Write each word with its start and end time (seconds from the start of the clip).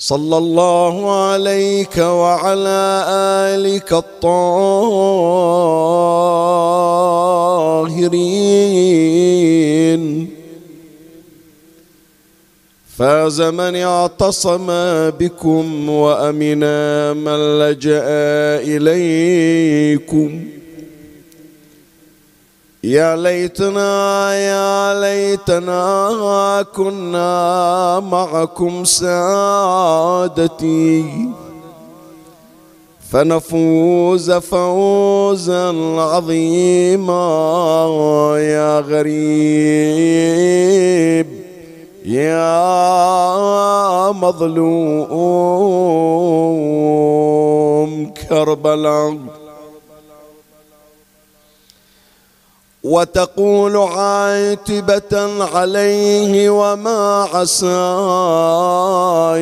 صلى 0.00 0.36
الله 0.38 0.94
عليك 1.28 1.98
وعلى 1.98 3.04
آلك 3.52 3.92
الطاهرين. 3.92 4.30
فاز 12.96 13.40
من 13.40 13.76
اعتصم 13.76 14.66
بكم 15.10 15.88
وامنا 15.88 17.12
من 17.12 17.58
لجأ 17.60 18.04
إليكم. 18.64 20.44
يا 22.84 23.16
ليتنا 23.16 24.34
يا 24.34 25.00
ليتنا 25.00 26.64
كنا 26.76 28.00
معكم 28.00 28.84
سادتي. 28.84 30.24
فنفوز 33.10 34.30
فوزا 34.30 35.68
عظيما 36.00 37.18
يا 38.38 38.80
غريب. 38.80 40.20
يا 42.06 42.52
مظلوم 44.12 45.20
كربلاء. 48.30 49.16
وتقول 52.90 53.76
عاتبة 53.76 55.44
عليه 55.54 56.50
وما 56.50 57.28
عسى 57.34 57.66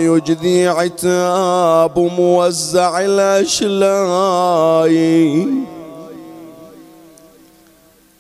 يجدي 0.05 0.69
عتاب 0.69 1.99
موزع 1.99 3.01
الأشلاي 3.01 4.29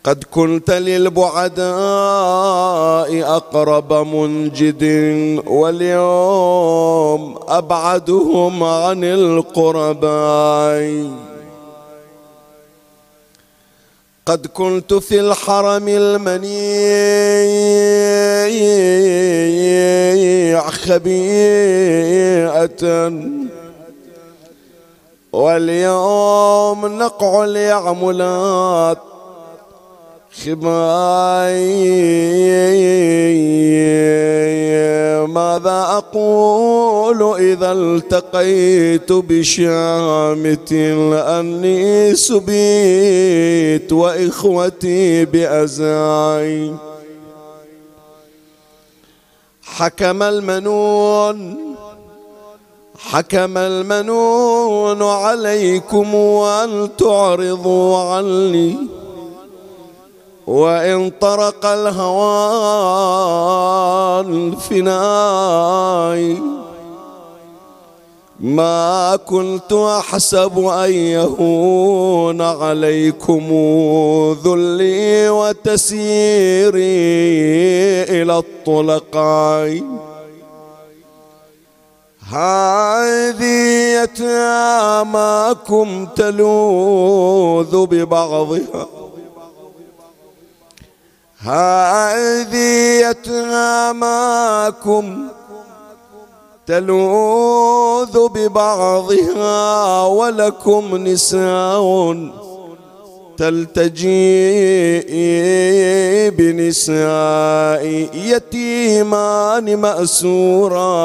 قد 0.05 0.25
كنت 0.31 0.71
للبعداء 0.71 1.69
أقرب 3.37 3.93
منجد 3.93 4.83
واليوم 5.47 7.39
أبعدهم 7.49 8.65
عن 8.65 9.05
القرباء. 9.05 10.09
قد 14.29 14.47
كنت 14.47 14.95
في 14.95 15.21
الحرم 15.21 15.89
المنيع 15.89 16.49
خبيئة. 20.71 21.89
واليوم 25.33 26.87
نقع 26.87 27.45
اليعملات 27.45 28.99
خباي 30.33 31.89
ماذا 35.27 35.81
أقول 35.99 37.41
إذا 37.41 37.73
التقيت 37.73 39.13
بشامة 39.13 40.73
أني 41.41 42.15
سبيت 42.15 43.93
وإخوتي 43.93 45.25
بأزاي؟ 45.25 46.75
حكم 49.63 50.23
المنون 50.23 51.57
حكم 52.99 53.59
المنون 53.59 55.03
عليكم 55.03 56.15
وأن 56.15 56.89
تعرضوا 56.99 57.97
عني. 57.99 58.98
وإن 60.49 61.13
طرق 61.21 61.67
الهوى 61.67 62.41
الفناي 64.21 65.79
ما 68.41 69.17
كنت 69.27 69.73
أحسب 69.73 70.59
أن 70.59 70.93
يهون 70.93 72.41
عليكم 72.41 73.45
ذلي 74.45 75.29
وتسيري 75.29 76.79
إلى 78.09 78.39
الطلقاء. 78.39 79.83
هذه 82.33 83.45
يتاماكم 84.03 85.89
تلوذ 86.17 87.87
ببعضها. 87.87 89.08
هذه 91.41 93.01
يتاماكم 93.11 94.49
تلوذ 96.67 98.29
ببعضها 98.29 100.03
ولكم 100.07 100.97
نساء 100.97 102.17
تلتجي 103.37 105.01
بنساء 106.31 107.85
يتيمان 108.15 109.77
مأسوران 109.77 110.97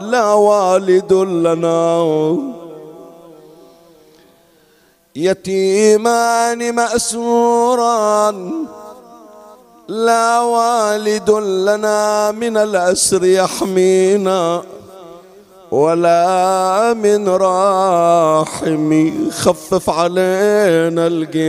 لا 0.00 0.32
والد 0.32 1.12
لنا 1.12 2.36
يتيمان 5.16 6.74
مأسوران 6.74 8.50
لا 9.90 10.40
والد 10.40 11.30
لنا 11.30 12.30
من 12.30 12.56
الأسر 12.56 13.24
يحمينا 13.24 14.62
ولا 15.70 16.94
من 16.94 17.28
راحم 17.28 19.10
خفف 19.30 19.90
علينا 19.90 21.06
القيد. 21.06 21.40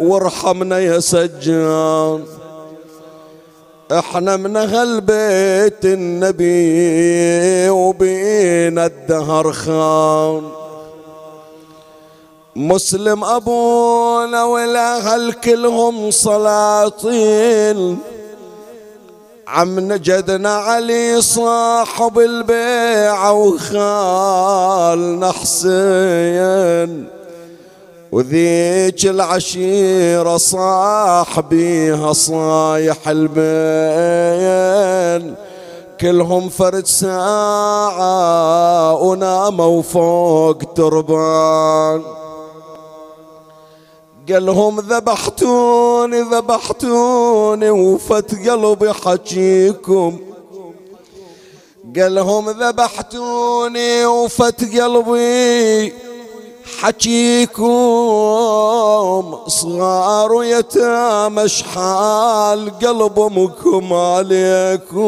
وارحمنا 0.00 0.78
يا 0.78 1.00
سجان 1.00 2.24
إحنا 3.92 4.36
من 4.36 4.56
أهل 4.56 5.00
بيت 5.00 5.84
النبي 5.84 7.70
وبينا 7.70 8.86
الدهر 8.86 9.52
خان. 9.52 10.63
مسلم 12.56 13.24
أبونا 13.24 14.44
والاهل 14.44 15.32
كلهم 15.32 16.10
سلاطين 16.10 17.98
عم 19.48 19.80
نجدنا 19.80 20.54
علي 20.54 21.22
صاحب 21.22 22.18
البيعة 22.18 23.32
وخالنا 23.32 25.32
حسين 25.32 27.08
وذيك 28.12 29.06
العشيرة 29.06 30.36
صاح 30.36 31.40
بيها 31.40 32.12
صايح 32.12 33.08
البين. 33.08 33.44
كلهم 36.00 36.48
فرد 36.48 36.86
ساعة 36.86 38.02
وناموا 39.02 39.82
فوق 39.82 40.58
تربان. 40.76 42.02
قالهم 44.28 44.80
ذبحتوني 44.80 46.20
ذبحتوني 46.20 47.70
وفت 47.70 48.48
قلبي 48.48 48.92
حكيكم. 48.92 50.18
قالهم 51.96 52.50
ذبحتوني 52.50 54.06
وفت 54.06 54.80
قلبي 54.80 55.92
حكيكم. 56.80 57.64
صغار 59.46 60.32
ويتامى 60.32 61.48
شحال 61.48 62.78
قلب 62.78 63.18
امكم 63.18 63.92
عليكم. 63.92 65.04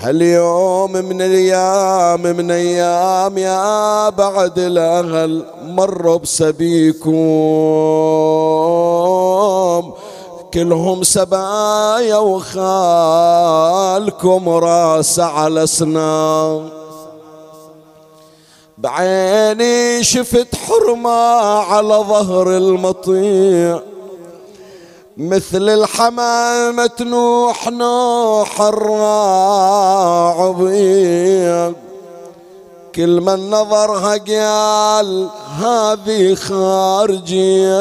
هاليوم 0.00 0.92
من 0.92 1.22
الأيام 1.22 2.22
من 2.22 2.50
أيام 2.50 3.38
يا 3.38 4.08
بعد 4.08 4.58
الأهل 4.58 5.44
مروا 5.62 6.16
بسبيكم. 6.16 7.12
كلهم 10.54 11.02
سبايا 11.02 12.16
وخالكم 12.16 13.28
راس 14.48 15.20
على 15.20 15.66
سنام 15.66 16.68
بعيني 18.78 20.04
شفت 20.04 20.54
حرمة 20.54 21.10
على 21.70 21.94
ظهر 21.94 22.56
المطيع. 22.56 23.80
مثل 25.18 25.68
الحمامة 25.68 26.86
تنوح 26.86 27.68
نوح 27.68 28.60
الراعبية 28.60 29.92
كل 32.94 33.20
من 33.20 33.50
نظرها 33.50 34.16
قال 34.16 35.28
هذه 35.58 36.34
خارجية. 36.34 37.78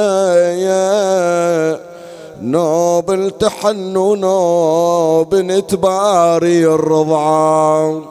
نوب 2.42 3.12
التحن 3.12 3.98
ونوب 3.98 5.36
نتباري 5.36 6.66
الرضعان 6.66 8.06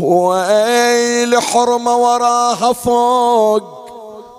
ويل 0.00 1.40
حرمة 1.40 1.96
وراها 1.96 2.72
فوق 2.72 3.81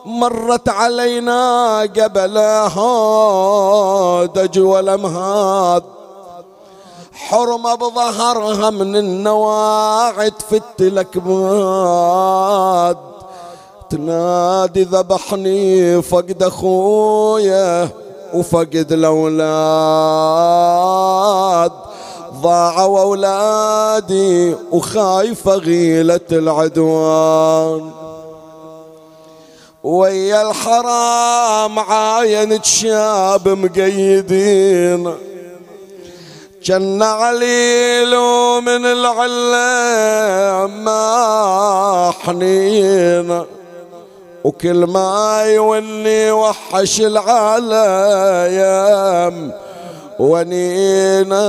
مرت 0.05 0.69
علينا 0.69 1.79
قبلها 1.81 2.85
دج 4.25 4.59
والامهاد 4.59 5.83
حرمة 7.13 7.75
بظهرها 7.75 8.69
من 8.69 8.95
النواعد 8.95 10.33
في 10.49 10.55
التلكباد 10.79 11.77
تنادي 13.89 14.83
ذبحني 14.83 16.01
فقد 16.01 16.43
أخويا 16.43 17.89
وفقد 18.33 18.91
الأولاد. 18.91 19.43
ضاعوا 22.41 23.01
أولادي 23.01 24.55
وخايفة 24.71 25.55
غيلة 25.55 26.19
العدوان. 26.31 28.02
ويا 29.83 30.49
الحرام 30.49 31.79
عاينت 31.79 32.65
شاب 32.65 33.49
مقيدين. 33.49 35.15
جن 36.63 37.03
عليلو 37.03 38.61
من 38.61 38.85
العلام 38.85 40.83
ما 40.83 42.13
حنين. 42.21 43.43
وكل 44.43 44.83
ما 44.85 45.43
يوني 45.45 46.31
وحش 46.31 47.01
العالم 47.01 48.55
ونينا 50.19 51.43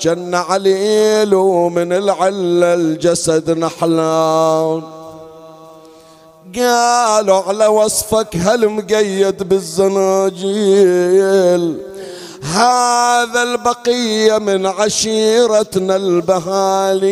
جن 0.00 0.34
عليل 0.34 1.34
ومن 1.34 1.92
العلة 1.92 2.74
الجسد 2.74 3.58
نحلان. 3.58 4.99
قالوا 6.56 7.36
على 7.36 7.66
وصفك 7.66 8.36
هل 8.36 8.68
مقيد 8.68 9.48
بالزناجيل؟ 9.48 10.70
هذا 12.42 13.42
البقية 13.42 14.38
من 14.38 14.66
عشيرتنا 14.66 15.96
البهاليل 15.96 17.04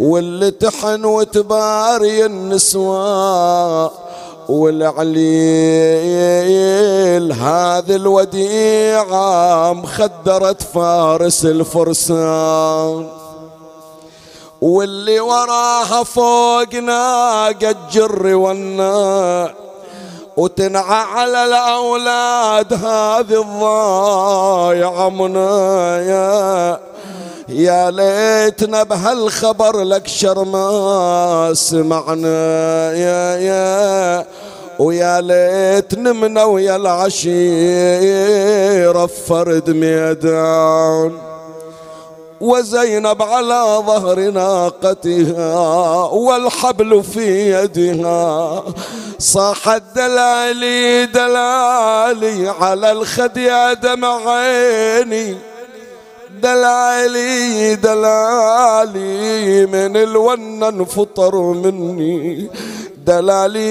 واللي 0.00 0.50
تحن 0.50 1.04
وتباري 1.04 2.26
النسوان 2.26 3.90
والعليل. 4.48 5.18
هذه 7.32 7.96
الوديعة 7.96 9.72
مخدرة 9.72 10.56
فارس 10.74 11.44
الفرسان. 11.44 13.17
واللي 14.60 15.20
وراها 15.20 16.02
فوقنا 16.02 17.46
قد 17.46 17.76
جري 17.92 18.34
والنا 18.34 19.54
وتنعى 20.36 21.02
على 21.04 21.44
الأولاد 21.44 22.72
هذه 22.72 23.40
الضايعة 23.42 25.08
منايا. 25.08 26.80
يا 27.48 27.90
ليتنا 27.90 28.82
بهالخبر 28.82 29.82
لك 29.82 30.06
شرما 30.06 31.50
سمعنا. 31.54 32.92
يا 32.92 33.36
يا. 33.36 34.24
ويا 34.78 35.20
ليت 35.20 35.94
نمنا 35.94 36.44
ويا 36.44 36.76
العشيرة 36.76 37.26
فرد 39.06 39.70
ميدان. 39.70 41.37
وزينب 42.40 43.22
على 43.22 43.82
ظهر 43.86 44.30
ناقتها 44.30 46.04
والحبل 46.04 47.02
في 47.02 47.52
يدها. 47.52 48.64
صاحت 49.18 49.82
دلالي 49.96 51.06
دلالي 51.06 52.48
على 52.60 52.92
الخد 52.92 53.36
يا 53.36 53.72
دمع 53.72 54.30
عيني. 54.30 55.36
دلالي 56.42 57.74
دلالي 57.74 59.66
من 59.66 59.96
الونة 59.96 60.68
انفطر 60.68 61.36
مني. 61.36 62.50
دلالي 63.08 63.68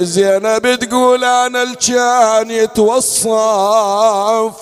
زينب 0.00 0.74
تقول 0.74 1.24
أنا 1.24 1.62
الكان 1.62 2.50
يتوصف. 2.50 4.52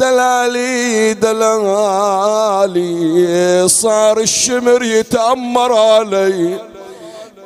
دلالي 0.00 1.14
دلالي 1.14 2.88
صار 3.68 4.18
الشمر 4.18 4.82
يتأمر 4.82 5.72
علي. 5.72 6.58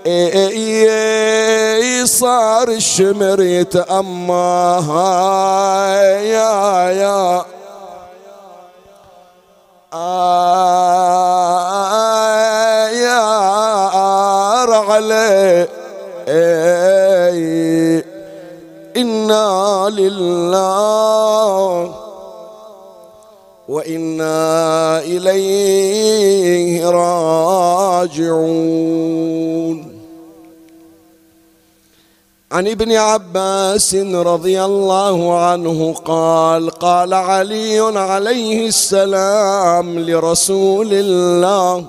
اي 0.06 2.06
صار 2.06 2.68
الشمر 2.68 3.42
يتأمى 3.42 4.82
يا 6.34 6.90
يا. 6.90 7.44
يا 12.92 13.20
علي. 14.72 15.68
إنا 18.96 19.88
لله 19.90 21.94
وإنا 23.68 24.98
إليه 25.00 26.90
راجعون. 26.90 28.32
عن 32.52 32.68
ابن 32.68 32.92
عباس 32.92 33.94
رضي 33.94 34.64
الله 34.64 35.38
عنه 35.38 35.94
قال 36.04 36.70
قال 36.70 37.14
علي 37.14 37.80
عليه 37.80 38.66
السلام 38.66 39.98
لرسول 39.98 40.88
الله 40.92 41.84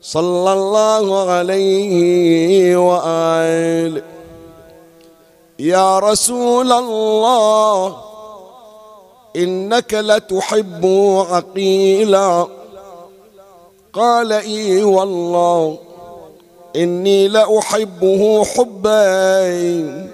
صلى 0.00 0.52
الله 0.52 1.30
عليه 1.30 2.76
واله 2.76 4.02
يا 5.58 5.98
رسول 5.98 6.72
الله 6.72 7.96
إنك 9.36 9.94
لتحب 9.94 10.86
عقيلا 11.30 12.46
قال 13.92 14.32
إي 14.32 14.82
والله. 14.82 15.85
إني 16.76 17.28
لأحبه 17.28 18.44
حبين 18.44 20.10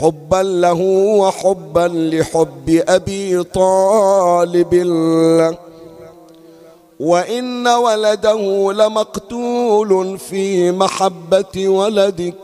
حبا 0.00 0.42
له 0.42 0.80
وحبا 1.20 1.88
لحب 2.12 2.82
أبي 2.88 3.42
طالب 3.42 4.74
له. 4.74 5.58
وإن 7.00 7.68
ولده 7.68 8.72
لمقتول 8.72 10.18
في 10.18 10.72
محبة 10.72 11.68
ولدك 11.68 12.34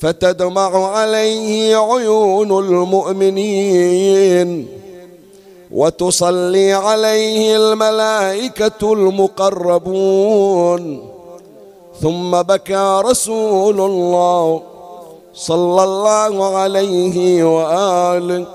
فتدمع 0.00 0.86
عليه 0.88 1.76
عيون 1.76 2.64
المؤمنين. 2.64 4.68
وتصلي 5.70 6.72
عليه 6.72 7.56
الملائكة 7.56 8.92
المقربون. 8.92 10.82
ثم 12.00 12.42
بكى 12.42 13.00
رسول 13.04 13.80
الله 13.80 14.62
صلى 15.34 15.84
الله 15.84 16.56
عليه 16.56 17.44
وآله 17.44 18.46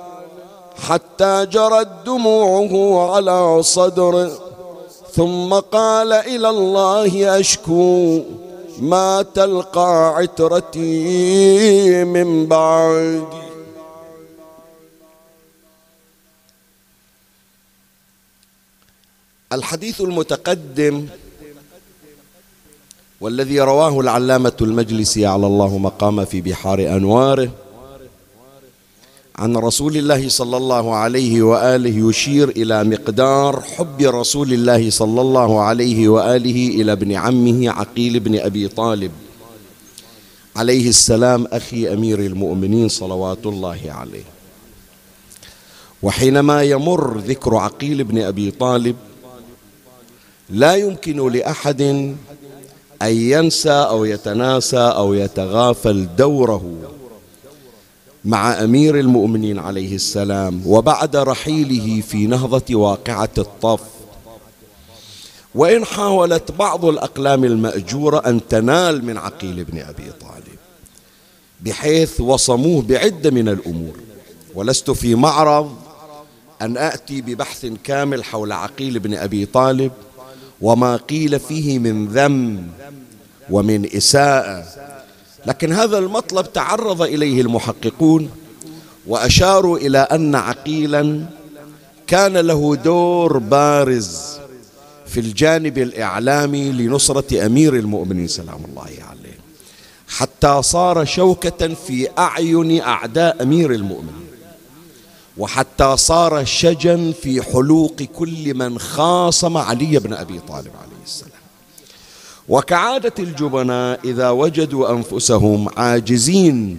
حتى 0.87 1.45
جرت 1.45 1.87
دموعه 2.05 2.73
على 3.15 3.63
صدره 3.63 4.31
ثم 5.11 5.53
قال 5.53 6.13
إلى 6.13 6.49
الله 6.49 7.39
أشكو 7.39 8.19
ما 8.79 9.21
تلقى 9.35 10.15
عترتي 10.15 12.03
من 12.03 12.45
بعدي 12.45 13.41
الحديث 19.53 20.01
المتقدم 20.01 21.07
والذي 23.21 23.59
رواه 23.61 23.99
العلامة 23.99 24.53
المجلسي 24.61 25.25
على 25.25 25.47
الله 25.47 25.77
مقام 25.77 26.25
في 26.25 26.41
بحار 26.41 26.79
أنواره 26.79 27.51
عن 29.35 29.57
رسول 29.57 29.97
الله 29.97 30.29
صلى 30.29 30.57
الله 30.57 30.95
عليه 30.95 31.41
وآله 31.41 32.09
يشير 32.09 32.49
إلى 32.49 32.83
مقدار 32.83 33.61
حب 33.61 34.01
رسول 34.01 34.53
الله 34.53 34.89
صلى 34.89 35.21
الله 35.21 35.61
عليه 35.61 36.09
وآله 36.09 36.67
إلى 36.81 36.91
ابن 36.91 37.11
عمه 37.11 37.69
عقيل 37.69 38.19
بن 38.19 38.39
أبي 38.39 38.67
طالب 38.67 39.11
عليه 40.55 40.89
السلام 40.89 41.47
أخي 41.51 41.93
أمير 41.93 42.19
المؤمنين 42.19 42.89
صلوات 42.89 43.45
الله 43.45 43.79
عليه. 43.85 44.23
وحينما 46.03 46.63
يمر 46.63 47.17
ذكر 47.17 47.55
عقيل 47.55 48.03
بن 48.03 48.21
أبي 48.21 48.51
طالب 48.51 48.95
لا 50.49 50.75
يمكن 50.75 51.31
لأحد 51.31 52.15
أن 53.01 53.13
ينسى 53.13 53.71
أو 53.71 54.05
يتناسى 54.05 54.77
أو 54.77 55.13
يتغافل 55.13 56.07
دوره. 56.17 56.71
مع 58.25 58.63
أمير 58.63 58.99
المؤمنين 58.99 59.59
عليه 59.59 59.95
السلام 59.95 60.61
وبعد 60.65 61.15
رحيله 61.15 62.01
في 62.01 62.27
نهضة 62.27 62.75
واقعة 62.75 63.29
الطف. 63.37 63.81
وإن 65.55 65.85
حاولت 65.85 66.51
بعض 66.51 66.85
الأقلام 66.85 67.43
المأجورة 67.43 68.17
أن 68.17 68.41
تنال 68.49 69.05
من 69.05 69.17
عقيل 69.17 69.63
بن 69.63 69.79
أبي 69.79 70.11
طالب 70.21 70.57
بحيث 71.61 72.21
وصموه 72.21 72.81
بعدة 72.81 73.31
من 73.31 73.49
الأمور. 73.49 73.93
ولست 74.55 74.91
في 74.91 75.15
معرض 75.15 75.75
أن 76.61 76.77
آتي 76.77 77.21
ببحث 77.21 77.65
كامل 77.83 78.23
حول 78.23 78.51
عقيل 78.51 78.99
بن 78.99 79.13
أبي 79.13 79.45
طالب 79.45 79.91
وما 80.61 80.95
قيل 80.95 81.39
فيه 81.39 81.79
من 81.79 82.07
ذم 82.07 82.67
ومن 83.49 83.95
إساءة. 83.95 84.63
لكن 85.45 85.73
هذا 85.73 85.97
المطلب 85.97 86.53
تعرض 86.53 87.01
إليه 87.01 87.41
المحققون 87.41 88.29
وأشاروا 89.07 89.77
إلى 89.77 89.97
أن 89.97 90.35
عقيلا 90.35 91.25
كان 92.07 92.37
له 92.37 92.75
دور 92.75 93.37
بارز 93.37 94.37
في 95.07 95.19
الجانب 95.19 95.77
الإعلامي 95.77 96.71
لنصرة 96.71 97.45
أمير 97.45 97.75
المؤمنين 97.75 98.27
سلام 98.27 98.65
الله 98.69 98.83
عليه. 98.83 99.37
حتى 100.07 100.61
صار 100.61 101.05
شوكة 101.05 101.73
في 101.87 102.07
أعين 102.17 102.81
أعداء 102.81 103.43
أمير 103.43 103.71
المؤمنين. 103.71 104.30
وحتى 105.41 105.97
صار 105.97 106.45
شجا 106.45 107.11
في 107.21 107.41
حلوق 107.41 108.01
كل 108.01 108.53
من 108.53 108.79
خاصم 108.79 109.57
علي 109.57 109.99
بن 109.99 110.13
أبي 110.13 110.39
طالب 110.39 110.71
عليه 110.83 111.03
السلام. 111.05 111.31
وكعادة 112.49 113.13
الجبناء 113.19 113.99
إذا 114.05 114.29
وجدوا 114.29 114.91
أنفسهم 114.91 115.69
عاجزين 115.77 116.77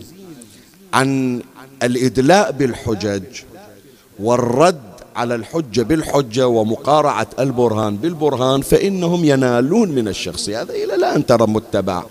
عن 0.94 1.42
الإدلاء 1.82 2.52
بالحجج 2.52 3.22
والرد 4.18 4.82
على 5.16 5.34
الحجة 5.34 5.82
بالحجة 5.82 6.48
ومقارعة 6.48 7.26
البرهان 7.38 7.96
بالبرهان 7.96 8.60
فإنهم 8.62 9.24
ينالون 9.24 9.88
من 9.88 10.08
الشخص 10.08 10.48
هذا. 10.48 10.72
إلى 10.72 10.96
لا 10.96 11.16
أنت 11.16 11.32
متبع. 11.32 12.04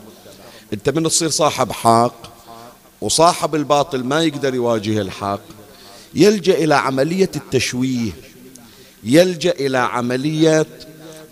أنت 0.74 0.89
من 0.89 1.03
تصير 1.03 1.29
صاحب 1.29 1.72
حق 1.72 2.31
وصاحب 3.01 3.55
الباطل 3.55 4.03
ما 4.03 4.24
يقدر 4.24 4.55
يواجه 4.55 5.01
الحق 5.01 5.61
يلجأ 6.13 6.53
إلى 6.53 6.75
عملية 6.75 7.32
التشويه 7.36 8.12
يلجأ 9.03 9.51
إلى 9.51 9.77
عملية 9.77 10.65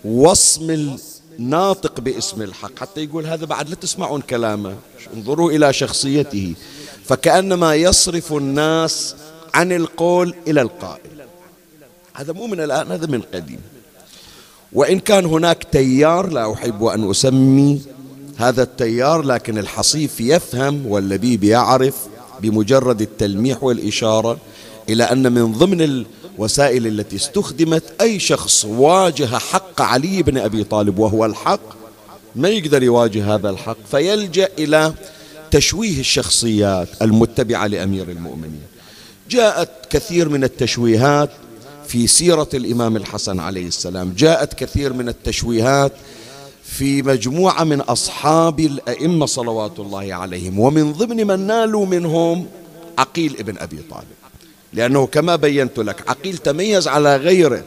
وصم 0.04 0.96
ناطق 1.38 2.00
باسم 2.00 2.42
الحق. 2.42 2.78
حتى 2.78 3.04
يقول 3.04 3.26
هذا 3.26 3.44
بعد 3.44 3.68
لا 3.68 3.74
تسمعون 3.74 4.20
كلامه 4.20 4.76
انظروا 5.16 5.50
إلى 5.52 5.72
شخصيته. 5.72 6.54
فكأنما 7.04 7.74
يصرف 7.74 8.32
الناس 8.32 9.14
عن 9.54 9.72
القول 9.72 10.34
إلى 10.48 10.60
القائل. 10.60 11.00
هذا 12.14 12.32
مو 12.32 12.46
من 12.46 12.60
الآن 12.60 12.92
هذا 12.92 13.06
من 13.06 13.22
قديم. 13.34 13.60
وإن 14.72 14.98
كان 14.98 15.24
هناك 15.24 15.66
تيار 15.72 16.26
لا 16.30 16.52
أحب 16.52 16.84
أن 16.84 17.10
أسمي 17.10 17.82
هذا 18.36 18.62
التيار 18.62 19.22
لكن 19.22 19.58
الحصيف 19.58 20.20
يفهم 20.20 20.86
واللبيب 20.86 21.44
يعرف 21.44 21.96
بمجرد 22.40 23.00
التلميح 23.00 23.62
والإشارة. 23.62 24.38
إلى 24.92 25.04
أن 25.04 25.32
من 25.32 25.52
ضمن 25.52 26.04
الوسائل 26.38 26.86
التي 26.86 27.16
استخدمت 27.16 27.82
أي 28.00 28.18
شخص 28.18 28.64
واجه 28.64 29.38
حق 29.38 29.82
علي 29.82 30.22
بن 30.22 30.38
أبي 30.38 30.64
طالب 30.64 30.98
وهو 30.98 31.24
الحق 31.24 31.60
ما 32.36 32.48
يقدر 32.48 32.82
يواجه 32.82 33.34
هذا 33.34 33.50
الحق؟ 33.50 33.76
فيلجأ 33.90 34.48
إلى 34.58 34.92
تشويه 35.50 36.00
الشخصيات 36.00 36.88
المتبعة 37.02 37.66
لأمير 37.66 38.08
المؤمنين. 38.08 38.62
جاءت 39.30 39.70
كثير 39.90 40.28
من 40.28 40.44
التشويهات 40.44 41.30
في 41.86 42.06
سيرة 42.06 42.48
الإمام 42.54 42.96
الحسن 42.96 43.40
عليه 43.40 43.66
السلام. 43.66 44.14
جاءت 44.16 44.54
كثير 44.54 44.92
من 44.92 45.08
التشويهات 45.08 45.92
في 46.62 47.02
مجموعة 47.02 47.64
من 47.64 47.80
أصحاب 47.80 48.60
الأئمة 48.60 49.26
صلوات 49.26 49.78
الله 49.78 50.14
عليهم. 50.14 50.58
ومن 50.58 50.92
ضمن 50.92 51.26
من 51.26 51.40
نالوا 51.40 51.86
منهم 51.86 52.46
عقيل 52.98 53.36
ابن 53.38 53.58
أبي 53.58 53.78
طالب. 53.90 54.19
لأنه 54.72 55.06
كما 55.06 55.36
بينت 55.36 55.78
لك 55.78 56.10
عقيل 56.10 56.38
تميز 56.38 56.88
على 56.88 57.16
غيره. 57.16 57.64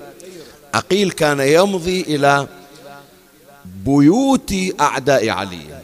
عقيل 0.73 1.11
كان 1.11 1.39
يمضي 1.39 2.01
إلى 2.01 2.47
بيوت 3.85 4.53
أعداء 4.79 5.29
علي 5.29 5.81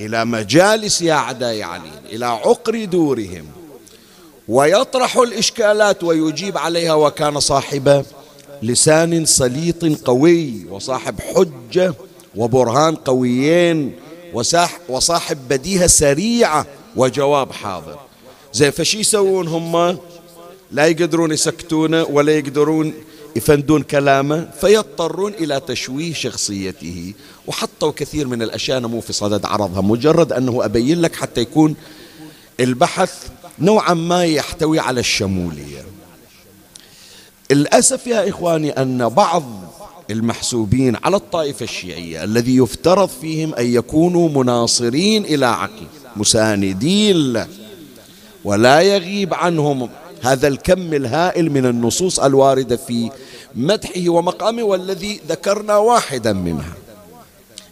إلى 0.00 0.24
مجالس 0.24 1.02
أعداء 1.02 1.62
علي 1.62 1.90
إلى 2.12 2.26
عقر 2.26 2.84
دورهم. 2.84 3.46
ويطرح 4.48 5.16
الإشكالات 5.16 6.04
ويجيب 6.04 6.58
عليها 6.58 6.94
وكان 6.94 7.40
صاحب 7.40 8.04
لسان 8.62 9.24
سليط 9.24 9.84
قوي 10.04 10.66
وصاحب 10.70 11.20
حجة 11.20 11.94
وبرهان 12.36 12.94
قويين 12.94 13.92
وصاحب 14.88 15.38
بديهة 15.48 15.86
سريعة 15.86 16.66
وجواب 16.96 17.52
حاضر. 17.52 17.98
زين 18.52 18.70
فشي 18.70 19.00
يسوون 19.00 19.48
هم 19.48 19.98
لا 20.74 20.86
يقدرون 20.86 21.32
يسكتونه 21.32 22.02
ولا 22.02 22.32
يقدرون 22.38 22.94
يفندون 23.36 23.82
كلامه 23.82 24.48
فيضطرون 24.60 25.32
إلى 25.34 25.60
تشويه 25.60 26.14
شخصيته. 26.14 27.12
وحطوا 27.46 27.92
كثير 27.96 28.26
من 28.26 28.42
الأشياء 28.42 28.80
مو 28.80 29.00
في 29.00 29.12
صدد 29.12 29.46
عرضها 29.46 29.80
مجرد 29.80 30.32
أنه 30.32 30.64
أبين 30.64 31.00
لك 31.00 31.14
حتى 31.14 31.40
يكون 31.40 31.74
البحث 32.60 33.28
نوعا 33.58 33.94
ما 33.94 34.24
يحتوي 34.24 34.78
على 34.78 35.00
الشمولية. 35.00 35.84
الأسف 37.50 38.06
يا 38.06 38.28
إخواني 38.28 38.70
أن 38.70 39.08
بعض 39.08 39.44
المحسوبين 40.10 40.96
على 41.04 41.16
الطائفة 41.16 41.64
الشيعية 41.64 42.24
الذي 42.24 42.56
يفترض 42.56 43.08
فيهم 43.08 43.54
أن 43.54 43.66
يكونوا 43.66 44.28
مناصرين 44.28 45.24
إلى 45.24 45.46
عقيل 45.46 45.88
مساندين 46.16 47.32
له 47.32 47.48
ولا 48.44 48.80
يغيب 48.80 49.34
عنهم 49.34 49.88
هذا 50.24 50.48
الكم 50.48 50.94
الهائل 50.94 51.50
من 51.50 51.66
النصوص 51.66 52.20
الواردة 52.20 52.76
في 52.76 53.10
مدحه 53.54 54.08
ومقامه 54.08 54.62
والذي 54.62 55.20
ذكرنا 55.28 55.76
واحدا 55.76 56.32
منها. 56.32 56.74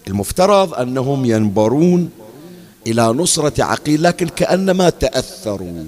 المفترض 0.09 0.75
أنهم 0.75 1.25
ينبرون 1.25 2.11
إلى 2.87 3.03
نصرة 3.03 3.65
عقيل 3.65 4.03
لكن 4.03 4.29
كأنما 4.29 4.91
تأثروا 4.91 5.85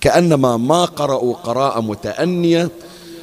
كأنما 0.00 0.56
ما 0.56 0.84
قرأوا 0.84 1.34
قراءة 1.34 1.80
متأنية 1.80 2.68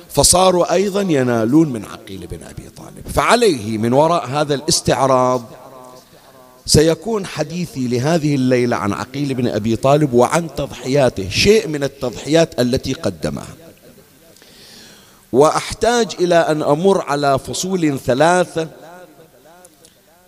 فصاروا 0.10 0.74
أيضا 0.74 1.02
ينالون 1.02 1.70
من 1.70 1.86
عقيل 1.86 2.28
بن 2.28 2.44
أبي 2.44 2.70
طالب. 2.78 3.08
فعليه 3.14 3.78
من 3.78 3.94
وراء 3.94 4.28
هذا 4.28 4.56
الاستعراض 4.56 5.44
سيكون 6.66 7.26
حديثي 7.26 7.88
لهذه 7.88 8.36
الليلة 8.36 8.76
عن 8.76 8.94
عقيل 8.94 9.34
بن 9.34 9.48
أبي 9.48 9.76
طالب 9.76 10.14
وعن 10.14 10.56
تضحياته 10.56 11.30
شيء 11.30 11.68
من 11.68 11.84
التضحيات 11.84 12.60
التي 12.60 12.94
قدمها. 12.94 13.48
وأحتاج 15.32 16.08
إلى 16.20 16.36
أن 16.36 16.62
أمر 16.62 17.02
على 17.02 17.40
فصول 17.40 18.00
ثلاثة 18.00 18.68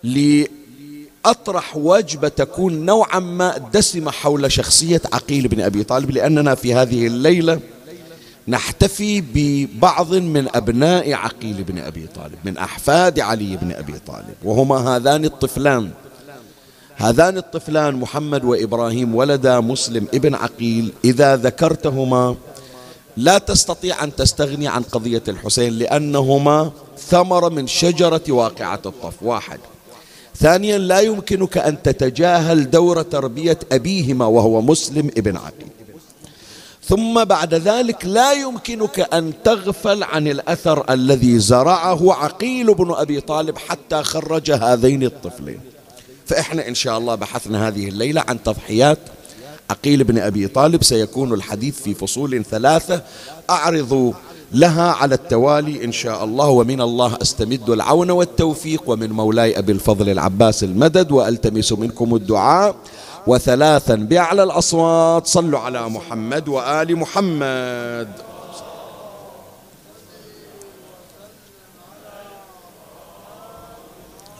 لأطرح 0.02 1.76
وجبة 1.76 2.28
تكون 2.28 2.86
نوعا 2.86 3.18
ما 3.18 3.58
دسمة 3.72 4.10
حول 4.10 4.52
شخصية 4.52 5.02
عقيل 5.12 5.48
بن 5.48 5.60
أبي 5.60 5.84
طالب 5.84 6.10
لأننا 6.10 6.54
في 6.54 6.74
هذه 6.74 7.06
الليلة 7.06 7.60
نحتفي 8.48 9.20
ببعض 9.34 10.14
من 10.14 10.48
أبناء 10.54 11.12
عقيل 11.12 11.64
بن 11.64 11.78
أبي 11.78 12.06
طالب 12.06 12.38
من 12.44 12.58
أحفاد 12.58 13.20
علي 13.20 13.56
بن 13.56 13.72
أبي 13.72 13.94
طالب 14.06 14.34
وهما 14.44 14.76
هذان 14.76 15.24
الطفلان. 15.24 15.90
هذان 16.96 17.38
الطفلان 17.38 17.94
محمد 17.94 18.44
وإبراهيم 18.44 19.14
ولدا 19.14 19.60
مسلم 19.60 20.06
ابن 20.14 20.34
عقيل 20.34 20.92
إذا 21.04 21.36
ذكرتهما 21.36 22.36
لا 23.16 23.38
تستطيع 23.38 24.04
أن 24.04 24.16
تستغني 24.16 24.68
عن 24.68 24.82
قضية 24.82 25.22
الحسين 25.28 25.72
لأنهما 25.72 26.70
ثمرة 26.98 27.48
من 27.48 27.66
شجرة 27.66 28.22
واقعة 28.28 28.80
الطف 28.86 29.22
واحد. 29.22 29.58
ثانيا 30.36 30.78
لا 30.78 31.00
يمكنك 31.00 31.58
أن 31.58 31.82
تتجاهل 31.82 32.70
دور 32.70 33.02
تربية 33.02 33.58
أبيهما 33.72 34.26
وهو 34.26 34.60
مسلم 34.60 35.10
ابن 35.16 35.36
عقيل. 35.36 35.68
ثم 36.88 37.24
بعد 37.24 37.54
ذلك 37.54 38.04
لا 38.04 38.32
يمكنك 38.32 39.14
أن 39.14 39.32
تغفل 39.44 40.02
عن 40.02 40.28
الأثر 40.28 40.92
الذي 40.92 41.38
زرعه 41.38 42.12
عقيل 42.12 42.74
بن 42.74 42.94
أبي 42.94 43.20
طالب 43.20 43.58
حتى 43.58 44.02
خرج 44.02 44.50
هذين 44.50 45.02
الطفلين. 45.02 45.60
فإحنا 46.26 46.68
إن 46.68 46.74
شاء 46.74 46.98
الله 46.98 47.14
بحثنا 47.14 47.68
هذه 47.68 47.88
الليلة 47.88 48.24
عن 48.28 48.42
تضحيات. 48.42 48.98
عقيل 49.70 50.04
بن 50.04 50.18
أبي 50.18 50.48
طالب 50.48 50.82
سيكون 50.84 51.32
الحديث 51.32 51.82
في 51.82 51.94
فصول 51.94 52.44
ثلاثة. 52.44 53.02
أعرض 53.50 54.14
لها 54.52 54.92
على 54.92 55.14
التوالي 55.14 55.84
إن 55.84 55.92
شاء 55.92 56.24
الله 56.24 56.48
ومن 56.48 56.80
الله 56.80 57.18
أستمد 57.22 57.70
العون 57.70 58.10
والتوفيق 58.10 58.82
ومن 58.86 59.10
مولاي 59.12 59.58
أبي 59.58 59.72
الفضل 59.72 60.08
العباس 60.08 60.64
المدد 60.64 61.12
وألتمس 61.12 61.72
منكم 61.72 62.14
الدعاء. 62.14 62.76
وثلاثا 63.26 63.94
بأعلى 63.94 64.42
الأصوات 64.42 65.26
صلوا 65.26 65.58
على 65.58 65.88
محمد 65.88 66.48
وآل 66.48 66.96
محمد. 66.96 68.08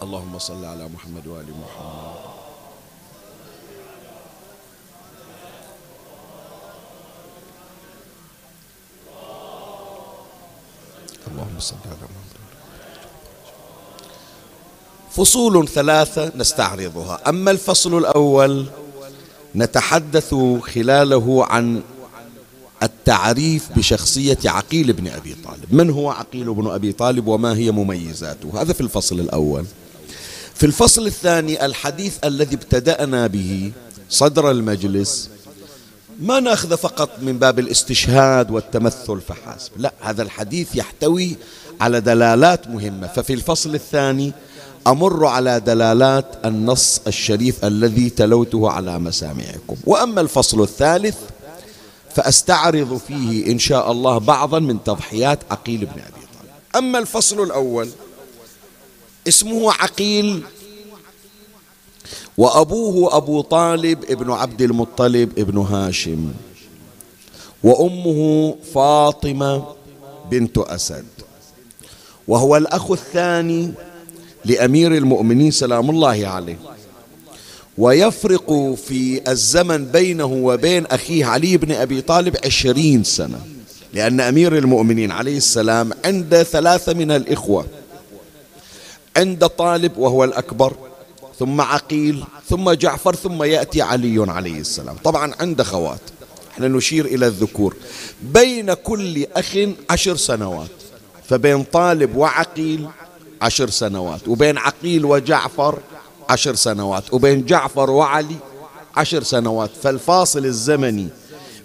اللهم 0.04 0.38
صل 0.38 0.64
على 0.64 0.88
محمد 0.88 1.26
وآل 1.26 1.44
محمد. 1.44 2.14
اللهم 11.32 11.60
صل 11.60 11.74
على 11.86 11.96
محمد. 11.96 12.34
فصول 15.10 15.68
ثلاثة 15.68 16.32
نستعرضها. 16.36 17.20
أما 17.28 17.50
الفصل 17.50 17.98
الأول 17.98 18.66
نتحدث 19.56 20.34
خلاله 20.62 21.46
عن 21.46 21.82
التعريف 22.82 23.68
بشخصية 23.76 24.38
عقيل 24.44 24.92
بن 24.92 25.08
أبي 25.08 25.36
طالب. 25.44 25.74
من 25.74 25.90
هو 25.90 26.10
عقيل 26.10 26.54
بن 26.54 26.70
أبي 26.70 26.92
طالب 26.92 27.26
وما 27.26 27.56
هي 27.56 27.70
مميزاته؟ 27.70 28.62
هذا 28.62 28.72
في 28.72 28.80
الفصل 28.80 29.20
الأول. 29.20 29.64
في 30.54 30.66
الفصل 30.66 31.06
الثاني 31.06 31.64
الحديث 31.64 32.16
الذي 32.24 32.54
ابتدأنا 32.54 33.26
به 33.26 33.72
صدر 34.10 34.50
المجلس 34.50 35.30
ما 36.20 36.40
نأخذ 36.40 36.76
فقط 36.76 37.10
من 37.22 37.38
باب 37.38 37.58
الاستشهاد 37.58 38.50
والتمثل 38.50 39.20
فحسب 39.20 39.70
لا 39.76 39.92
هذا 40.00 40.22
الحديث 40.22 40.76
يحتوي 40.76 41.36
على 41.80 42.00
دلالات 42.00 42.68
مهمة. 42.68 43.06
ففي 43.06 43.32
الفصل 43.32 43.74
الثاني 43.74 44.32
أمر 44.86 45.26
على 45.26 45.60
دلالات 45.60 46.26
النص 46.44 47.00
الشريف 47.06 47.64
الذي 47.64 48.10
تلوته 48.10 48.70
على 48.70 48.98
مسامعكم. 48.98 49.76
وأما 49.86 50.20
الفصل 50.20 50.62
الثالث 50.62 51.16
فأستعرض 52.14 53.00
فيه 53.08 53.52
إن 53.52 53.58
شاء 53.58 53.92
الله 53.92 54.18
بعضا 54.18 54.58
من 54.58 54.84
تضحيات 54.84 55.38
عقيل 55.50 55.78
بن 55.78 56.00
أبي 56.00 56.00
طالب. 56.00 56.50
أما 56.76 56.98
الفصل 56.98 57.42
الأول 57.42 57.88
اسمه 59.28 59.72
عقيل. 59.72 60.42
وأبوه 62.38 63.16
أبو 63.16 63.40
طالب 63.40 64.04
ابن 64.10 64.30
عبد 64.30 64.62
المطلب 64.62 65.38
ابن 65.38 65.58
هاشم. 65.58 66.32
وأمه 67.62 68.54
فاطمة 68.74 69.64
بنت 70.30 70.58
أسد. 70.58 71.04
وهو 72.28 72.56
الأخ 72.56 72.90
الثاني 72.90 73.72
لأمير 74.44 74.96
المؤمنين 74.96 75.50
سلام 75.50 75.90
الله 75.90 76.26
عليه. 76.26 76.58
ويفرق 77.78 78.74
في 78.86 79.30
الزمن 79.30 79.84
بينه 79.84 80.24
وبين 80.24 80.86
أخيه 80.86 81.24
علي 81.24 81.56
بن 81.56 81.72
أبي 81.72 82.00
طالب 82.00 82.36
عشرين 82.44 83.04
سنة. 83.04 83.40
لأن 83.92 84.20
أمير 84.20 84.58
المؤمنين 84.58 85.10
عليه 85.10 85.36
السلام 85.36 85.90
عند 86.04 86.42
ثلاثة 86.42 86.94
من 86.94 87.10
الإخوة. 87.10 87.66
عند 89.16 89.46
طالب 89.46 89.98
وهو 89.98 90.24
الأكبر 90.24 90.72
ثم 91.38 91.60
عقيل 91.60 92.24
ثم 92.48 92.70
جعفر 92.70 93.14
ثم 93.14 93.42
يأتي 93.42 93.82
علي 93.82 94.24
عليه 94.32 94.60
السلام. 94.60 94.96
طبعا 95.04 95.34
عند 95.40 95.62
خوات. 95.62 96.00
إحنا 96.52 96.68
نشير 96.68 97.04
إلى 97.04 97.26
الذكور. 97.26 97.76
بين 98.22 98.74
كل 98.74 99.26
أخ 99.36 99.56
عشر 99.90 100.16
سنوات. 100.16 100.68
فبين 101.28 101.62
طالب 101.62 102.16
وعقيل 102.16 102.88
عشر 103.42 103.70
سنوات. 103.70 104.28
وبين 104.28 104.58
عقيل 104.58 105.04
وجعفر 105.04 105.78
عشر 106.30 106.54
سنوات. 106.54 107.14
وبين 107.14 107.44
جعفر 107.44 107.90
وعلي 107.90 108.36
عشر 108.96 109.22
سنوات. 109.22 109.70
فالفاصل 109.82 110.44
الزمني 110.44 111.08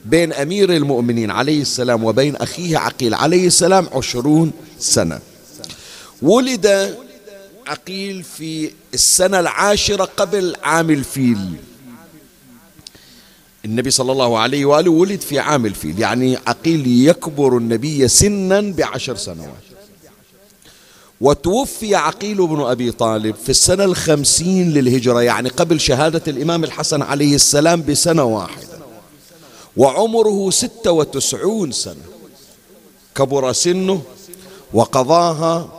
بين 0.06 0.34
أمير 0.34 0.76
المؤمنين 0.76 1.32
عليه 1.32 1.62
السلام 1.62 2.04
وبين 2.04 2.36
أخيه 2.36 2.78
عقيل 2.78 3.14
عليه 3.14 3.48
السلام 3.48 3.88
عشرون 3.94 4.52
سنة. 4.80 5.20
ولد 6.22 6.96
عقيل 7.70 8.24
في 8.24 8.72
السنة 8.94 9.40
العاشرة 9.40 10.04
قبل 10.18 10.56
عام 10.64 10.90
الفيل. 10.90 11.54
النبي 13.66 13.92
صلى 13.92 14.12
الله 14.12 14.40
عليه 14.40 14.66
وآله 14.66 14.92
ولد 14.92 15.22
في 15.22 15.40
عام 15.40 15.66
الفيل 15.66 16.00
يعني 16.00 16.38
عقيل 16.48 17.08
يكبر 17.08 17.58
النبي 17.58 18.08
سنا 18.08 18.62
بعشر 18.62 19.16
سنوات. 19.16 19.50
وتوفي 21.22 21.96
عقيل 21.96 22.48
بن 22.48 22.62
أبي 22.62 22.92
طالب 22.92 23.36
في 23.36 23.50
السنة 23.50 23.84
الخمسين 23.84 24.74
للهجرة 24.74 25.22
يعني 25.22 25.50
قبل 25.50 25.80
شهادة 25.80 26.24
الإمام 26.28 26.64
الحسن 26.64 27.02
عليه 27.02 27.36
السلام 27.36 27.84
بسنة 27.84 28.24
واحدة. 28.24 28.80
وعمره 29.78 30.50
ستة 30.50 30.92
وتسعون 30.92 31.72
سنة. 31.72 32.04
كبر 33.16 33.54
سنه 33.54 34.02
وقضاها 34.74 35.79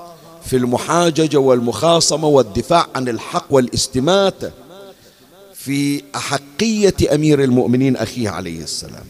في 0.51 0.57
المحاججة 0.57 1.37
والمخاصمة 1.37 2.29
والدفاع 2.29 2.87
عن 2.95 3.09
الحق 3.09 3.47
والاستماتة 3.51 4.51
في 5.55 6.03
أحقية 6.17 6.95
أمير 7.15 7.45
المؤمنين 7.45 7.97
أخيه 7.97 8.29
عليه 8.29 8.63
السلام. 8.63 9.05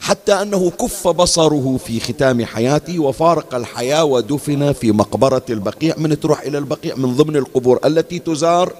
حتى 0.00 0.32
أنه 0.32 0.70
كف 0.70 1.08
بصره 1.08 1.76
في 1.86 2.00
ختام 2.00 2.44
حياته 2.44 2.98
وفارق 2.98 3.54
الحياة 3.54 4.04
ودفن 4.04 4.72
في 4.72 4.92
مقبرة 4.92 5.42
البقيع 5.50 5.94
من 5.98 6.20
تروح 6.20 6.40
إلى 6.40 6.58
البقيع 6.58 6.94
من 6.94 7.16
ضمن 7.16 7.36
القبور 7.36 7.80
التي 7.84 8.18
تزار 8.18 8.72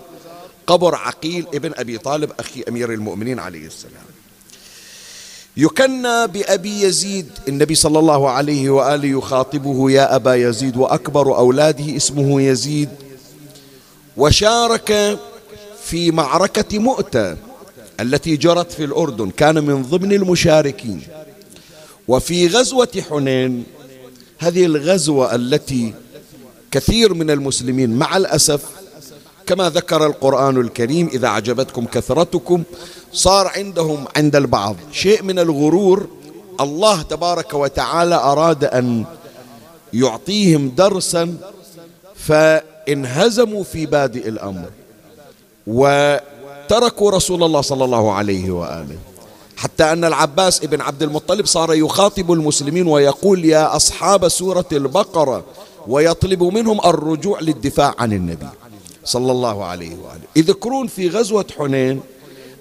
قبر 0.66 0.94
عقيل 0.94 1.46
ابن 1.54 1.72
أبي 1.76 1.98
طالب 1.98 2.30
أخي 2.38 2.64
أمير 2.68 2.92
المؤمنين 2.92 3.38
عليه 3.38 3.66
السلام. 3.66 4.15
يكنى 5.56 6.26
بأبي 6.26 6.82
يزيد. 6.82 7.26
النبي 7.48 7.74
صلى 7.74 7.98
الله 7.98 8.30
عليه 8.30 8.70
وآله 8.70 9.18
يخاطبه 9.18 9.90
يا 9.90 10.16
أبا 10.16 10.34
يزيد 10.34 10.76
وأكبر 10.76 11.36
أولاده 11.38 11.96
اسمه 11.96 12.42
يزيد. 12.42 12.88
وشارك 14.16 15.18
في 15.84 16.10
معركة 16.10 16.78
مؤتة 16.78 17.36
التي 18.00 18.36
جرت 18.36 18.72
في 18.72 18.84
الأردن 18.84 19.30
كان 19.30 19.64
من 19.64 19.82
ضمن 19.82 20.12
المشاركين. 20.12 21.02
وفي 22.08 22.46
غزوة 22.46 22.88
حنين 23.10 23.64
هذه 24.38 24.64
الغزوة 24.64 25.34
التي 25.34 25.94
كثير 26.70 27.14
من 27.14 27.30
المسلمين 27.30 27.90
مع 27.90 28.16
الأسف 28.16 28.62
كما 29.46 29.70
ذكر 29.70 30.06
القرآن 30.06 30.60
الكريم 30.60 31.06
إذا 31.06 31.26
أعجبتكم 31.26 31.84
كثرتكم 31.86 32.62
صار 33.16 33.48
عندهم 33.48 34.04
عند 34.16 34.36
البعض. 34.36 34.76
شيء 34.92 35.22
من 35.22 35.38
الغرور 35.38 36.06
الله 36.60 37.02
تبارك 37.02 37.54
وتعالى 37.54 38.14
أراد 38.14 38.64
أن 38.64 39.04
يعطيهم 39.92 40.68
درسا 40.68 41.36
فانهزموا 42.14 43.64
في 43.64 43.86
بادئ 43.86 44.28
الأمر 44.28 44.70
وتركوا 45.66 47.10
رسول 47.10 47.42
الله 47.42 47.60
صلى 47.60 47.84
الله 47.84 48.12
عليه 48.12 48.50
وآله. 48.50 48.98
حتى 49.56 49.92
أن 49.92 50.04
العباس 50.04 50.64
ابن 50.64 50.80
عبد 50.80 51.02
المطلب 51.02 51.46
صار 51.46 51.74
يخاطب 51.74 52.32
المسلمين 52.32 52.86
ويقول 52.86 53.44
يا 53.44 53.76
أصحاب 53.76 54.28
سورة 54.28 54.68
البقرة. 54.72 55.44
ويطلب 55.88 56.42
منهم 56.42 56.80
الرجوع 56.84 57.40
للدفاع 57.40 57.94
عن 57.98 58.12
النبي 58.12 58.48
صلى 59.04 59.32
الله 59.32 59.64
عليه 59.64 59.90
وآله. 59.90 60.26
يذكرون 60.36 60.86
في 60.86 61.08
غزوة 61.08 61.46
حنين 61.58 62.00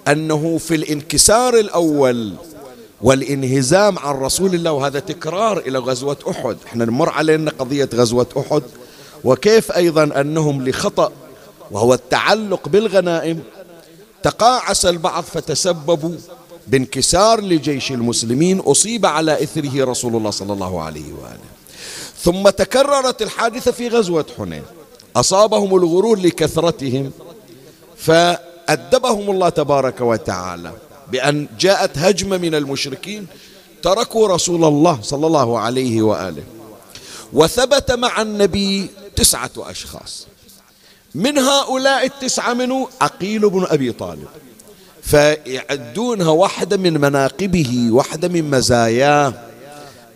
أنه 0.08 0.58
في 0.58 0.76
الانكسار 0.76 1.60
الأول 1.60 2.34
والانهزام 3.02 4.00
عن 4.00 4.16
رسول 4.16 4.56
الله 4.56 4.72
وهذا 4.72 5.00
تكرار 5.00 5.58
إلى 5.58 5.80
غزوة 5.80 6.18
أحد. 6.30 6.58
إحنا 6.66 6.86
نمر 6.86 7.10
علينا 7.10 7.52
قضية 7.60 7.90
غزوة 7.94 8.28
أحد. 8.38 8.64
وكيف 9.24 9.72
أيضا 9.72 10.22
أنهم 10.22 10.68
لخطأ 10.70 11.12
وهو 11.72 11.94
التعلق 11.94 12.70
بالغنائم. 12.70 13.44
تقاعس 14.24 14.86
البعض 14.86 15.24
فتسببوا 15.24 16.16
بانكسار 16.68 17.42
لجيش 17.42 17.92
المسلمين 17.92 18.60
أصيب 18.60 19.06
على 19.06 19.44
إثره 19.44 19.86
رسول 19.86 20.16
الله 20.16 20.32
صلى 20.32 20.54
الله 20.54 20.82
عليه 20.82 21.14
وآله. 21.14 21.56
ثم 22.22 22.50
تكررت 22.50 23.22
الحادثة 23.22 23.72
في 23.72 23.88
غزوة 23.88 24.26
حنين. 24.38 24.64
أصابهم 25.16 25.76
الغرور 25.76 26.20
لكثرتهم 26.20 27.12
فأدبهم 28.68 29.30
الله 29.30 29.50
تبارك 29.50 30.02
وتعالى 30.02 30.72
بأن 31.12 31.48
جاءت 31.60 31.98
هجمة 31.98 32.38
من 32.38 32.56
المشركين 32.56 33.28
تركوا 33.84 34.28
رسول 34.28 34.64
الله 34.64 35.00
صلى 35.02 35.28
الله 35.28 35.60
عليه 35.60 36.02
وآله 36.02 36.44
وثبت 37.34 37.92
مع 37.92 38.22
النبي 38.22 38.90
تسعة 39.16 39.52
أشخاص 39.58 40.28
من 41.16 41.38
هؤلاء 41.38 42.06
التسعة 42.06 42.54
منه 42.54 42.88
عقيل 43.02 43.50
بن 43.50 43.66
أبي 43.70 43.92
طالب 43.92 44.28
فيعدونها 45.02 46.30
واحدة 46.30 46.78
من 46.78 47.02
مناقبه 47.02 47.88
واحدة 47.92 48.28
من 48.28 48.50
مزاياه 48.50 49.34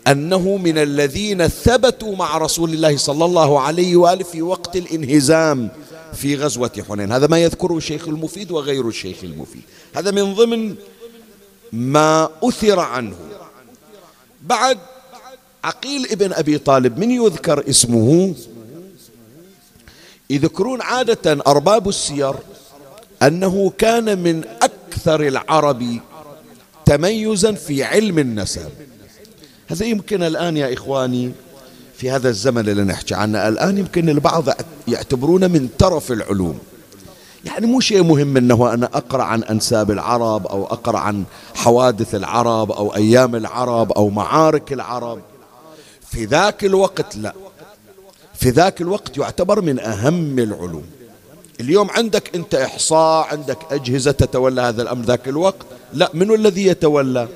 أنه 0.08 0.58
من 0.58 0.78
الذين 0.78 1.48
ثبتوا 1.48 2.16
مع 2.16 2.38
رسول 2.38 2.74
الله 2.74 2.98
صلى 2.98 3.26
الله 3.26 3.60
عليه 3.60 3.96
وآله 3.96 4.24
في 4.24 4.42
وقت 4.42 4.76
الانهزام. 4.76 5.70
في 6.13 6.36
غزوة 6.36 6.84
حنين. 6.89 7.12
هذا 7.12 7.28
ما 7.28 7.39
يذكره 7.39 7.78
الشيخ 7.78 8.08
المفيد 8.08 8.52
وغير 8.52 8.88
الشيخ 8.88 9.17
المفيد. 9.24 9.62
هذا 9.95 10.12
من 10.12 10.34
ضمن 10.34 10.76
ما 11.72 12.30
أثر 12.43 12.80
عنه. 12.80 13.15
بعد 14.41 14.78
عقيل 15.63 16.12
ابن 16.12 16.34
أبي 16.34 16.58
طالب 16.58 16.98
من 16.98 17.12
يذكر 17.12 17.69
اسمه؟ 17.69 18.36
يذكرون 20.30 20.82
عادة 20.82 21.43
أرباب 21.48 21.89
السير 21.89 22.34
أنه 23.24 23.74
كان 23.78 24.19
من 24.19 24.43
أكثر 24.62 25.28
العرب 25.28 26.00
تميزا 26.86 27.52
في 27.52 27.84
علم 27.84 28.19
النسب. 28.19 28.69
هذا 29.67 29.86
يمكن 29.86 30.24
الآن 30.24 30.58
يا 30.58 30.74
إخواني 30.74 31.32
في 32.00 32.12
هذا 32.12 32.30
الزمن 32.30 32.70
اللي 32.70 32.84
نحكي 32.84 33.16
عنه. 33.16 33.48
الآن 33.48 33.78
يمكن 33.78 34.10
البعض 34.10 34.44
يعتبرونه 34.88 35.48
من 35.48 35.70
ترف 35.78 36.12
العلوم. 36.12 36.60
يعني 37.46 37.66
مو 37.66 37.80
شيء 37.80 38.04
مهم 38.04 38.38
إنه 38.38 38.74
أنا 38.74 38.86
أقرأ 38.94 39.24
عن 39.24 39.44
أنساب 39.44 39.92
العرب 39.92 40.48
أو 40.48 40.66
أقرأ 40.66 41.00
عن 41.00 41.24
حوادث 41.56 42.16
العرب 42.16 42.72
أو 42.72 42.96
أيام 42.96 43.36
العرب 43.36 43.92
أو 43.92 44.10
معارك 44.10 44.74
العرب. 44.74 45.20
في 46.12 46.26
ذاك 46.26 46.66
الوقت 46.66 47.16
لا. 47.18 47.34
في 48.34 48.50
ذاك 48.50 48.82
الوقت 48.82 49.18
يعتبر 49.18 49.62
من 49.62 49.80
أهم 49.80 50.40
العلوم. 50.40 50.86
اليوم 51.60 51.90
عندك 51.90 52.36
أنت 52.36 52.56
إحصاء 52.56 53.28
عندك 53.28 53.58
أجهزة 53.72 54.12
تتولى 54.12 54.62
هذا 54.62 54.82
الأمر 54.82 55.06
ذاك 55.06 55.28
الوقت. 55.28 55.66
لا 55.94 56.10
من 56.14 56.34
الذي 56.34 56.66
يتولى؟ 56.66 57.28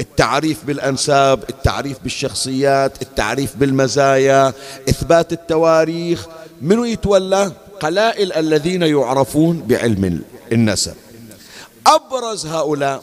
التعريف 0.00 0.64
بالأنساب 0.64 1.44
التعريف 1.50 1.98
بالشخصيات 2.02 3.02
التعريف 3.02 3.56
بالمزايا 3.56 4.52
إثبات 4.88 5.32
التواريخ 5.32 6.26
منو 6.62 6.84
يتولى؟ 6.84 7.52
قلائل 7.80 8.32
الذين 8.32 8.82
يعرفون 8.82 9.62
بعلم 9.68 10.22
النسب. 10.52 10.94
أبرز 11.86 12.46
هؤلاء 12.46 13.02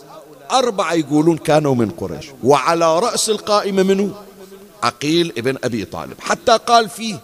أربعة 0.51 0.93
يقولون 0.93 1.37
كانوا 1.37 1.75
من 1.75 1.89
قريش 1.89 2.25
وعلى 2.43 2.99
رأس 2.99 3.29
القائمة 3.29 3.83
منه 3.83 4.15
عقيل 4.83 5.33
ابن 5.37 5.57
أبي 5.63 5.85
طالب. 5.85 6.13
حتى 6.19 6.57
قال 6.67 6.89
فيه 6.89 7.19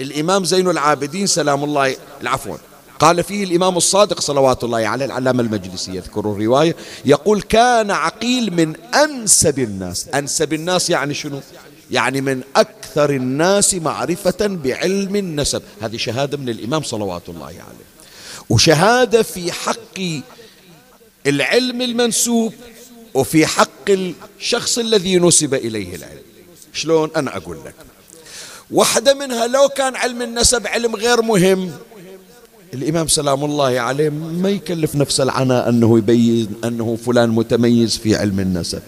الإمام 0.00 0.44
زين 0.44 0.70
العابدين 0.70 1.26
سلام 1.26 1.64
الله 1.64 1.96
العفو 2.20 2.56
قال 3.04 3.24
فيه 3.24 3.44
الإمام 3.44 3.76
الصادق 3.76 4.20
صلوات 4.20 4.64
الله 4.64 4.78
عليه 4.78 5.04
العلامة 5.04 5.42
المجلسي 5.42 5.96
يذكر 5.96 6.20
الرواية 6.20 6.76
يقول 7.04 7.42
كان 7.42 7.90
عقيل 7.90 8.52
من 8.52 8.76
أنسب 8.94 9.58
الناس. 9.58 10.08
أنسب 10.08 10.52
الناس 10.52 10.90
يعني 10.90 11.14
شنو؟ 11.14 11.40
يعني 11.90 12.20
من 12.20 12.42
أكثر 12.56 13.10
الناس 13.10 13.74
معرفة 13.74 14.36
بعلم 14.40 15.16
النسب. 15.16 15.62
هذه 15.80 15.96
شهادة 15.96 16.36
من 16.36 16.48
الإمام 16.48 16.82
صلوات 16.82 17.28
الله 17.28 17.46
عليه. 17.46 17.84
وشهادة 18.50 19.22
في 19.22 19.52
حق 19.52 20.00
العلم 21.26 21.82
المنسوب 21.82 22.54
وفي 23.14 23.46
حق 23.46 23.90
الشخص 23.90 24.78
الذي 24.78 25.18
نسب 25.18 25.54
إليه 25.54 25.96
العلم. 25.96 26.22
شلون؟ 26.72 27.10
أنا 27.16 27.36
أقول 27.36 27.56
لك. 27.64 27.74
واحدة 28.70 29.14
منها 29.14 29.46
لو 29.46 29.68
كان 29.68 29.96
علم 29.96 30.22
النسب 30.22 30.66
علم 30.66 30.96
غير 30.96 31.22
مهم 31.22 31.72
الإمام 32.74 33.08
سلام 33.08 33.44
الله 33.44 33.80
عليه 33.80 34.10
ما 34.10 34.50
يكلف 34.50 34.94
نفسه 34.96 35.24
العناء 35.24 35.68
أنه 35.68 35.98
يبين 35.98 36.48
أنه 36.64 36.98
فلان 37.06 37.30
متميز 37.30 37.96
في 37.98 38.16
علم 38.16 38.40
النسب. 38.40 38.82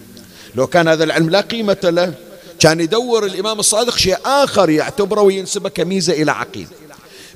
لو 0.55 0.67
كان 0.67 0.87
هذا 0.87 1.03
العلم 1.03 1.29
لا 1.29 1.41
قيمة 1.41 1.77
له 1.83 2.13
كان 2.59 2.79
يدور 2.79 3.25
الإمام 3.25 3.59
الصادق 3.59 3.97
شيء 3.97 4.17
آخر 4.25 4.69
يعتبره 4.69 5.21
وينسبه 5.21 5.69
كميزة 5.69 6.13
إلى 6.13 6.31
عقيل 6.31 6.67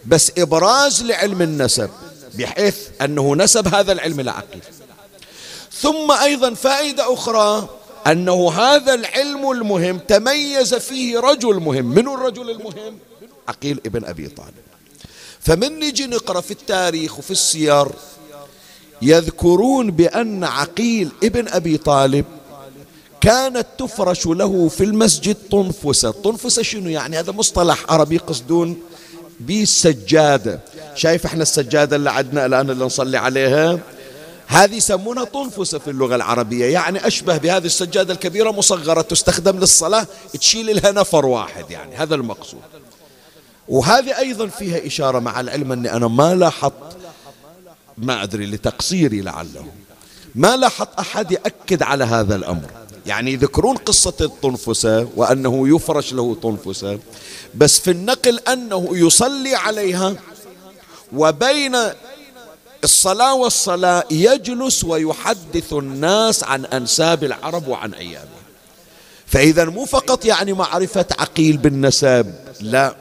بس 0.06 0.32
إبراز 0.38 1.04
لعلم 1.04 1.42
النسب 1.42 1.90
بحيث 2.38 2.78
أنه 3.02 3.36
نسب 3.36 3.76
هذا 3.76 3.92
العلم 3.92 4.22
لعقيل 4.22 4.62
ثم 5.74 6.12
أيضا 6.24 6.54
فائدة 6.54 7.14
أخرى 7.14 7.70
أنه 8.08 8.52
هذا 8.52 8.94
العلم 8.94 9.52
المهم 9.52 9.98
تميز 9.98 10.74
فيه 10.74 11.20
رجل 11.20 11.56
مهم. 11.60 11.86
من 11.86 12.08
الرجل 12.08 12.50
المهم؟ 12.50 12.98
عقيل 13.48 13.80
ابن 13.86 14.06
أبي 14.06 14.28
طالب. 14.28 14.71
فمن 15.42 15.80
نجي 15.80 16.08
نقرأ 16.08 16.42
في 16.42 16.52
التاريخ 16.52 17.20
وفي 17.20 17.32
السير 17.32 17.88
يذكرون 19.02 19.92
بأن 19.92 20.44
عقيل 20.44 21.10
ابن 21.24 21.48
أبي 21.48 21.78
طالب 21.78 22.26
كانت 23.22 23.68
تفرش 23.78 24.26
له 24.26 24.68
في 24.68 24.84
المسجد 24.84 25.38
طنفسة. 25.52 26.12
طنفسة 26.12 26.62
شنو؟ 26.62 26.90
يعني 26.90 27.20
هذا 27.20 27.32
مصطلح 27.32 27.86
عربي 27.90 28.16
يقصدون 28.16 28.78
بالسجادة. 29.40 30.60
شايف 30.96 31.26
إحنا 31.26 31.42
السجادة 31.42 31.96
اللي 31.96 32.12
عندنا 32.12 32.46
الآن 32.46 32.70
اللي 32.70 32.86
نصلي 32.86 33.18
عليها؟ 33.18 33.80
هذه 34.48 34.76
يسمونها 34.76 35.24
طنفسة 35.24 35.80
في 35.80 35.90
اللغة 35.90 36.16
العربية. 36.16 36.66
يعني 36.66 37.08
أشبه 37.08 37.38
بهذه 37.38 37.66
السجادة 37.66 38.14
الكبيرة 38.14 38.52
مصغرة 38.52 39.02
تستخدم 39.02 39.60
للصلاة 39.60 40.08
تشيل 40.40 40.76
لها 40.76 40.92
نفر 40.92 41.26
واحد 41.26 41.72
يعني 41.72 41.96
هذا 41.96 42.16
المقصود. 42.16 42.62
وهذه 43.72 44.18
أيضا 44.18 44.48
فيها 44.48 44.88
إشارة 44.88 45.20
مع 45.20 45.40
العلم 45.40 45.72
أني 45.72 45.94
أنا 45.94 46.08
ما 46.08 46.36
لاحظت 46.36 46.98
ما 47.98 48.24
أدري 48.24 48.46
لتقصيري 48.46 49.22
لعله. 49.22 49.66
ما 50.36 50.56
لاحظت 50.56 51.00
أحد 51.00 51.32
يأكد 51.32 51.84
على 51.84 52.04
هذا 52.04 52.36
الأمر. 52.36 52.70
يعني 53.06 53.34
يذكرون 53.34 53.78
قصة 53.78 54.14
الطنفسة 54.22 55.08
وأنه 55.16 55.76
يفرش 55.76 56.14
له 56.14 56.36
طنفسة 56.44 57.00
بس 57.56 57.80
في 57.80 57.92
النقل 57.92 58.40
أنه 58.40 58.90
يصلي 58.92 59.56
عليها 59.56 60.16
وبين 61.14 61.78
الصلاة 62.84 63.34
والصلاة 63.34 64.04
يجلس 64.12 64.84
ويحدث 64.84 65.74
الناس 65.74 66.44
عن 66.44 66.66
أنساب 66.66 67.24
العرب 67.24 67.68
وعن 67.68 67.94
أيامهم 67.94 68.42
فإذا 69.28 69.66
مو 69.66 69.86
فقط 69.86 70.26
يعني 70.26 70.54
معرفة 70.54 71.06
عقيل 71.20 71.58
بالنسب 71.58 72.34
لا. 72.62 73.01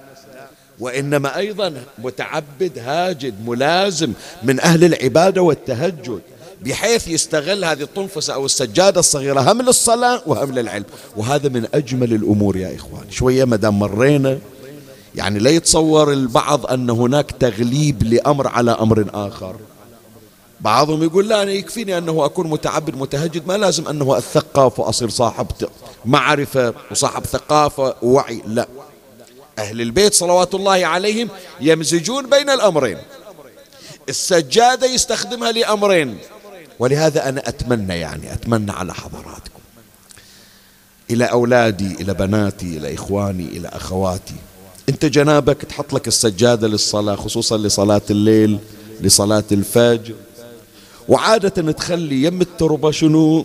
وإنما 0.80 1.36
أيضا 1.36 1.74
متعبد 1.98 2.78
هاجد 2.78 3.34
ملازم 3.46 4.12
من 4.42 4.60
أهل 4.60 4.84
العبادة 4.84 5.42
والتهجد 5.42 6.20
بحيث 6.64 7.08
يستغل 7.08 7.64
هذه 7.64 7.82
الطنفسة 7.82 8.34
أو 8.34 8.46
السجادة 8.46 9.00
الصغيرة. 9.00 9.52
هم 9.52 9.62
للصلاة 9.62 10.22
وهم 10.26 10.52
للعلم. 10.52 10.84
وهذا 11.16 11.48
من 11.48 11.66
أجمل 11.74 12.12
الأمور 12.12 12.56
يا 12.56 12.76
إخوان 12.76 13.10
شوية 13.10 13.44
ما 13.44 13.56
دام 13.56 13.78
مرينا 13.78 14.38
يعني 15.14 15.38
لا 15.38 15.50
يتصور 15.50 16.12
البعض 16.12 16.66
أن 16.66 16.90
هناك 16.90 17.30
تغليب 17.30 18.02
لأمر 18.02 18.48
على 18.48 18.70
أمر 18.70 19.06
آخر. 19.14 19.56
بعضهم 20.60 21.02
يقول 21.02 21.28
لا 21.28 21.42
أنا 21.42 21.50
يكفيني 21.50 21.98
أنه 21.98 22.24
أكون 22.24 22.50
متعبد 22.50 22.96
متهجد. 22.96 23.46
ما 23.46 23.56
لازم 23.56 23.88
أنه 23.88 24.18
أتثقف 24.18 24.80
وأصير 24.80 25.08
صاحب 25.08 25.46
معرفة 26.04 26.74
وصاحب 26.90 27.24
ثقافة 27.24 27.94
ووعي. 28.02 28.42
لا. 28.46 28.68
أهل 29.60 29.80
البيت 29.80 30.14
صلوات 30.14 30.54
الله 30.54 30.86
عليهم 30.86 31.28
يمزجون 31.60 32.30
بين 32.30 32.50
الأمرين. 32.50 32.98
السجادة 34.08 34.86
يستخدمها 34.86 35.52
لأمرين. 35.52 36.18
ولهذا 36.78 37.28
أنا 37.28 37.48
أتمنى 37.48 37.94
يعني 37.94 38.32
أتمنى 38.32 38.72
على 38.72 38.94
حضراتكم. 38.94 39.60
إلى 41.10 41.24
أولادي 41.24 41.94
إلى 42.00 42.14
بناتي 42.14 42.66
إلى 42.76 42.94
إخواني 42.94 43.44
إلى 43.44 43.68
أخواتي. 43.68 44.34
أنت 44.88 45.04
جنابك 45.04 45.62
تحط 45.62 45.92
لك 45.92 46.08
السجادة 46.08 46.68
للصلاة 46.68 47.14
خصوصا 47.16 47.58
لصلاة 47.58 48.02
الليل 48.10 48.58
لصلاة 49.00 49.44
الفجر. 49.52 50.14
وعادة 51.08 51.72
تخلي 51.72 52.22
يم 52.22 52.40
التربة 52.40 52.90
شنو؟ 52.90 53.44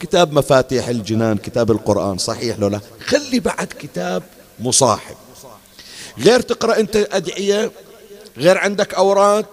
كتاب 0.00 0.32
مفاتيح 0.32 0.88
الجنان 0.88 1.36
كتاب 1.36 1.70
القرآن 1.70 2.18
صحيح 2.18 2.58
لو 2.58 2.68
لا؟ 2.68 2.80
خلي 3.06 3.40
بعد 3.40 3.66
كتاب 3.80 4.22
مصاحب. 4.60 5.16
غير 6.18 6.40
تقرأ 6.40 6.80
أنت 6.80 6.96
أدعية 6.96 7.70
غير 8.38 8.58
عندك 8.58 8.94
أوراد 8.94 9.46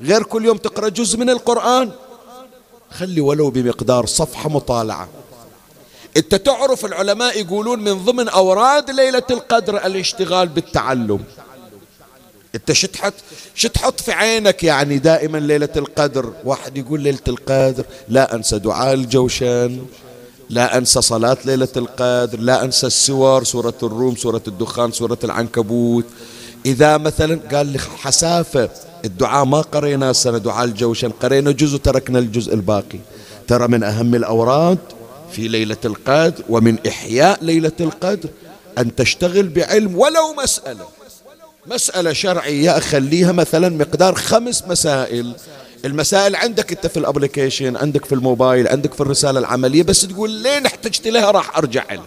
غير 0.00 0.22
كل 0.22 0.44
يوم 0.44 0.56
تقرأ 0.56 0.88
جزء 0.88 1.18
من 1.18 1.30
القرآن. 1.30 1.90
خلي 2.90 3.20
ولو 3.20 3.50
بمقدار 3.50 4.06
صفحة 4.06 4.48
مطالعة. 4.48 5.08
أنت 6.16 6.34
تعرف 6.34 6.84
العلماء 6.84 7.40
يقولون 7.40 7.78
من 7.84 8.04
ضمن 8.04 8.28
أوراد 8.28 8.90
ليلة 8.90 9.22
القدر 9.30 9.86
الاشتغال 9.86 10.48
بالتعلم. 10.48 11.24
أنت 12.54 12.72
شتحط 12.72 13.14
شتحط 13.54 14.00
في 14.00 14.12
عينك 14.12 14.64
يعني 14.64 14.98
دائما 14.98 15.38
ليلة 15.38 15.68
القدر؟ 15.76 16.32
واحد 16.44 16.76
يقول 16.76 17.00
ليلة 17.00 17.18
القدر 17.28 17.84
لا 18.08 18.34
أنسى 18.34 18.58
دعاء 18.58 18.94
الجوشن. 18.94 19.86
لا 20.50 20.78
أنسى 20.78 21.02
صلاة 21.02 21.36
ليلة 21.44 21.68
القدر 21.76 22.40
لا 22.40 22.64
أنسى 22.64 22.86
السور 22.86 23.44
سورة 23.44 23.74
الروم 23.82 24.16
سورة 24.16 24.42
الدخان 24.48 24.92
سورة 24.92 25.18
العنكبوت. 25.24 26.04
إذا 26.66 26.96
مثلا 26.98 27.40
قال 27.52 27.66
لي 27.66 27.78
حسافة 27.78 28.70
الدعاء 29.04 29.44
ما 29.44 29.60
قرينا 29.60 30.10
السنة 30.10 30.38
دعاء 30.38 30.64
الجوشن 30.64 31.10
قرينا 31.10 31.50
جزء 31.50 31.78
تركنا 31.78 32.18
الجزء 32.18 32.54
الباقي. 32.54 32.98
ترى 33.48 33.68
من 33.68 33.82
أهم 33.82 34.14
الأوراد 34.14 34.78
في 35.32 35.48
ليلة 35.48 35.76
القدر 35.84 36.44
ومن 36.48 36.78
إحياء 36.88 37.38
ليلة 37.42 37.72
القدر 37.80 38.28
أن 38.78 38.94
تشتغل 38.94 39.48
بعلم 39.48 39.96
ولو 39.98 40.34
مسألة. 40.42 40.84
مسألة 41.66 42.12
شرعية 42.12 42.78
أخليها 42.78 43.32
مثلا 43.32 43.68
مقدار 43.68 44.14
خمس 44.14 44.64
مسائل. 44.68 45.32
المسائل 45.84 46.36
عندك 46.36 46.72
انت 46.72 46.86
في 46.86 46.96
الابليكيشن 46.96 47.76
عندك 47.76 48.04
في 48.04 48.14
الموبايل 48.14 48.68
عندك 48.68 48.94
في 48.94 49.00
الرسالة 49.00 49.40
العملية 49.40 49.82
بس 49.82 50.00
تقول 50.00 50.30
لين 50.30 50.66
احتجت 50.66 51.06
لها 51.06 51.30
راح 51.30 51.56
ارجع 51.56 51.84
لها. 51.92 52.04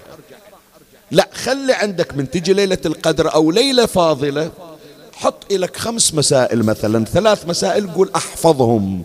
لا 1.12 1.30
خلي 1.34 1.74
عندك 1.74 2.18
من 2.18 2.32
تجي 2.32 2.54
ليلة 2.54 2.78
القدر 2.86 3.34
أو 3.34 3.52
ليلة 3.52 3.86
فاضلة 3.86 4.52
حط 5.14 5.54
لك 5.54 5.78
خمس 5.78 6.14
مسائل 6.14 6.64
مثلا 6.64 7.06
ثلاث 7.06 7.48
مسائل 7.48 7.92
قول 7.92 8.10
أحفظهم. 8.16 9.04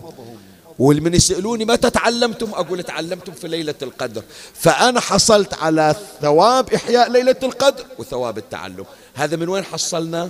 والمن 0.79 1.13
يسألوني 1.13 1.65
متى 1.65 1.89
تعلمتم؟ 1.89 2.49
أقول 2.53 2.83
تعلمتم 2.83 3.31
في 3.31 3.47
ليلة 3.47 3.75
القدر. 3.81 4.23
فأنا 4.53 4.99
حصلت 4.99 5.53
على 5.53 5.95
ثواب 6.21 6.73
إحياء 6.73 7.11
ليلة 7.11 7.35
القدر 7.43 7.83
وثواب 7.97 8.37
التعلم. 8.37 8.85
هذا 9.13 9.35
من 9.35 9.49
وين 9.49 9.63
حصلنا؟ 9.63 10.29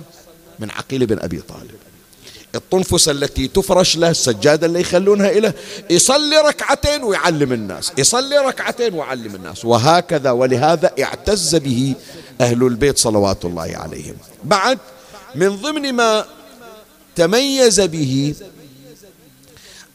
من 0.58 0.70
عقيل 0.70 1.06
بن 1.06 1.18
أبي 1.18 1.40
طالب. 1.40 1.87
الطنفس 2.54 3.08
التي 3.08 3.48
تفرش 3.48 3.96
له 3.96 4.10
السجادة 4.10 4.66
اللي 4.66 4.80
يخلونها 4.80 5.30
إليه 5.30 5.54
يصلي 5.90 6.36
ركعتين 6.38 7.02
ويعلم 7.02 7.52
الناس 7.52 7.92
يصلي 7.98 8.38
ركعتين 8.38 8.94
ويعلم 8.94 9.34
الناس. 9.34 9.64
وهكذا 9.64 10.30
ولهذا 10.30 10.90
اعتز 11.02 11.56
به 11.56 11.94
أهل 12.40 12.62
البيت 12.66 12.98
صلوات 12.98 13.44
الله 13.44 13.76
عليهم. 13.76 14.14
بعد 14.44 14.78
من 15.34 15.56
ضمن 15.56 15.92
ما 15.92 16.24
تميز 17.16 17.80
به 17.80 18.34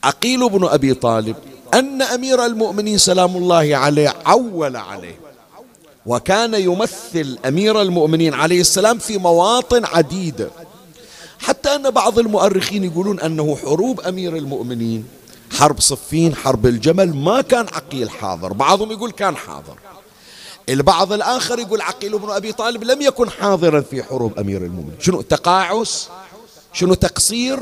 عقيل 0.03 0.49
بن 0.49 0.65
أبي 0.67 0.93
طالب 0.93 1.35
أن 1.73 2.01
أمير 2.01 2.45
المؤمنين 2.45 2.97
سلام 2.97 3.37
الله 3.37 3.77
عليه 3.77 4.13
عول 4.25 4.75
عليه 4.75 5.19
وكان 6.05 6.53
يمثل 6.53 7.37
أمير 7.45 7.81
المؤمنين 7.81 8.33
عليه 8.33 8.61
السلام 8.61 8.97
في 8.97 9.17
مواطن 9.17 9.85
عديده 9.85 10.49
حتى 11.43 11.75
أن 11.75 11.89
بعض 11.89 12.19
المؤرخين 12.19 12.83
يقولون 12.83 13.19
أنه 13.19 13.55
حروب 13.55 14.01
أمير 14.01 14.37
المؤمنين 14.37 15.05
حرب 15.51 15.79
صفين 15.79 16.35
حرب 16.35 16.65
الجمل 16.65 17.15
ما 17.15 17.41
كان 17.41 17.65
عقيل 17.73 18.09
حاضر. 18.09 18.53
بعضهم 18.53 18.91
يقول 18.91 19.11
كان 19.11 19.35
حاضر. 19.35 19.77
البعض 20.69 21.13
الآخر 21.13 21.59
يقول 21.59 21.81
عقيل 21.81 22.19
بن 22.19 22.29
أبي 22.29 22.51
طالب 22.51 22.83
لم 22.83 23.01
يكن 23.01 23.29
حاضرا 23.29 23.81
في 23.81 24.03
حروب 24.03 24.39
أمير 24.39 24.61
المؤمنين. 24.61 24.95
شنو 24.99 25.21
تقاعس 25.21 26.09
شنو 26.73 26.93
تقصير؟ 26.93 27.59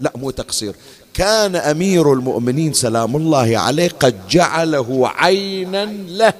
لا 0.00 0.12
مو 0.16 0.30
تقصير. 0.30 0.74
كان 1.14 1.56
أمير 1.56 2.12
المؤمنين 2.12 2.72
سلام 2.72 3.16
الله 3.16 3.58
عليه 3.58 3.90
قد 4.00 4.28
جعله 4.28 5.08
عينا 5.08 5.84
له 5.84 6.32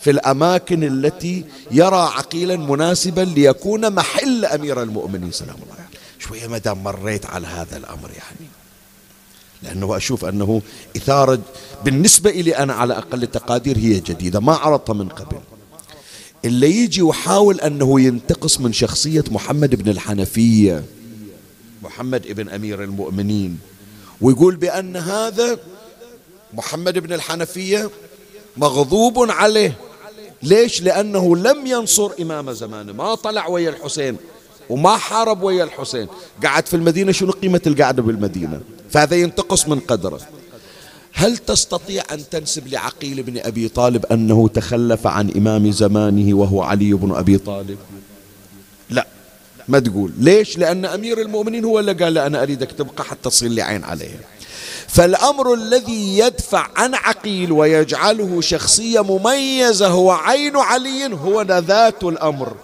في 0.00 0.10
الأماكن 0.10 0.84
التي 0.84 1.44
يرى 1.70 2.10
عقيلا 2.16 2.56
مناسبا 2.56 3.20
ليكون 3.20 3.92
محل 3.92 4.44
أمير 4.44 4.82
المؤمنين. 4.82 5.32
سلام 5.32 5.56
الله 5.62 5.74
عليه. 5.74 5.85
شوية 6.28 6.46
دام 6.58 6.84
مريت 6.84 7.26
على 7.26 7.46
هذا 7.46 7.76
الأمر 7.76 8.10
يعني. 8.10 8.50
لأنه 9.62 9.96
أشوف 9.96 10.24
أنه 10.24 10.62
إثارة 10.96 11.40
بالنسبة 11.84 12.30
إلي 12.30 12.56
أنا 12.56 12.74
على 12.74 12.98
أقل 12.98 13.22
التقادير 13.22 13.78
هي 13.78 14.00
جديدة 14.00 14.40
ما 14.40 14.54
عرضتها 14.54 14.92
من 14.92 15.08
قبل. 15.08 15.40
اللي 16.44 16.70
يجي 16.76 17.02
وحاول 17.02 17.60
أنه 17.60 18.00
ينتقص 18.00 18.60
من 18.60 18.72
شخصية 18.72 19.24
محمد 19.30 19.74
بن 19.74 19.90
الحنفية 19.90 20.84
محمد 21.82 22.32
بن 22.32 22.48
أمير 22.48 22.82
المؤمنين 22.82 23.58
ويقول 24.20 24.56
بأن 24.56 24.96
هذا 24.96 25.58
محمد 26.54 26.98
بن 26.98 27.12
الحنفية 27.12 27.90
مغضوب 28.56 29.30
عليه. 29.30 29.78
ليش؟ 30.42 30.82
لأنه 30.82 31.36
لم 31.36 31.66
ينصر 31.66 32.10
إمام 32.20 32.52
زمانه 32.52 32.92
ما 32.92 33.14
طلع 33.14 33.46
ويا 33.46 33.70
الحسين. 33.70 34.16
وما 34.70 34.96
حارب 34.96 35.42
ويا 35.42 35.64
الحسين. 35.64 36.06
قعد 36.44 36.66
في 36.66 36.74
المدينة 36.76 37.12
شنو 37.12 37.32
قيمة 37.32 37.60
القعدة 37.66 38.02
بالمدينة؟ 38.02 38.60
فهذا 38.90 39.16
ينتقص 39.16 39.68
من 39.68 39.80
قدره. 39.80 40.20
هل 41.12 41.36
تستطيع 41.36 42.02
أن 42.12 42.28
تنسب 42.30 42.68
لعقيل 42.68 43.22
بن 43.22 43.38
أبي 43.38 43.68
طالب 43.68 44.06
أنه 44.06 44.48
تخلف 44.48 45.06
عن 45.06 45.30
إمام 45.36 45.70
زمانه 45.70 46.36
وهو 46.36 46.62
علي 46.62 46.92
بن 46.92 47.14
أبي 47.14 47.38
طالب؟ 47.38 47.78
لا. 48.90 49.06
ما 49.68 49.78
تقول. 49.78 50.12
ليش؟ 50.18 50.58
لأن 50.58 50.84
أمير 50.84 51.20
المؤمنين 51.20 51.64
هو 51.64 51.80
اللي 51.80 51.92
قال 51.92 52.18
أنا 52.18 52.42
أريدك 52.42 52.72
تبقى 52.72 53.04
حتى 53.04 53.30
تصير 53.30 53.48
لي 53.48 53.62
عين 53.62 53.84
عليها. 53.84 54.18
فالأمر 54.88 55.54
الذي 55.54 56.18
يدفع 56.18 56.68
عن 56.76 56.94
عقيل 56.94 57.52
ويجعله 57.52 58.40
شخصية 58.40 59.00
مميزة 59.00 59.86
هو 59.86 60.10
عين 60.10 60.56
علي 60.56 61.06
هو 61.12 61.42
ذات 61.42 62.04
الأمر. 62.04 62.56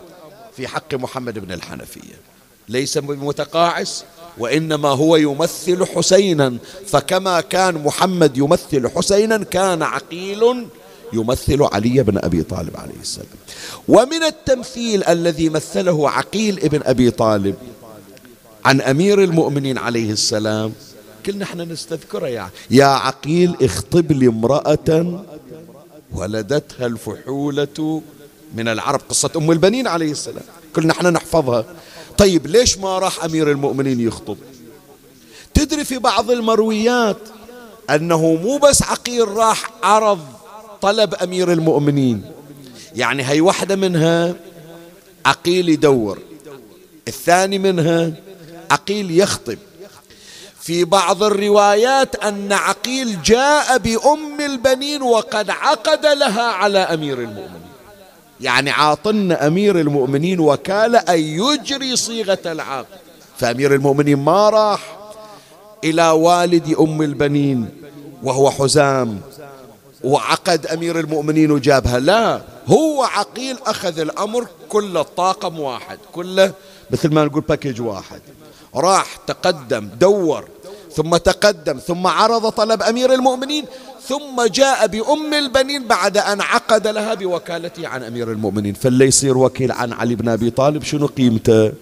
في 0.57 0.69
حق 0.69 0.95
محمد 0.95 1.39
بن 1.39 1.53
الحنفية. 1.53 2.15
ليس 2.69 2.99
بمتقاعس 2.99 4.05
وإنما 4.39 4.89
هو 4.89 5.17
يمثل 5.17 5.87
حسينا. 5.87 6.57
فكما 6.87 7.41
كان 7.41 7.75
محمد 7.75 8.39
يمثل 8.39 8.89
حسينا 8.89 9.45
كان 9.45 9.83
عقيل 9.83 10.67
يمثل 11.13 11.63
علي 11.63 12.03
بن 12.03 12.19
أبي 12.19 12.43
طالب 12.43 12.77
عليه 12.77 13.01
السلام. 13.01 13.27
ومن 13.89 14.23
التمثيل 14.23 15.05
الذي 15.05 15.49
مثله 15.49 16.11
عقيل 16.11 16.59
ابن 16.59 16.81
أبي 16.85 17.11
طالب 17.11 17.55
عن 18.65 18.81
أمير 18.81 19.25
المؤمنين 19.25 19.79
عليه 19.79 20.11
السلام. 20.13 20.73
كلنا 21.27 21.45
إحنا 21.45 21.65
نستذكره 21.65 22.27
يعني 22.27 22.51
يا 22.71 22.85
عقيل 22.85 23.57
اخطب 23.63 24.13
لي 24.13 24.27
امرأة 24.29 25.25
ولدتها 26.13 26.87
الفحولة 26.87 28.03
من 28.55 28.69
العرب 28.69 29.01
قصة 29.09 29.31
أم 29.37 29.51
البنين 29.51 29.87
عليه 29.87 30.11
السلام. 30.11 30.43
كلنا 30.77 30.93
إحنا 30.93 31.11
نحفظها. 31.11 31.65
طيب 32.19 32.47
ليش 32.47 32.79
ما 32.79 32.99
راح 32.99 33.25
أمير 33.25 33.51
المؤمنين 33.51 34.01
يخطب؟ 34.01 34.37
تدري 35.55 35.85
في 35.85 35.99
بعض 35.99 36.31
المرويات 36.31 37.17
أنه 37.91 38.35
مو 38.35 38.59
بس 38.59 38.83
عقيل 38.83 39.29
راح 39.29 39.71
عرض 39.83 40.21
طلب 40.81 41.15
أمير 41.15 41.53
المؤمنين. 41.53 42.25
يعني 42.95 43.29
هي 43.29 43.41
واحدة 43.41 43.77
منها 43.77 44.35
عقيل 45.27 45.69
يدور 45.69 46.19
الثاني 47.09 47.59
منها 47.59 48.13
عقيل 48.71 49.21
يخطب. 49.21 49.59
في 50.61 50.85
بعض 50.85 51.23
الروايات 51.23 52.17
أن 52.17 52.53
عقيل 52.53 53.23
جاء 53.23 53.79
بأم 53.79 54.41
البنين 54.41 55.03
وقد 55.03 55.51
عقد 55.51 56.07
لها 56.07 56.43
على 56.43 56.79
أمير 56.79 57.19
المؤمنين. 57.19 57.72
يعني 58.43 58.71
عاطن 58.71 59.33
أمير 59.33 59.81
المؤمنين 59.81 60.41
وكالة 60.41 60.99
أن 60.99 61.19
يجري 61.19 61.97
صيغة 61.97 62.39
العقد 62.47 62.87
فأمير 63.39 63.75
المؤمنين 63.75 64.19
ما 64.19 64.51
راح 64.51 64.99
إلى 65.85 66.11
والد 66.11 66.75
أم 66.81 67.03
البنين 67.03 67.69
وهو 68.23 68.51
حزام. 68.51 69.21
وعقد 70.05 70.67
أمير 70.67 71.01
المؤمنين 71.01 71.51
وجابها. 71.51 71.99
لا 71.99 72.41
هو 72.67 73.03
عقيل 73.03 73.57
أخذ 73.67 73.99
الأمر 73.99 74.47
كل 74.69 74.97
الطاقم 74.97 75.61
واحد 75.61 75.99
كله 76.13 76.53
مثل 76.91 77.15
ما 77.15 77.25
نقول 77.25 77.43
باكيج 77.49 77.81
واحد. 77.81 78.21
راح 78.75 79.17
تقدم 79.27 79.89
دور 80.01 80.49
ثم 80.97 81.17
تقدم 81.17 81.79
ثم 81.79 82.07
عرض 82.07 82.49
طلب 82.49 82.83
أمير 82.83 83.15
المؤمنين 83.15 83.65
ثم 84.09 84.47
جاء 84.47 84.87
بأم 84.87 85.35
البنين 85.35 85.87
بعد 85.87 86.19
أن 86.19 86.41
عقد 86.41 86.87
لها 86.87 87.15
بوكالته 87.15 87.89
عن 87.89 88.03
أمير 88.03 88.33
المؤمنين. 88.33 88.75
فاللي 88.75 89.07
يصير 89.07 89.39
وكيل 89.39 89.73
عن 89.73 89.93
علي 89.93 90.15
بن 90.15 90.29
أبي 90.29 90.51
طالب 90.51 90.83
شنو 90.83 91.07
قيمته؟ 91.07 91.73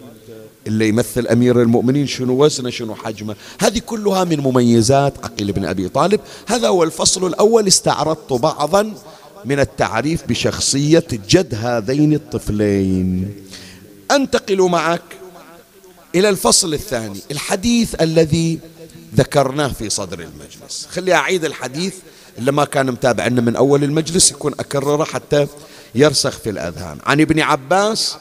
اللي 0.66 0.88
يمثل 0.88 1.26
أمير 1.26 1.62
المؤمنين 1.62 2.06
شنو 2.06 2.44
وزنه 2.44 2.70
شنو 2.70 2.94
حجمه؟ 2.94 3.36
هذه 3.60 3.78
كلها 3.78 4.24
من 4.24 4.40
مميزات 4.40 5.14
عقيل 5.24 5.52
بن 5.52 5.64
أبي 5.64 5.88
طالب. 5.88 6.20
هذا 6.46 6.68
هو 6.68 6.82
الفصل 6.82 7.26
الأول. 7.26 7.66
استعرضت 7.66 8.32
بعضا 8.32 8.94
من 9.44 9.60
التعريف 9.60 10.26
بشخصية 10.28 11.06
جد 11.28 11.54
هذين 11.54 12.14
الطفلين. 12.14 13.34
أنتقل 14.10 14.62
معك 14.62 15.02
إلى 16.14 16.28
الفصل 16.28 16.74
الثاني 16.74 17.20
الحديث 17.30 18.02
الذي 18.02 18.58
ذكرناه 19.14 19.68
في 19.68 19.90
صدر 19.90 20.18
المجلس. 20.20 20.88
خلي 20.90 21.14
أعيد 21.14 21.44
الحديث 21.44 21.94
اللي 22.38 22.52
ما 22.52 22.64
كان 22.64 22.86
متابع 22.86 23.28
من 23.28 23.56
أول 23.56 23.84
المجلس 23.84 24.30
يكون 24.30 24.52
أكرره 24.52 25.04
حتى 25.04 25.46
يرسخ 25.94 26.38
في 26.38 26.50
الأذهان. 26.50 26.98
عن 27.06 27.20
ابن 27.20 27.40
عباس 27.40 28.16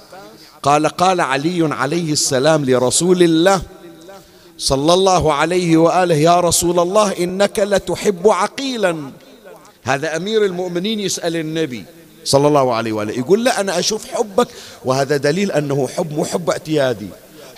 قال 0.64 0.88
قال 0.88 1.22
علي 1.22 1.76
عليه 1.76 2.12
السلام 2.12 2.66
لرسول 2.66 3.24
الله 3.24 3.62
صلى 4.58 4.94
الله 4.94 5.34
عليه 5.34 5.78
وآله 5.78 6.16
يا 6.16 6.40
رسول 6.40 6.80
الله 6.80 7.12
إنك 7.12 7.60
لتحب 7.60 8.28
عقيلا. 8.28 9.12
هذا 9.84 10.16
أمير 10.16 10.46
المؤمنين 10.46 11.00
يسأل 11.00 11.36
النبي 11.36 11.86
صلى 12.26 12.48
الله 12.48 12.74
عليه 12.74 12.92
وآله 12.92 13.14
يقول 13.14 13.46
له 13.46 13.60
أنا 13.60 13.80
أشوف 13.80 14.06
حبك 14.06 14.48
وهذا 14.86 15.18
دليل 15.18 15.52
أنه 15.52 15.88
حب 15.88 16.14
مو 16.14 16.26
حب 16.26 16.50
اعتيادي. 16.50 17.08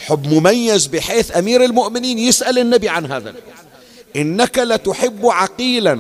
حب 0.06 0.34
مميز 0.34 0.88
بحيث 0.88 1.38
أمير 1.38 1.64
المؤمنين 1.64 2.20
يسأل 2.20 2.60
النبي 2.60 2.90
عن 2.90 3.12
هذا. 3.12 3.34
إنك 4.16 4.58
لتحب 4.60 5.26
عقيلا. 5.26 6.00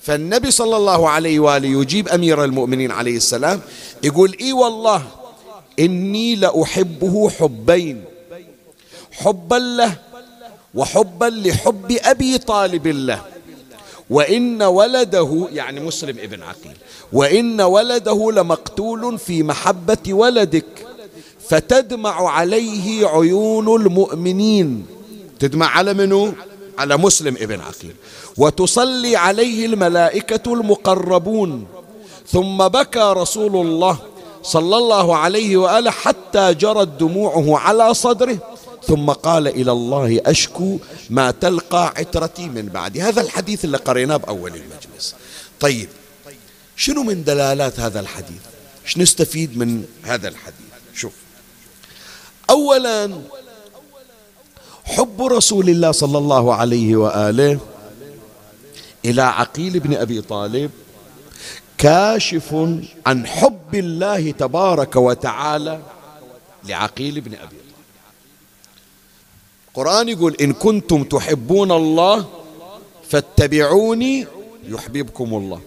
فالنبي 0.00 0.50
صلى 0.50 0.76
الله 0.76 1.08
عليه 1.08 1.40
وآله 1.40 1.80
يجيب 1.80 2.08
أمير 2.08 2.44
المؤمنين 2.44 2.90
عليه 2.90 3.16
السلام 3.16 3.60
يقول 4.02 4.36
إي 4.40 4.52
والله 4.52 5.02
إني 5.78 6.34
لأحبه 6.36 7.30
حبين 7.30 8.04
حبا 9.12 9.56
له 9.56 9.96
وحبا 10.74 11.24
لحب 11.24 11.98
أبي 12.04 12.38
طالب 12.38 12.86
له. 12.86 13.20
وإن 14.10 14.62
ولده 14.62 15.48
يعني 15.52 15.80
مسلم 15.80 16.18
ابن 16.18 16.42
عقيل 16.42 16.76
وإن 17.12 17.60
ولده 17.60 18.32
لمقتول 18.32 19.18
في 19.18 19.42
محبة 19.42 20.14
ولدك. 20.14 20.86
فتدمع 21.50 22.30
عليه 22.30 23.06
عيون 23.06 23.82
المؤمنين. 23.82 24.86
تدمع 25.38 25.66
على 25.66 25.94
منه 25.94 26.34
على 26.78 26.96
مسلم 26.96 27.36
ابن 27.36 27.60
عقيل. 27.60 27.94
وتصلي 28.36 29.16
عليه 29.16 29.66
الملائكة 29.66 30.52
المقربون. 30.52 31.66
ثم 32.26 32.68
بكى 32.68 33.12
رسول 33.16 33.66
الله 33.66 33.98
صلى 34.42 34.76
الله 34.76 35.16
عليه 35.16 35.56
وآله 35.56 35.90
حتى 35.90 36.54
جرت 36.54 36.88
دموعه 36.88 37.58
على 37.58 37.94
صدره. 37.94 38.38
ثم 38.86 39.10
قال 39.10 39.48
إلى 39.48 39.72
الله 39.72 40.20
أشكو 40.26 40.78
ما 41.10 41.30
تلقى 41.30 41.94
عترتي 41.96 42.48
من 42.48 42.66
بعدي. 42.66 43.02
هذا 43.02 43.20
الحديث 43.20 43.64
اللي 43.64 43.76
قريناه 43.76 44.16
بأول 44.16 44.52
المجلس. 44.54 45.14
طيب 45.60 45.88
شنو 46.76 47.02
من 47.02 47.24
دلالات 47.24 47.80
هذا 47.80 48.00
الحديث؟ 48.00 48.42
إيش 48.84 48.98
نستفيد 48.98 49.58
من 49.58 49.84
هذا 50.02 50.28
الحديث؟ 50.28 50.70
شوف. 50.94 51.12
اولا 52.50 53.20
حب 54.84 55.22
رسول 55.22 55.68
الله 55.68 55.92
صلى 55.92 56.18
الله 56.18 56.54
عليه 56.54 56.96
وآله 56.96 57.58
إلى 59.04 59.22
عقيل 59.22 59.80
بن 59.80 59.94
أبي 59.94 60.20
طالب 60.20 60.70
كاشف 61.78 62.54
عن 63.06 63.26
حب 63.26 63.74
الله 63.74 64.30
تبارك 64.30 64.96
وتعالى 64.96 65.80
لعقيل 66.64 67.20
بن 67.20 67.34
أبي 67.34 67.56
طالب. 67.56 67.70
القران 69.68 70.08
يقول 70.08 70.36
إن 70.40 70.52
كنتم 70.52 71.04
تحبون 71.04 71.72
الله 71.72 72.26
فاتبعوني 73.08 74.26
يحببكم 74.68 75.34
الله. 75.34 75.60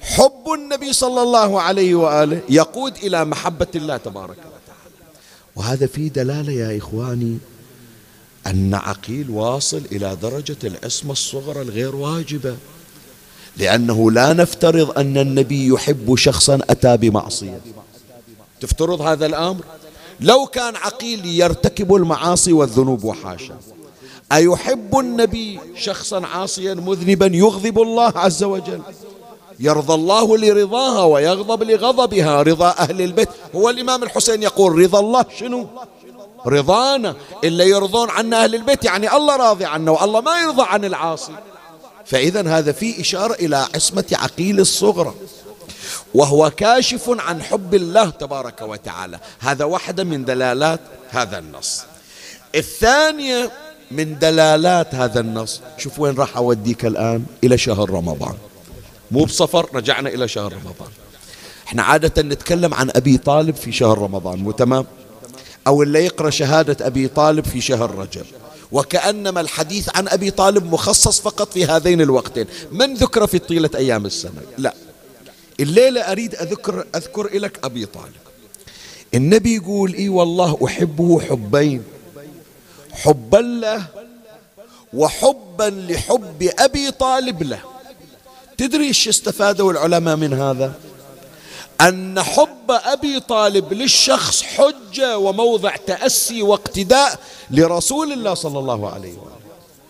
حب 0.00 0.44
النبي 0.54 0.92
صلى 0.92 1.22
الله 1.22 1.60
عليه 1.60 1.94
وآله 1.94 2.40
يقود 2.48 2.96
إلى 2.96 3.24
محبة 3.24 3.66
الله 3.74 3.96
تبارك 3.96 4.38
وتعالى. 4.38 4.69
وهذا 5.56 5.86
فيه 5.86 6.08
دلالة 6.08 6.52
يا 6.52 6.78
إخواني 6.78 7.38
أن 8.46 8.74
عقيل 8.74 9.30
واصل 9.30 9.82
إلى 9.92 10.16
درجة 10.22 10.56
العصمة 10.64 11.12
الصغرى 11.12 11.62
الغير 11.62 11.96
واجبة 11.96 12.56
لأنه 13.56 14.10
لا 14.10 14.32
نفترض 14.32 14.98
أن 14.98 15.18
النبي 15.18 15.66
يحب 15.66 16.16
شخصا 16.16 16.58
أتى 16.70 16.96
بمعصية. 16.96 17.60
تفترض 18.60 19.00
هذا 19.00 19.26
الأمر؟ 19.26 19.64
لو 20.20 20.46
كان 20.46 20.76
عقيل 20.76 21.26
يرتكب 21.26 21.94
المعاصي 21.94 22.52
والذنوب 22.52 23.04
وحاشا 23.04 23.56
أيحب 24.32 24.98
النبي 24.98 25.60
شخصا 25.76 26.26
عاصيا 26.26 26.74
مذنبا 26.74 27.26
يغضب 27.26 27.78
الله 27.78 28.12
عز 28.18 28.42
وجل؟ 28.44 28.80
يرضى 29.60 29.94
الله 29.94 30.38
لرضاها 30.38 31.04
ويغضب 31.04 31.62
لغضبها. 31.62 32.42
رضا 32.42 32.68
أهل 32.68 33.02
البيت. 33.02 33.28
هو 33.54 33.70
الإمام 33.70 34.02
الحسين 34.02 34.42
يقول 34.42 34.78
رضا 34.78 35.00
الله 35.00 35.24
شنو؟ 35.38 35.66
رضانا. 36.46 37.14
إلا 37.44 37.64
يرضون 37.64 38.10
عنا 38.10 38.44
أهل 38.44 38.54
البيت. 38.54 38.84
يعني 38.84 39.16
الله 39.16 39.36
راضي 39.36 39.64
عنا 39.64 39.90
والله 39.90 40.20
ما 40.20 40.40
يرضى 40.40 40.62
عن 40.62 40.84
العاصي. 40.84 41.32
فإذا 42.04 42.48
هذا 42.58 42.72
فيه 42.72 43.00
إشارة 43.00 43.34
إلى 43.34 43.66
عصمة 43.74 44.04
عقيل 44.12 44.60
الصغرى. 44.60 45.14
وهو 46.14 46.50
كاشف 46.50 47.10
عن 47.18 47.42
حب 47.42 47.74
الله 47.74 48.10
تبارك 48.10 48.62
وتعالى. 48.62 49.18
هذا 49.38 49.64
واحدة 49.64 50.04
من 50.04 50.24
دلالات 50.24 50.80
هذا 51.10 51.38
النص. 51.38 51.82
الثانية 52.54 53.50
من 53.90 54.18
دلالات 54.18 54.94
هذا 54.94 55.20
النص. 55.20 55.60
شوف 55.78 56.00
وين 56.00 56.14
راح 56.14 56.36
أوديك 56.36 56.86
الآن؟ 56.86 57.24
إلى 57.44 57.58
شهر 57.58 57.90
رمضان. 57.90 58.34
مو 59.10 59.24
بصفر 59.24 59.68
رجعنا 59.74 60.08
إلى 60.08 60.28
شهر 60.28 60.52
رمضان. 60.52 60.88
إحنا 61.66 61.82
عادة 61.82 62.22
نتكلم 62.22 62.74
عن 62.74 62.90
أبي 62.94 63.18
طالب 63.18 63.56
في 63.56 63.72
شهر 63.72 63.98
رمضان 63.98 64.38
مو 64.38 64.50
تمام؟ 64.50 64.86
أو 65.66 65.82
اللي 65.82 66.04
يقرأ 66.04 66.30
شهادة 66.30 66.86
أبي 66.86 67.08
طالب 67.08 67.44
في 67.44 67.60
شهر 67.60 67.94
رجب. 67.94 68.26
وكأنما 68.72 69.40
الحديث 69.40 69.88
عن 69.96 70.08
أبي 70.08 70.30
طالب 70.30 70.72
مخصص 70.72 71.20
فقط 71.20 71.52
في 71.52 71.64
هذين 71.64 72.00
الوقتين. 72.00 72.46
من 72.72 72.94
ذكر 72.94 73.26
في 73.26 73.38
طيلة 73.38 73.70
أيام 73.74 74.06
السنة؟ 74.06 74.42
لا. 74.58 74.74
الليلة 75.60 76.00
أريد 76.00 76.34
أذكر, 76.34 76.86
أذكر 76.94 77.38
لك 77.38 77.64
أبي 77.64 77.86
طالب. 77.86 78.14
النبي 79.14 79.54
يقول 79.54 79.94
إي 79.94 80.08
والله 80.08 80.58
أحبه 80.64 81.20
حبين. 81.20 81.84
حبا 82.92 83.36
له 83.36 83.86
وحبا 84.94 85.64
لحب 85.88 86.50
أبي 86.58 86.90
طالب 86.90 87.42
له. 87.42 87.69
تدري 88.60 88.86
إيش 88.86 89.08
استفادوا 89.08 89.72
العلماء 89.72 90.16
من 90.16 90.34
هذا؟ 90.34 90.72
أن 91.80 92.22
حب 92.22 92.70
أبي 92.70 93.20
طالب 93.20 93.72
للشخص 93.72 94.42
حجة 94.42 95.18
وموضع 95.18 95.76
تأسي 95.76 96.42
واقتداء 96.42 97.18
لرسول 97.50 98.12
الله 98.12 98.34
صلى 98.34 98.58
الله 98.58 98.90
عليه 98.92 99.12
وسلم. 99.12 99.40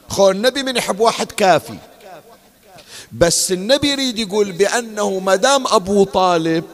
خو 0.08 0.30
النبي 0.30 0.62
من 0.62 0.76
يحب 0.76 1.00
واحد 1.00 1.32
كافي. 1.32 1.78
بس 3.12 3.52
النبي 3.52 3.88
يريد 3.88 4.18
يقول 4.18 4.52
بأنه 4.52 5.18
مدام 5.18 5.66
أبو 5.66 6.04
طالب 6.04 6.64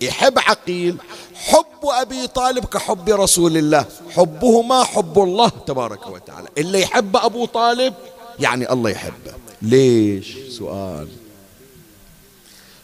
يحب 0.00 0.38
عقيل 0.38 0.96
حب 1.34 1.84
أبي 1.84 2.26
طالب 2.26 2.64
كحب 2.64 3.08
رسول 3.08 3.56
الله. 3.56 3.84
حبهما 4.16 4.84
حب 4.84 5.18
الله 5.18 5.48
تبارك 5.66 6.06
وتعالى. 6.06 6.48
اللي 6.58 6.82
يحب 6.82 7.16
أبو 7.16 7.46
طالب 7.46 7.94
يعني 8.40 8.72
الله 8.72 8.90
يحبه. 8.90 9.47
ليش؟ 9.62 10.36
سؤال. 10.58 11.08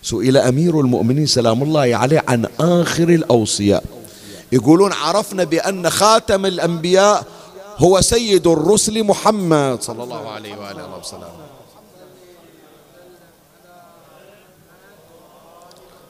سئل 0.03 0.37
أمير 0.37 0.81
المؤمنين 0.81 1.27
سلام 1.27 1.63
الله 1.63 1.97
عليه 1.97 2.25
عن 2.29 2.47
آخر 2.61 3.09
الأوصياء. 3.09 3.85
يقولون 4.53 4.93
عرفنا 4.93 5.45
بأن 5.45 5.91
خاتم 5.91 6.47
الأنبياء 6.47 7.27
هو 7.79 8.01
سيد 8.01 8.47
الرسل 8.47 9.05
محمد 9.05 9.83
صلى 9.83 10.03
الله 10.03 10.29
عليه 10.29 10.57
وآله 10.57 10.99
وسلم. 10.99 11.29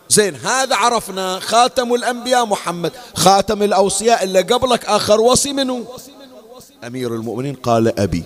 زين 0.09 0.35
هذا 0.35 0.77
عرفنا 0.77 1.41
خاتم 1.41 1.95
الأنبياء 1.95 2.47
محمد. 2.47 2.93
خاتم 3.15 3.63
الأوصياء 3.63 4.25
اللي 4.25 4.41
قبلك 4.41 4.85
آخر 4.85 5.21
وصي 5.21 5.53
منه 5.53 5.85
أمير 6.87 7.15
المؤمنين 7.15 7.55
قال 7.55 7.99
أبي. 8.01 8.23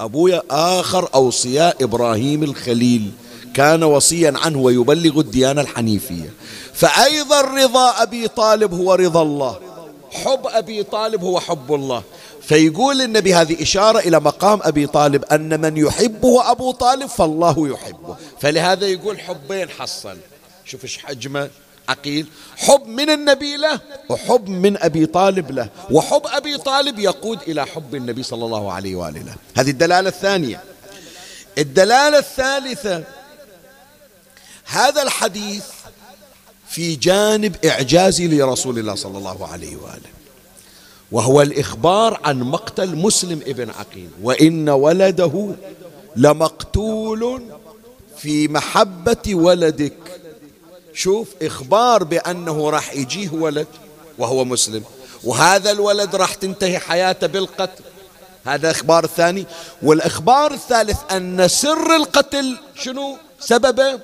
أبويا 0.00 0.42
آخر 0.50 1.08
أوصياء 1.14 1.84
إبراهيم 1.84 2.42
الخليل. 2.42 3.10
كان 3.54 3.82
وصيا 3.82 4.32
عنه 4.36 4.58
ويبلغ 4.58 5.20
الديانة 5.20 5.60
الحنيفية. 5.60 6.32
فأيضا 6.74 7.40
رضا 7.40 8.02
أبي 8.02 8.28
طالب 8.28 8.74
هو 8.74 8.94
رضا 8.94 9.22
الله. 9.22 9.58
حب 10.10 10.40
أبي 10.44 10.82
طالب 10.82 11.22
هو 11.24 11.40
حب 11.40 11.74
الله. 11.74 12.02
فيقول 12.42 13.02
النبي 13.02 13.34
هذه 13.34 13.62
إشارة 13.62 13.98
إلى 13.98 14.20
مقام 14.20 14.60
أبي 14.62 14.86
طالب 14.86 15.24
أن 15.24 15.60
من 15.60 15.76
يحبه 15.76 16.50
أبو 16.50 16.72
طالب 16.72 17.06
فالله 17.06 17.68
يحبه. 17.68 18.16
فلهذا 18.40 18.86
يقول 18.86 19.20
حبين 19.20 19.68
حصل. 19.68 20.16
شوف 20.64 20.84
إيش 20.84 20.98
حجمه. 20.98 21.50
عقيل 21.88 22.26
حب 22.56 22.86
من 22.86 23.10
النبي 23.10 23.56
له 23.56 23.80
وحب 24.08 24.48
من 24.48 24.76
أبي 24.76 25.06
طالب 25.06 25.50
له 25.50 25.68
وحب 25.90 26.22
أبي 26.24 26.58
طالب 26.58 26.98
يقود 26.98 27.38
إلى 27.42 27.66
حب 27.66 27.94
النبي 27.94 28.22
صلى 28.22 28.44
الله 28.44 28.72
عليه 28.72 28.96
وآله. 28.96 29.20
له 29.20 29.34
هذه 29.56 29.70
الدلالة 29.70 30.08
الثانية. 30.08 30.60
الدلالة 31.58 32.18
الثالثة 32.18 33.04
هذا 34.64 35.02
الحديث 35.02 35.64
في 36.68 36.96
جانب 36.96 37.56
إعجازي 37.64 38.28
لرسول 38.28 38.78
الله 38.78 38.94
صلى 38.94 39.18
الله 39.18 39.46
عليه 39.46 39.76
وآله. 39.76 40.10
وهو 41.12 41.42
الإخبار 41.42 42.20
عن 42.24 42.40
مقتل 42.40 42.96
مسلم 42.96 43.40
ابن 43.46 43.70
عقيل. 43.70 44.10
وإن 44.22 44.68
ولده 44.68 45.54
لمقتول 46.16 47.42
في 48.18 48.48
محبة 48.48 49.34
ولدك. 49.34 49.92
شوف 50.98 51.28
إخبار 51.42 52.04
بأنه 52.04 52.70
راح 52.70 52.94
يجيه 52.94 53.30
ولد 53.30 53.66
وهو 54.18 54.44
مسلم. 54.44 54.82
وهذا 55.24 55.70
الولد 55.70 56.16
راح 56.16 56.34
تنتهي 56.34 56.78
حياته 56.78 57.26
بالقتل. 57.26 57.84
هذا 58.44 58.70
إخبار 58.70 59.04
الثاني 59.04 59.46
والإخبار 59.82 60.52
الثالث 60.52 60.98
أن 61.12 61.48
سر 61.48 61.96
القتل 61.96 62.56
شنو؟ 62.74 63.16
سببه؟ 63.40 64.00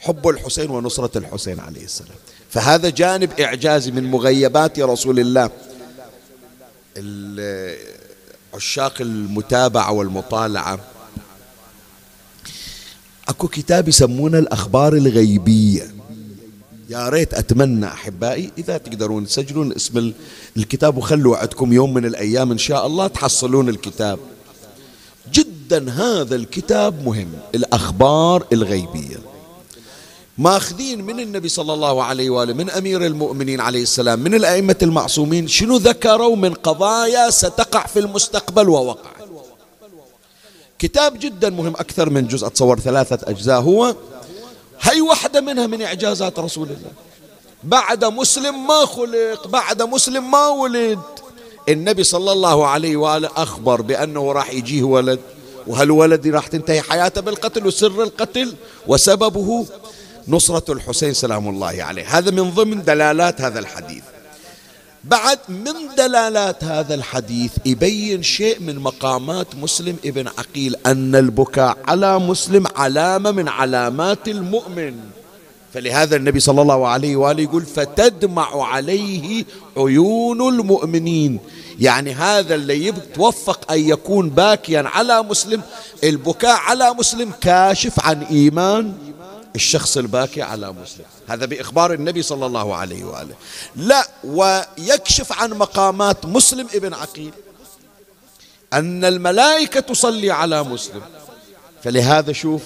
حب 0.00 0.28
الحسين 0.28 0.70
ونصرة 0.70 1.18
الحسين 1.18 1.60
عليه 1.60 1.84
السلام. 1.84 2.16
فهذا 2.50 2.88
جانب 2.88 3.40
إعجازي 3.40 3.90
من 3.90 4.10
مغيبات 4.10 4.78
رسول 4.78 5.20
الله. 5.20 5.50
عشاق 8.54 8.94
المتابعة 9.00 9.92
والمطالعة. 9.92 10.78
أكو 13.28 13.48
كتاب 13.48 13.88
يسمونه 13.88 14.38
الأخبار 14.38 14.92
الغيبية. 14.92 15.95
يا 16.88 17.08
ريت 17.08 17.34
أتمنى 17.34 17.86
أحبائي 17.86 18.50
إذا 18.58 18.78
تقدرون 18.78 19.26
تسجلون 19.26 19.72
اسم 19.72 20.12
الكتاب 20.56 20.96
وخلوا 20.96 21.36
عندكم 21.36 21.72
يوم 21.72 21.94
من 21.94 22.04
الأيام 22.04 22.52
إن 22.52 22.58
شاء 22.58 22.86
الله 22.86 23.06
تحصلون 23.06 23.68
الكتاب. 23.68 24.18
جدا 25.32 25.90
هذا 25.90 26.36
الكتاب 26.36 27.04
مهم 27.04 27.32
الأخبار 27.54 28.46
الغيبية. 28.52 29.16
ماخذين 30.38 31.04
من 31.04 31.20
النبي 31.20 31.48
صلى 31.48 31.72
الله 31.72 32.02
عليه 32.02 32.30
وآله 32.30 32.52
من 32.52 32.70
أمير 32.70 33.06
المؤمنين 33.06 33.60
عليه 33.60 33.82
السلام 33.82 34.20
من 34.20 34.34
الأئمة 34.34 34.76
المعصومين 34.82 35.48
شنو 35.48 35.76
ذكروا 35.76 36.36
من 36.36 36.54
قضايا 36.54 37.30
ستقع 37.30 37.86
في 37.86 37.98
المستقبل 37.98 38.68
ووقعت 38.68 39.16
كتاب 40.78 41.18
جدا 41.18 41.50
مهم 41.50 41.72
أكثر 41.72 42.10
من 42.10 42.26
جزء 42.26 42.46
أتصور 42.46 42.80
ثلاثة 42.80 43.30
أجزاء. 43.30 43.60
هو 43.60 43.94
هي 44.80 45.00
واحدة 45.00 45.40
منها 45.40 45.66
من 45.66 45.82
إعجازات 45.82 46.38
رسول 46.38 46.68
الله. 46.68 46.90
بعد 47.64 48.04
مسلم 48.04 48.66
ما 48.66 48.86
خلق 48.86 49.46
بعد 49.46 49.82
مسلم 49.82 50.30
ما 50.30 50.48
ولد. 50.48 50.98
النبي 51.68 52.04
صلى 52.04 52.32
الله 52.32 52.66
عليه 52.66 52.96
وآله 52.96 53.30
أخبر 53.36 53.80
بأنه 53.82 54.32
راح 54.32 54.52
يجيه 54.52 54.82
ولد. 54.82 55.20
وهالولد 55.66 56.26
راح 56.26 56.46
تنتهي 56.46 56.80
حياته 56.80 57.20
بالقتل 57.20 57.66
وسر 57.66 58.02
القتل؟ 58.02 58.54
وسببه 58.86 59.66
نصرة 60.28 60.72
الحسين 60.72 61.14
سلام 61.14 61.48
الله 61.48 61.76
عليه. 61.80 62.18
هذا 62.18 62.30
من 62.30 62.50
ضمن 62.50 62.82
دلالات 62.82 63.40
هذا 63.40 63.58
الحديث. 63.58 64.02
بعد 65.08 65.38
من 65.48 65.94
دلالات 65.96 66.64
هذا 66.64 66.94
الحديث 66.94 67.52
يبين 67.66 68.22
شيء 68.22 68.60
من 68.60 68.78
مقامات 68.78 69.46
مسلم 69.54 69.96
ابن 70.04 70.28
عقيل 70.28 70.76
أن 70.86 71.14
البكاء 71.14 71.78
على 71.88 72.18
مسلم 72.18 72.64
علامة 72.76 73.30
من 73.30 73.48
علامات 73.48 74.28
المؤمن. 74.28 74.94
فلهذا 75.74 76.16
النبي 76.16 76.40
صلى 76.40 76.62
الله 76.62 76.88
عليه 76.88 77.16
وآله 77.16 77.42
يقول 77.42 77.62
فتدمع 77.62 78.66
عليه 78.66 79.44
عيون 79.76 80.48
المؤمنين. 80.48 81.38
يعني 81.78 82.12
هذا 82.12 82.54
اللي 82.54 82.86
يتوفق 82.86 83.72
أن 83.72 83.88
يكون 83.88 84.30
باكيا 84.30 84.82
على 84.86 85.22
مسلم 85.22 85.62
البكاء 86.04 86.56
على 86.56 86.94
مسلم 86.98 87.32
كاشف 87.40 88.06
عن 88.06 88.22
إيمان. 88.22 88.92
الشخص 89.56 89.96
الباكي 89.96 90.42
على 90.42 90.72
مسلم. 90.72 91.04
هذا 91.26 91.46
بإخبار 91.46 91.92
النبي 91.92 92.22
صلى 92.22 92.46
الله 92.46 92.74
عليه 92.74 93.04
وآله. 93.04 93.34
لا 93.76 94.08
ويكشف 94.24 95.32
عن 95.32 95.50
مقامات 95.50 96.26
مسلم 96.26 96.66
ابن 96.74 96.94
عقيل 96.94 97.32
أن 98.72 99.04
الملائكة 99.04 99.80
تصلي 99.80 100.30
على 100.30 100.62
مسلم. 100.62 101.02
فلهذا 101.84 102.32
شوف 102.32 102.62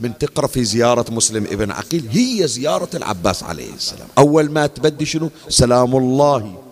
من 0.00 0.18
تقرأ 0.18 0.46
في 0.46 0.64
زيارة 0.64 1.04
مسلم 1.10 1.44
ابن 1.44 1.70
عقيل 1.70 2.08
هي 2.10 2.48
زيارة 2.48 2.88
العباس 2.94 3.42
عليه 3.42 3.74
السلام. 3.74 4.08
أول 4.18 4.50
ما 4.50 4.66
تبدي 4.66 5.06
شنو؟ 5.06 5.30
سلام 5.48 5.96
الله 5.96 6.62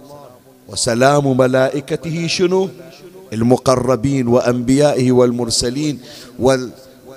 وسلام 0.68 1.36
ملائكته 1.36 2.26
شنو؟ 2.26 2.68
المقربين 3.32 4.28
وأنبيائه 4.28 5.12
والمرسلين 5.12 6.00
وال 6.38 6.70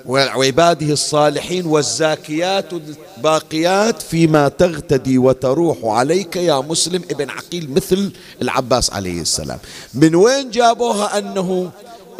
وعباده 0.06 0.92
الصالحين 0.92 1.66
والزاكيات 1.66 2.72
الباقيات 2.72 4.02
فيما 4.02 4.48
تغتدي 4.48 5.18
وتروح 5.18 5.78
عليك 5.84 6.36
يا 6.36 6.60
مسلم 6.60 7.02
ابن 7.10 7.30
عقيل 7.30 7.70
مثل 7.70 8.12
العباس 8.42 8.90
عليه 8.90 9.20
السلام. 9.20 9.58
من 9.94 10.14
وين 10.14 10.50
جابوها 10.50 11.18
أنه 11.18 11.70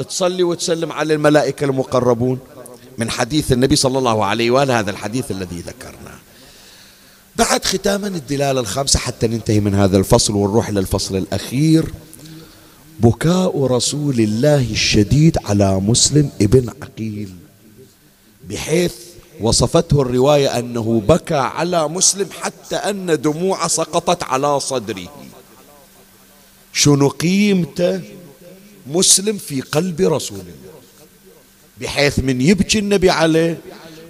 تصلي 0.09 0.43
وتسلم 0.43 0.93
على 0.93 1.15
الملائكة 1.15 1.65
المقربون؟ 1.65 2.39
من 2.99 3.11
حديث 3.11 3.53
النبي 3.53 3.77
صلى 3.77 3.99
الله 3.99 4.25
عليه 4.25 4.51
وآله 4.51 4.81
هذا 4.81 4.91
الحديث 4.91 5.31
الذي 5.31 5.61
ذكرناه. 5.61 6.19
بعد 7.37 7.65
ختاما 7.65 8.07
الدلالة 8.07 8.61
الخامسة 8.61 8.99
حتى 8.99 9.27
ننتهي 9.27 9.61
من 9.61 9.75
هذا 9.75 9.97
الفصل 9.97 10.35
ونروح 10.35 10.71
للفصل 10.71 11.17
الأخير. 11.17 11.85
بكاء 13.01 13.65
رسول 13.65 14.21
الله 14.21 14.67
الشديد 14.71 15.39
على 15.45 15.81
مسلم 15.81 16.31
ابن 16.41 16.71
عقيل. 16.83 17.40
بحيث 18.51 18.95
وصفته 19.41 20.03
الرواية 20.03 20.59
أنه 20.59 21.03
بكى 21.09 21.35
على 21.35 21.89
مسلم 21.89 22.29
حتى 22.41 22.77
أن 22.77 23.21
دموع 23.21 23.67
سقطت 23.67 24.23
على 24.23 24.61
صدره. 24.61 25.07
شنو 26.73 27.09
قيمته 27.09 28.01
مسلم 28.87 29.37
في 29.39 29.61
قلب 29.61 30.01
رسول 30.01 30.39
الله؟ 30.39 30.71
بحيث 31.81 32.19
من 32.19 32.41
يبكي 32.41 32.79
النبي 32.79 33.11
عليه 33.11 33.61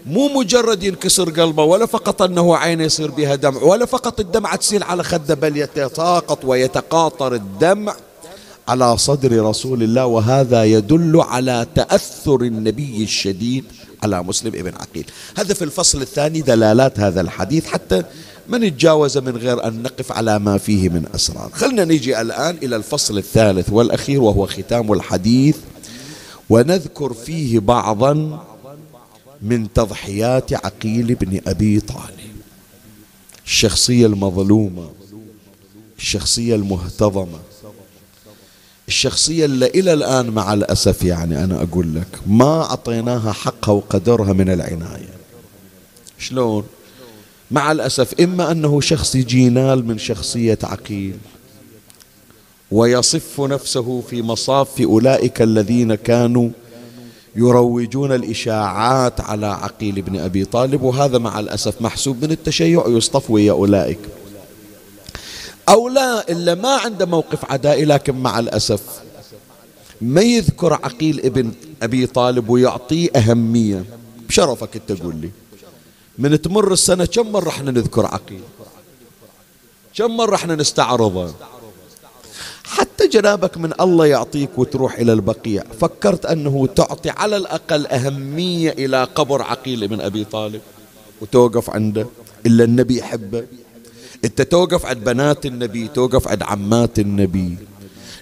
مو 0.07 0.29
مجرد 0.29 0.83
ينكسر 0.83 1.31
قلبه 1.31 1.65
ولا 1.65 1.87
فقط 1.87 2.23
أنه 2.23 2.57
عينه 2.57 2.85
يصير 2.85 3.11
بها 3.11 3.35
دمع 3.35 3.63
ولا 3.63 3.87
فقط 3.87 4.21
الدمعة 4.21 4.57
تسيل 4.57 4.83
على 4.83 5.05
خده 5.05 5.35
بل 5.35 5.57
يتساقط 5.57 6.45
ويتقاطر 6.45 7.35
الدمع 7.35 7.97
على 8.69 8.97
صدر 8.97 9.45
رسول 9.45 9.83
الله 9.83 10.07
وهذا 10.07 10.65
يدل 10.65 11.21
على 11.21 11.67
تأثر 11.75 12.41
النبي 12.41 13.03
الشديد 13.03 13.65
على 14.03 14.23
مسلم 14.23 14.55
ابن 14.55 14.75
عقيل. 14.75 15.05
هذا 15.37 15.55
في 15.55 15.65
الفصل 15.65 16.03
الثاني 16.03 16.41
دلالات 16.41 17.01
هذا 17.01 17.21
الحديث 17.21 17.67
حتى 17.67 18.03
ما 18.49 18.59
نتجاوز 18.59 19.19
من 19.19 19.37
غير 19.37 19.67
أن 19.67 19.83
نقف 19.83 20.13
على 20.13 20.39
ما 20.39 20.59
فيه 20.59 20.89
من 20.89 21.07
أسرار. 21.15 21.51
خلنا 21.53 21.85
نجي 21.85 22.21
الآن 22.21 22.57
إلى 22.63 22.77
الفصل 22.77 23.19
الثالث 23.19 23.71
والأخير 23.71 24.21
وهو 24.23 24.47
ختام 24.47 24.93
الحديث. 24.93 25.57
ونذكر 26.51 27.13
فيه 27.13 27.59
بعضا 27.59 28.45
من 29.43 29.73
تضحيات 29.73 30.53
عقيل 30.53 31.15
بن 31.15 31.41
أبي 31.47 31.81
طالب. 31.81 32.21
الشخصية 33.47 34.07
المظلومة 34.07 34.91
الشخصية 35.99 36.55
المهتضمة 36.55 37.39
الشخصية 38.91 39.45
اللي 39.45 39.67
إلى 39.67 39.93
الآن 39.93 40.31
مع 40.31 40.53
الأسف 40.53 41.03
يعني 41.03 41.45
أنا 41.45 41.63
أقول 41.63 41.95
لك 41.95 42.07
ما 42.27 42.63
أعطيناها 42.63 43.33
حقها 43.33 43.73
وقدرها 43.73 44.33
من 44.33 44.51
العناية. 44.51 45.15
شلون؟ 46.19 46.65
مع 47.51 47.73
الأسف 47.73 48.21
إما 48.21 48.51
أنه 48.51 48.81
شخص 48.81 49.15
يجي 49.15 49.39
ينال 49.47 49.87
من 49.87 49.99
شخصية 49.99 50.59
عقيل 50.63 51.17
ويصف 52.71 53.41
نفسه 53.41 54.01
في 54.11 54.23
مصاف 54.23 54.81
أولئك 54.81 55.43
الذين 55.43 55.95
كانوا 55.95 56.51
يروجون 57.37 58.13
الإشاعات 58.13 59.21
على 59.21 59.47
عقيل 59.47 60.03
بن 60.03 60.19
أبي 60.19 60.45
طالب 60.45 60.83
وهذا 60.83 61.19
مع 61.19 61.41
الأسف 61.41 61.83
محسوب 61.83 62.25
من 62.25 62.31
التشيع 62.31 62.85
يصطف 62.89 63.31
ويا 63.31 63.53
أولئك. 63.53 63.99
أو 65.69 65.89
لا 65.89 66.33
إلا 66.33 66.55
ما 66.55 66.77
عنده 66.77 67.07
موقف 67.07 67.53
عدائي 67.53 67.85
لكن 67.85 68.15
مع 68.15 68.39
الأسف 68.39 68.83
ما 70.01 70.21
يذكر 70.21 70.73
عقيل 70.73 71.21
ابن 71.21 71.53
أبي 71.83 72.07
طالب 72.07 72.49
ويعطيه 72.49 73.11
أهمية. 73.17 73.85
بشرفك 74.29 74.77
أنت 74.77 74.93
تقول 74.93 75.17
لي. 75.17 75.31
من 76.19 76.43
تمر 76.43 76.73
السنة 76.73 77.05
كم 77.05 77.33
مرة 77.33 77.49
إحنا 77.49 77.71
نذكر 77.71 78.07
عقيل؟ 78.07 78.41
كم 79.97 80.17
مرة 80.17 80.35
إحنا 80.35 80.55
نستعرضه؟ 80.55 81.35
حتى 82.65 83.09
جنابك 83.09 83.59
من 83.59 83.73
الله 83.81 84.07
يعطيك 84.07 84.59
وتروح 84.59 84.95
إلى 84.95 85.13
البقيع. 85.13 85.65
فكرت 85.81 86.27
أنه 86.27 86.67
تعطي 86.77 87.11
على 87.11 87.37
الأقل 87.37 87.87
أهمية 87.87 88.71
إلى 88.71 89.05
قبر 89.05 89.43
عقيل 89.43 89.89
بن 89.89 90.01
أبي 90.01 90.25
طالب 90.25 90.61
وتوقف 91.21 91.71
عنده 91.71 92.07
إلا 92.47 92.65
النبي 92.65 92.99
يحبه. 92.99 93.47
أنت 94.25 94.43
توقف 94.43 94.87
عند 94.87 95.05
بنات 95.05 95.47
النبي 95.47 95.89
توقف 95.89 96.29
عند 96.29 96.43
عمات 96.43 96.99
النبي. 96.99 97.57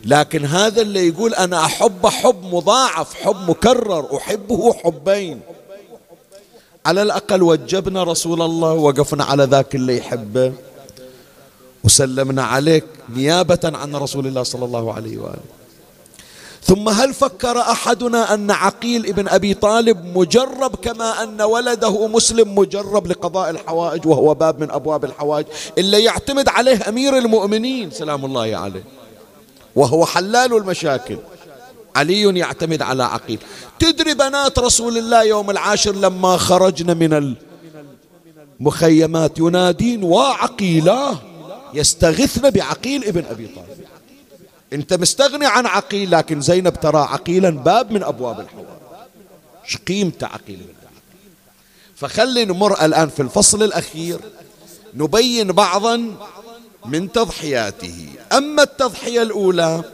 لكن 0.05 0.45
هذا 0.45 0.83
اللي 0.83 1.09
يقول 1.09 1.35
أنا 1.35 1.65
أحب 1.65 2.07
حب 2.07 2.45
مضاعف 2.45 3.15
حب 3.15 3.51
مكرر 3.51 4.17
أحبه 4.17 4.73
حبين. 4.73 5.41
على 6.87 7.03
الأقل 7.03 7.43
وجبنا 7.43 8.03
رسول 8.03 8.43
الله 8.43 8.73
وقفنا 8.73 9.25
على 9.25 9.45
ذاك 9.45 9.75
اللي 9.75 9.99
يحبه. 9.99 10.53
وسلمنا 11.85 12.43
عليك 12.43 12.85
نيابة 13.15 13.61
عن 13.65 13.97
رسول 13.97 14.27
الله 14.27 14.43
صلى 14.43 14.65
الله 14.65 14.93
عليه 14.93 15.19
وآله. 15.19 15.49
ثم 16.69 16.89
هل 16.89 17.15
فكر 17.15 17.61
أحدنا 17.61 18.35
أن 18.35 18.51
عقيل 18.51 19.07
ابن 19.07 19.29
أبي 19.29 19.55
طالب 19.55 20.19
مجرب 20.19 20.77
كما 20.77 21.23
أن 21.23 21.43
ولده 21.43 22.07
مسلم 22.07 22.55
مجرب 22.55 23.07
لقضاء 23.07 23.51
الحوائج 23.51 24.07
وهو 24.07 24.35
باب 24.35 24.61
من 24.61 24.71
أبواب 24.71 25.05
الحوائج 25.05 25.47
إلا 25.79 25.99
يعتمد 25.99 26.49
عليه 26.49 26.89
أمير 26.89 27.19
المؤمنين؟ 27.19 27.91
سلام 27.91 28.25
الله 28.25 28.57
عليه 28.57 28.85
وهو 29.77 30.07
حلال 30.07 30.57
المشاكل. 30.57 31.19
علي 31.97 32.39
يعتمد 32.39 32.83
على 32.83 33.05
عقيل. 33.05 33.39
تدري 33.79 34.15
بنات 34.15 34.59
رسول 34.59 34.99
الله 34.99 35.23
يوم 35.23 35.51
العاشر 35.51 35.93
لما 35.95 36.37
خرجنا 36.37 36.95
من 36.95 37.37
المخيمات 38.61 39.39
ينادين 39.39 40.05
وعقيلاه 40.05 41.19
يستغثن 41.75 42.51
بعقيل 42.51 43.05
ابن 43.05 43.25
أبي 43.31 43.47
طالب. 43.47 43.98
أنت 44.73 44.95
مستغني 44.95 45.47
عن 45.47 45.67
عقيل 45.67 46.11
لكن 46.11 46.41
زينب 46.41 46.81
ترى 46.81 46.99
عقيلا 46.99 47.51
باب 47.51 47.93
من 47.93 48.03
أبواب 48.03 48.41
الحوار 48.41 48.79
قيمة 49.87 50.13
عقيل؟ 50.23 50.67
فخلي 51.97 52.45
نمر 52.45 52.85
الآن 52.85 53.09
في 53.09 53.23
الفصل 53.23 53.63
الأخير 53.63 54.21
نبين 54.95 55.53
بعضا 55.53 56.15
من 56.87 57.13
تضحياته. 57.13 58.09
أما 58.33 58.63
التضحية 58.63 59.23
الأولى 59.23 59.85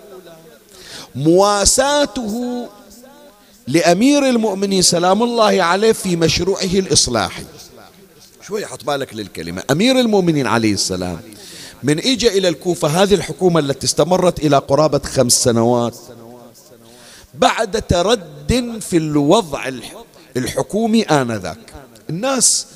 مواساته 1.15 2.69
لأمير 3.67 4.29
المؤمنين 4.29 4.83
سلام 4.83 5.23
الله 5.23 5.63
عليه 5.63 5.93
في 5.93 6.17
مشروعه 6.17 6.65
الإصلاحي. 6.65 7.45
شوي 8.47 8.67
حط 8.67 8.85
بالك 8.85 9.15
للكلمة. 9.15 9.63
أمير 9.71 10.01
المؤمنين 10.01 10.47
عليه 10.47 10.73
السلام. 10.73 11.21
من 11.85 11.99
إجا 11.99 12.29
إلى 12.29 12.49
الكوفة 12.49 12.89
هذه 12.89 13.15
الحكومة 13.15 13.61
التي 13.61 13.87
استمرت 13.87 14.39
إلى 14.39 14.59
قرابة 14.59 14.99
خمس 14.99 15.45
سنوات. 15.45 15.97
بعد 17.35 17.83
ترد 17.83 18.79
في 18.81 18.97
الوضع 18.97 19.71
الحكومي 20.37 21.03
آنذاك. 21.03 21.59
الناس 22.11 22.67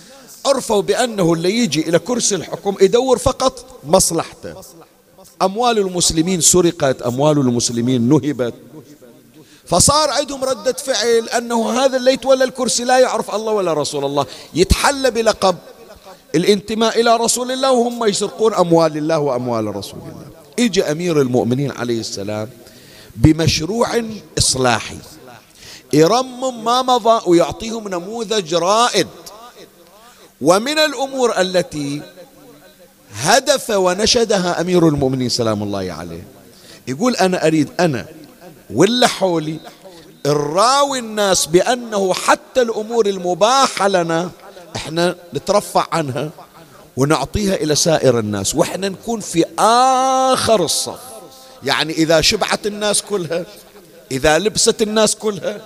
عرفوا 0.46 0.82
بأنه 0.82 1.32
اللي 1.32 1.58
يجي 1.58 1.88
إلى 1.88 1.98
كرسي 1.98 2.34
الحكم 2.34 2.74
يدور 2.80 3.18
فقط 3.18 3.80
مصلحته. 3.84 4.54
أموال 5.42 5.78
المسلمين 5.78 6.40
سرقت 6.40 7.02
أموال 7.02 7.38
المسلمين 7.38 8.08
نهبت. 8.08 8.54
فصار 9.66 10.10
عندهم 10.10 10.44
ردة 10.44 10.72
فعل 10.72 11.28
أنه 11.28 11.70
هذا 11.70 11.96
اللي 11.96 12.12
يتولى 12.12 12.44
الكرسي 12.44 12.84
لا 12.84 12.98
يعرف 12.98 13.34
الله 13.34 13.52
ولا 13.52 13.72
رسول 13.72 14.04
الله. 14.04 14.26
يتحلى 14.54 15.10
بلقب. 15.10 15.56
الانتماء 16.34 17.00
إلى 17.00 17.16
رسول 17.16 17.50
الله 17.52 17.72
وهم 17.72 18.04
يسرقون 18.04 18.54
أموال 18.54 18.96
الله 18.96 19.18
وأموال 19.18 19.76
رسول 19.76 20.00
الله. 20.00 20.26
إجى 20.58 20.82
أمير 20.82 21.20
المؤمنين 21.20 21.70
عليه 21.70 22.00
السلام 22.00 22.48
بمشروع 23.16 24.02
إصلاحي. 24.38 24.98
يرمم 25.92 26.64
ما 26.64 26.82
مضى 26.82 27.20
ويعطيهم 27.26 27.88
نموذج 27.88 28.54
رائد. 28.54 29.06
ومن 30.40 30.78
الأمور 30.78 31.40
التي 31.40 32.02
هدف 33.14 33.70
ونشدها 33.70 34.60
أمير 34.60 34.88
المؤمنين 34.88 35.28
سلام 35.28 35.62
الله 35.62 35.92
عليه. 35.92 36.24
يقول 36.88 37.16
أنا 37.16 37.46
أريد 37.46 37.68
أنا 37.80 38.06
ولا 38.70 39.06
حولي 39.06 39.60
الراوي 40.26 40.98
الناس 40.98 41.46
بأنه 41.46 42.14
حتى 42.14 42.62
الأمور 42.62 43.06
المباحة 43.06 43.88
لنا 43.88 44.30
إحنا 44.76 45.16
نترفع 45.34 45.86
عنها 45.92 46.30
ونعطيها 46.96 47.54
إلى 47.54 47.74
سائر 47.74 48.18
الناس 48.18 48.54
وإحنا 48.54 48.88
نكون 48.88 49.20
في 49.20 49.44
آخر 49.58 50.64
الصف. 50.64 50.98
يعني 51.62 51.92
إذا 51.92 52.20
شبعت 52.20 52.66
الناس 52.66 53.02
كلها 53.02 53.46
إذا 54.10 54.38
لبست 54.38 54.82
الناس 54.82 55.16
كلها 55.16 55.60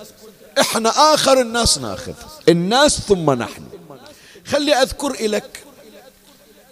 إحنا 0.59 0.89
آخر 0.89 1.41
الناس 1.41 1.77
ناخذ 1.77 2.13
الناس 2.49 2.99
ثم 2.99 3.31
نحن. 3.31 3.63
خلي 4.45 4.73
أذكر 4.75 5.27
لك 5.27 5.59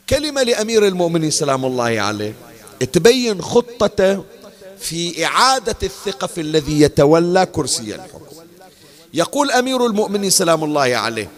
كلمة 0.10 0.44
لأمير 0.44 0.88
المؤمنين 0.88 1.32
سلام 1.32 1.66
الله 1.66 2.02
عليه 2.02 2.34
تبين 2.94 3.42
خطته 3.42 4.24
في 4.80 5.26
إعادة 5.26 5.76
الثقة 5.84 6.28
في 6.28 6.42
الذي 6.42 6.82
يتولى 6.82 7.46
كرسي 7.46 7.96
الحكم. 7.96 8.22
يقول 9.14 9.52
أمير 9.52 9.86
المؤمنين 9.86 10.30
سلام 10.30 10.64
الله 10.64 10.82
عليه 10.96 11.30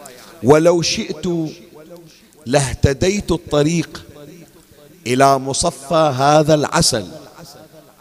ولو 0.43 0.81
شئت 0.81 1.25
لاهتديت 2.45 3.31
الطريق 3.31 4.03
إلى 5.07 5.39
مصفى 5.39 6.13
هذا 6.17 6.53
العسل 6.53 7.05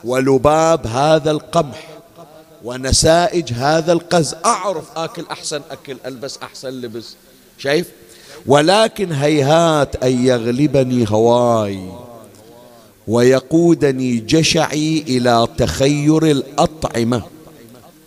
ولباب 0.05 0.87
هذا 0.87 1.31
القمح 1.31 1.89
ونسائج 2.65 3.53
هذا 3.53 3.93
القز 3.93 4.35
أعرف 4.45 4.85
آكل 4.97 5.25
أحسن 5.31 5.61
أكل 5.71 5.97
ألبس 6.07 6.39
أحسن 6.43 6.69
لبس 6.69 7.15
شايف؟ 7.59 7.91
ولكن 8.47 9.13
هيهات 9.13 10.05
أن 10.05 10.27
يغلبني 10.27 11.05
هواي 11.09 11.93
ويقودني 13.09 14.19
جشعي 14.19 15.05
إلى 15.09 15.49
تخير 15.59 16.27
الأطعمة. 16.27 17.23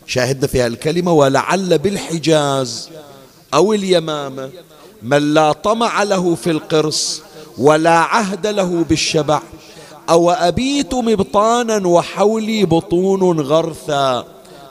شاهدنا 0.07 0.47
في 0.47 0.67
الكلمة 0.67 1.11
ولعل 1.13 1.77
بالحجاز 1.77 2.89
أو 3.55 3.73
اليمامة 3.73 4.49
من 5.03 5.33
لا 5.33 5.51
طمع 5.51 6.03
له 6.03 6.35
في 6.35 6.51
القرص 6.51 7.21
ولا 7.57 7.97
عهد 7.97 8.47
له 8.47 8.85
بالشبع. 8.89 9.41
أو 10.09 10.31
أبيت 10.31 10.93
مبطانا 10.93 11.87
وحولي 11.87 12.65
بطون 12.65 13.39
غرثا 13.39 14.25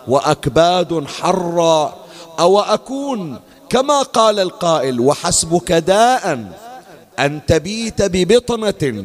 وأكباد 0.09 1.05
حرا. 1.07 1.95
أو 2.41 2.61
أكون 2.61 3.39
كما 3.69 4.03
قال 4.03 4.41
القائل 4.41 5.01
وحسبك 5.01 5.73
داء 5.73 6.53
أن 7.19 7.41
تبيت 7.47 8.03
ببطنة 8.03 9.05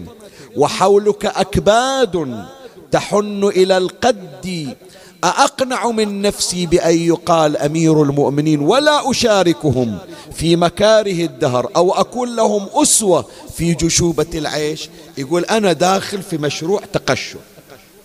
وحولك 0.58 1.26
أكباد 1.26 2.46
تحن 2.92 3.44
إلى 3.44 3.78
القد 3.78 4.76
أأقنع 5.24 5.92
من 5.92 6.22
نفسي 6.22 6.66
بأن 6.66 6.98
يقال 6.98 7.58
أمير 7.58 8.04
المؤمنين 8.04 8.60
ولا 8.60 9.12
أشاركهم 9.12 9.98
في 10.36 10.56
مكاره 10.56 11.26
الدهر 11.26 11.70
أو 11.76 11.94
أكون 11.94 12.36
لهم 12.36 12.68
أسوة 12.74 13.26
في 13.56 13.74
جشوبة 13.74 14.28
العيش؟ 14.36 14.90
يقول 15.18 15.46
أنا 15.46 15.74
داخل 15.74 16.22
في 16.22 16.38
مشروع 16.38 16.82
تقشف 16.94 17.38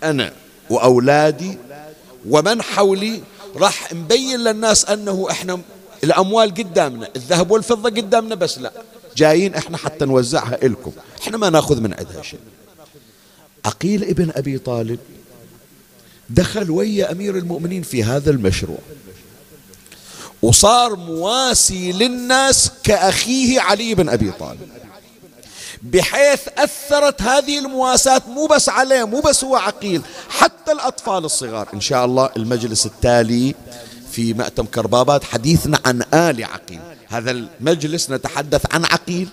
أنا 0.03 0.33
وأولادي 0.69 1.57
ومن 2.29 2.61
حولي 2.61 3.21
راح 3.55 3.93
نبين 3.93 4.39
للناس 4.39 4.85
أنه 4.85 5.27
إحنا 5.31 5.59
الأموال 6.03 6.53
قدامنا 6.53 7.07
الذهب 7.15 7.51
والفضة 7.51 7.89
قدامنا 7.89 8.35
بس 8.35 8.57
لا. 8.59 8.71
جايين 9.17 9.55
إحنا 9.55 9.77
حتى 9.77 10.05
نوزعها 10.05 10.57
إلكم. 10.63 10.91
إحنا 11.21 11.37
ما 11.37 11.49
نأخذ 11.49 11.81
من 11.81 11.93
عندها 11.93 12.21
شيء. 12.21 12.39
عقيل 13.65 14.03
ابن 14.03 14.31
أبي 14.35 14.57
طالب 14.57 14.99
دخل 16.29 16.71
ويا 16.71 17.11
أمير 17.11 17.37
المؤمنين 17.37 17.81
في 17.81 18.03
هذا 18.03 18.31
المشروع. 18.31 18.79
وصار 20.41 20.95
مواسي 20.95 21.91
للناس 21.91 22.71
كأخيه 22.83 23.61
علي 23.61 23.95
بن 23.95 24.09
أبي 24.09 24.31
طالب. 24.31 24.69
بحيث 25.81 26.41
أثرت 26.57 27.21
هذه 27.21 27.59
المواساة 27.59 28.21
مو 28.27 28.45
بس 28.45 28.69
عليه 28.69 29.03
مو 29.03 29.19
بس 29.19 29.43
هو 29.43 29.55
عقيل 29.55 30.01
حتى 30.29 30.71
الأطفال 30.71 31.25
الصغار. 31.25 31.67
إن 31.73 31.81
شاء 31.81 32.05
الله 32.05 32.29
المجلس 32.37 32.85
التالي 32.85 33.55
في 34.11 34.33
مأتم 34.33 34.65
كربابات 34.65 35.23
حديثنا 35.23 35.79
عن 35.85 36.01
آل 36.13 36.43
عقيل. 36.43 36.79
هذا 37.07 37.31
المجلس 37.31 38.11
نتحدث 38.11 38.61
عن 38.71 38.85
عقيل 38.85 39.29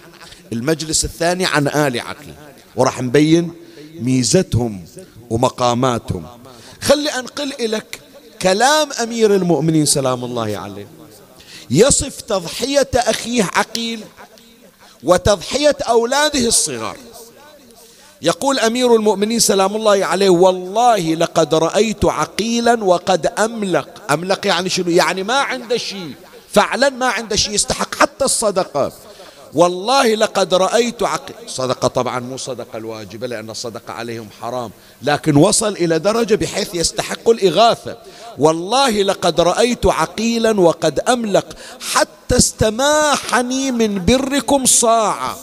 المجلس 0.53 1.05
الثاني 1.05 1.47
عن 1.47 1.69
آل 1.69 2.01
عقيل. 2.01 2.35
وراح 2.77 3.03
نبين 3.03 3.53
ميزتهم 4.01 4.85
ومقاماتهم. 5.31 6.27
خلي 6.83 7.11
أنقل 7.11 7.55
لك 7.61 8.01
كلام 8.43 8.93
أمير 8.93 9.35
المؤمنين 9.35 9.87
سلام 9.87 10.25
الله 10.25 10.59
عليه. 10.59 10.87
يصف 11.71 12.21
تضحية 12.21 12.89
أخيه 12.95 13.51
عقيل 13.55 14.05
وتضحية 15.03 15.77
أولاده 15.89 16.47
الصغار. 16.47 16.97
يقول 18.23 18.59
أمير 18.59 18.97
المؤمنين 18.97 19.39
سلام 19.39 19.77
الله 19.77 20.07
عليه 20.07 20.31
والله 20.31 21.15
لقد 21.15 21.55
رأيت 21.55 22.05
عقيلا 22.05 22.85
وقد 22.85 23.27
أملق. 23.27 23.89
أملق 24.13 24.47
يعني 24.47 24.69
شنو؟ 24.69 24.91
يعني 24.91 25.23
ما 25.23 25.39
عنده 25.39 25.77
شيء. 25.77 26.13
فعلا 26.53 26.89
ما 26.89 27.07
عنده 27.07 27.37
شيء 27.37 27.53
يستحق 27.53 27.95
حتى 27.95 28.25
الصدقة. 28.25 28.93
والله 29.55 30.15
لقد 30.15 30.55
رأيت 30.55 31.03
عقيل 31.03 31.37
صدقة 31.47 31.89
طبعا 31.89 32.21
مو 32.21 32.37
صدقة 32.37 32.77
الواجبة 32.77 33.27
لأن 33.27 33.51
الصدقة 33.51 33.93
عليهم 33.93 34.29
حرام 34.41 34.71
لكن 35.03 35.37
وصل 35.37 35.73
إلى 35.73 35.99
درجة 35.99 36.35
بحيث 36.35 36.75
يستحق 36.75 37.31
الإغاثة. 37.31 37.97
والله 38.39 39.03
لقد 39.03 39.41
رأيت 39.41 39.87
عقيلا 39.87 40.61
وقد 40.61 41.01
أملق 41.01 41.47
حتى 41.93 42.37
استماحني 42.37 43.71
من 43.71 44.05
بركم 44.05 44.67
صاعة. 44.67 45.37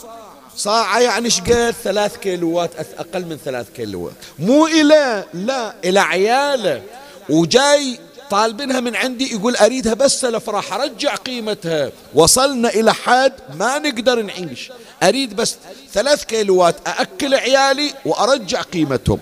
صاعة 0.56 1.00
يعني 1.00 1.30
شقد 1.30 1.74
ثلاث 1.84 2.16
كيلوات 2.16 2.70
أقل 2.98 3.24
من 3.24 3.38
ثلاث 3.44 3.66
كيلوات. 3.76 4.12
مو 4.38 4.66
إلى 4.66 5.24
لا 5.34 5.74
إلى 5.84 6.00
عياله. 6.00 6.82
وجاي 7.28 7.98
طالبينها 8.30 8.80
من 8.80 8.96
عندي 8.96 9.32
يقول 9.32 9.56
أريدها 9.56 9.94
بس 9.94 10.20
سلف 10.20 10.50
راح 10.50 10.72
أرجع 10.72 11.14
قيمتها. 11.14 11.92
وصلنا 12.14 12.68
إلى 12.68 12.94
حد 12.94 13.32
ما 13.58 13.78
نقدر 13.78 14.22
نعيش. 14.22 14.72
أريد 15.02 15.36
بس 15.36 15.56
ثلاث 15.92 16.24
كيلوات 16.24 16.76
أأكل 16.86 17.34
عيالي 17.34 17.92
وأرجع 18.04 18.62
قيمتهم. 18.62 19.18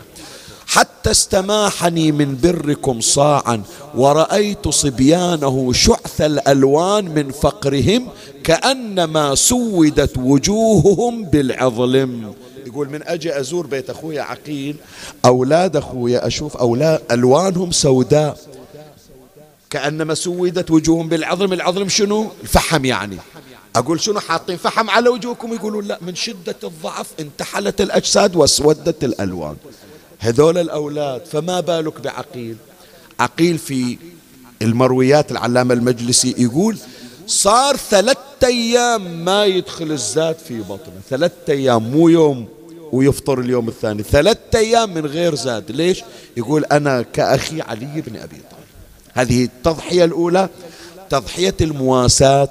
حتى 0.66 1.10
استماحني 1.10 2.12
من 2.12 2.36
بركم 2.36 3.00
صاعا 3.00 3.62
ورأيت 3.94 4.68
صبيانه 4.68 5.72
شعث 5.72 6.20
الألوان 6.20 7.04
من 7.04 7.30
فقرهم 7.30 8.08
كأنما 8.44 9.34
سودت 9.34 10.18
وجوههم 10.18 11.24
بالعظلم. 11.24 12.34
يقول 12.66 12.88
من 12.88 13.02
أجي 13.02 13.40
أزور 13.40 13.66
بيت 13.66 13.90
أخويا 13.90 14.22
عقيل 14.22 14.76
أولاد 15.24 15.76
أخويا 15.76 16.26
أشوف 16.26 16.56
أولاد 16.56 17.00
ألوانهم 17.10 17.70
سوداء. 17.70 18.38
كأنما 19.70 20.14
سودت 20.14 20.70
وجوههم 20.70 21.08
بالعظم 21.08 21.52
العظم 21.52 21.88
شنو؟ 21.88 22.30
الفحم 22.42 22.84
يعني. 22.84 23.16
أقول 23.76 24.00
شنو؟ 24.00 24.20
حاطين 24.20 24.56
فحم 24.56 24.90
على 24.90 25.08
وجوهكم 25.08 25.54
يقولون 25.54 25.84
لا. 25.84 25.98
من 26.00 26.14
شدة 26.14 26.56
الضعف 26.64 27.06
انتحلت 27.20 27.80
الأجساد 27.80 28.36
واسودت 28.36 29.04
الألوان 29.04 29.56
هذول 30.18 30.58
الأولاد 30.58 31.24
فما 31.24 31.60
بالك 31.60 32.00
بعقيل؟ 32.00 32.56
عقيل 33.20 33.58
في 33.58 33.98
المرويات 34.62 35.32
العلامة 35.32 35.74
المجلسي 35.74 36.34
يقول 36.38 36.78
صار 37.26 37.76
ثلاثة 37.76 38.18
أيام 38.44 39.24
ما 39.24 39.44
يدخل 39.44 39.92
الزاد 39.92 40.36
في 40.38 40.60
بطنه. 40.60 41.00
ثلاثة 41.10 41.52
أيام 41.52 41.90
مو 41.90 42.08
يوم 42.08 42.48
ويفطر 42.92 43.40
اليوم 43.40 43.68
الثاني. 43.68 44.02
ثلاثة 44.02 44.58
أيام 44.58 44.94
من 44.94 45.06
غير 45.06 45.34
زاد. 45.34 45.70
ليش؟ 45.70 46.02
يقول 46.36 46.64
أنا 46.64 47.02
كأخي 47.02 47.60
علي 47.60 48.02
بن 48.06 48.16
أبي 48.16 48.36
طالب. 48.50 48.57
هذه 49.18 49.44
التضحية 49.44 50.04
الأولى 50.04 50.48
تضحية 51.10 51.54
المواساة 51.60 52.48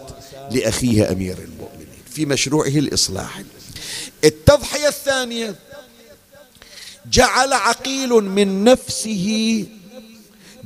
لأخيه 0.51 1.11
أمير 1.11 1.37
المؤمنين 1.37 1.87
في 2.11 2.25
مشروعه 2.25 2.67
الإصلاح 2.67 3.41
التضحية 4.23 4.87
الثانية 4.87 5.55
جعل 7.11 7.53
عقيل 7.53 8.09
من 8.09 8.63
نفسه 8.63 9.65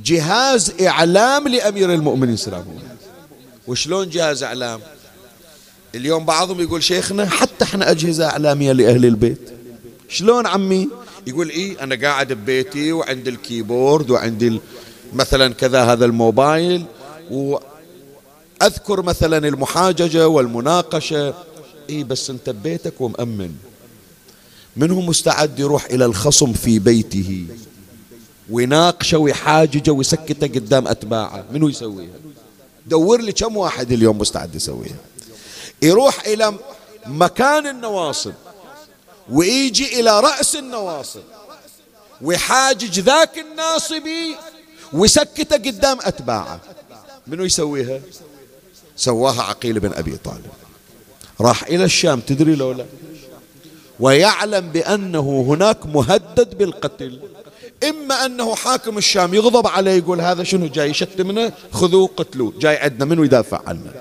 جهاز 0.04 0.72
إعلام 0.80 1.48
لأمير 1.48 1.94
المؤمنين. 1.94 2.36
سلام. 2.36 2.60
الله 2.60 2.96
وشلون 3.66 4.08
جهاز 4.10 4.42
إعلام؟ 4.42 4.80
اليوم 5.94 6.24
بعضهم 6.24 6.60
يقول 6.60 6.82
شيخنا 6.82 7.28
حتى 7.28 7.64
إحنا 7.64 7.90
أجهزة 7.90 8.26
إعلامية 8.26 8.72
لأهل 8.72 9.04
البيت. 9.06 9.52
شلون 10.08 10.46
عمي؟ 10.46 10.88
يقول 11.26 11.48
إيه 11.48 11.82
أنا 11.82 12.08
قاعد 12.08 12.32
ببيتي 12.32 12.92
وعندي 12.92 13.30
الكيبورد 13.30 14.10
وعندي 14.10 14.60
مثلا 15.14 15.54
كذا 15.54 15.84
هذا 15.84 16.04
الموبايل 16.04 16.84
وأذكر 17.30 19.02
مثلا 19.02 19.48
المحاججة 19.48 20.28
والمناقشة. 20.28 21.34
إيه 21.90 22.04
بس 22.04 22.30
أنت 22.30 22.50
ببيتك 22.50 23.00
ومأمن. 23.00 23.54
من 24.76 24.90
هو 24.90 25.00
مستعد 25.00 25.58
يروح 25.58 25.84
إلى 25.84 26.04
الخصم 26.04 26.52
في 26.52 26.78
بيته 26.78 27.46
ويناقشه 28.50 29.18
ويحاججه 29.18 29.90
ويسكته 29.90 30.46
قدام 30.46 30.88
أتباعه. 30.88 31.44
منو 31.52 31.68
يسويها؟ 31.68 32.14
دور 32.86 33.20
لي 33.20 33.32
كم 33.32 33.56
واحد 33.56 33.92
اليوم 33.92 34.18
مستعد 34.18 34.54
يسويها. 34.54 34.96
يروح 35.82 36.26
إلى 36.26 36.54
مكان 37.06 37.66
النواصب 37.66 38.32
ويجي 39.30 40.00
إلى 40.00 40.20
رأس 40.20 40.56
النواصب 40.56 41.22
ويحاجج 42.22 43.00
ذاك 43.00 43.38
الناصبي 43.38 44.36
ويسكته 44.92 45.56
قدام 45.56 45.98
أتباعه. 46.00 46.60
منو 47.26 47.44
يسويها؟ 47.44 48.00
سواها 48.96 49.42
عقيل 49.42 49.80
بن 49.80 49.92
أبي 49.94 50.16
طالب. 50.16 50.46
راح 51.40 51.62
إلى 51.62 51.84
الشام 51.84 52.20
تدري 52.20 52.54
لو 52.54 52.72
لا؟ 52.72 52.84
ويعلم 54.00 54.68
بأنه 54.68 55.44
هناك 55.48 55.86
مهدد 55.86 56.58
بالقتل. 56.58 57.20
إما 57.88 58.26
أنه 58.26 58.54
حاكم 58.54 58.98
الشام 58.98 59.34
يغضب 59.34 59.66
عليه 59.66 59.92
يقول 59.92 60.20
هذا 60.20 60.44
شنو 60.44 60.66
جاي 60.66 60.90
يشتمنا 60.90 61.52
خذوه 61.72 62.10
قتلوه. 62.16 62.52
جاي 62.58 62.76
عندنا 62.76 63.04
منو 63.04 63.24
يدافع 63.24 63.60
عنه 63.66 63.92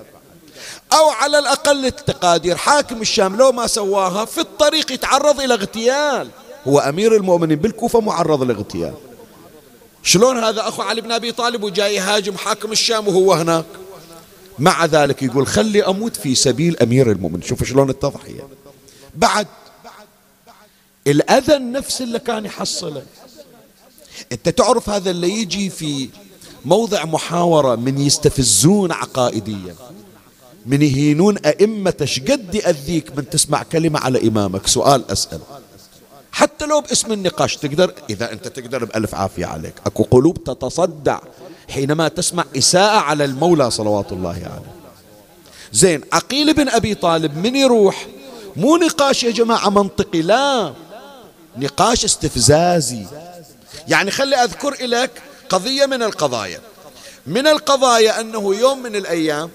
أو 0.93 1.09
على 1.09 1.39
الأقل 1.39 1.85
التقادير. 1.85 2.55
حاكم 2.55 3.01
الشام 3.01 3.35
لو 3.35 3.51
ما 3.51 3.67
سواها 3.67 4.25
في 4.25 4.41
الطريق 4.41 4.91
يتعرض 4.91 5.41
إلى 5.41 5.53
اغتيال. 5.53 6.29
هو 6.67 6.79
أمير 6.79 7.15
المؤمنين 7.15 7.57
بالكوفة 7.57 7.99
معرض 7.99 8.43
لاغتيال. 8.43 8.93
شلون 10.03 10.43
هذا 10.43 10.67
أخو 10.67 10.81
علي 10.81 11.01
بن 11.01 11.11
أبي 11.11 11.31
طالب 11.31 11.63
وجاي 11.63 11.95
يهاجم 11.95 12.37
حاكم 12.37 12.71
الشام 12.71 13.07
وهو 13.07 13.33
هناك؟ 13.33 13.65
مع 14.59 14.85
ذلك 14.85 15.23
يقول 15.23 15.47
خلي 15.47 15.83
أموت 15.83 16.15
في 16.15 16.35
سبيل 16.35 16.79
أمير 16.79 17.11
المؤمنين. 17.11 17.41
شوف 17.41 17.63
شلون 17.63 17.89
التضحية. 17.89 18.47
بعد 19.15 19.47
الأذى 21.07 21.55
النفس 21.55 22.01
اللي 22.01 22.19
كان 22.19 22.45
يحصله. 22.45 23.03
أنت 24.31 24.49
تعرف 24.49 24.89
هذا 24.89 25.11
اللي 25.11 25.29
يجي 25.29 25.69
في 25.69 26.09
موضع 26.65 27.05
محاورة 27.05 27.75
من 27.75 27.97
يستفزون 28.01 28.91
عقائديا. 28.91 29.75
من 30.65 30.81
يهينون 30.81 31.37
أئمة 31.37 31.97
شقد 32.03 32.55
يأذيك 32.55 33.17
من 33.17 33.29
تسمع 33.29 33.63
كلمة 33.63 33.99
على 33.99 34.27
إمامك؟ 34.27 34.67
سؤال 34.67 35.11
أسأل. 35.11 35.39
حتى 36.31 36.65
لو 36.65 36.81
باسم 36.81 37.11
النقاش 37.11 37.57
تقدر 37.57 37.93
إذا 38.09 38.31
أنت 38.31 38.47
تقدر 38.47 38.85
بألف 38.85 39.15
عافية 39.15 39.45
عليك. 39.45 39.73
أكو 39.85 40.03
قلوب 40.03 40.43
تتصدع 40.43 41.19
حينما 41.69 42.07
تسمع 42.07 42.45
إساءة 42.57 42.99
على 42.99 43.25
المولى 43.25 43.71
صلوات 43.71 44.11
الله 44.11 44.29
عليه. 44.29 44.71
زين 45.73 46.01
عقيل 46.13 46.53
بن 46.53 46.69
أبي 46.69 46.95
طالب 46.95 47.37
من 47.37 47.55
يروح؟ 47.55 48.07
مو 48.55 48.77
نقاش 48.77 49.23
يا 49.23 49.31
جماعة 49.31 49.69
منطقي 49.69 50.21
لا. 50.21 50.73
نقاش 51.57 52.05
استفزازي. 52.05 53.05
يعني 53.87 54.11
خلي 54.11 54.35
أذكر 54.35 54.85
لك 54.85 55.11
قضية 55.49 55.85
من 55.85 56.03
القضايا. 56.03 56.59
من 57.27 57.47
القضايا 57.47 58.21
أنه 58.21 58.55
يوم 58.55 58.83
من 58.83 58.95
الأيام 58.95 59.49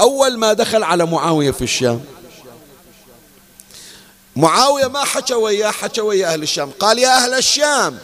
أول 0.00 0.38
ما 0.38 0.52
دخل 0.52 0.82
على 0.82 1.06
معاوية 1.06 1.50
في 1.50 1.62
الشام 1.62 2.00
معاوية 4.38 4.86
ما 4.86 5.04
حكى 5.04 5.34
وياه 5.34 5.70
حكى 5.70 6.00
ويا 6.00 6.32
أهل 6.32 6.42
الشام. 6.42 6.70
قال 6.70 6.98
يا 6.98 7.24
أهل 7.24 7.34
الشام 7.34 7.98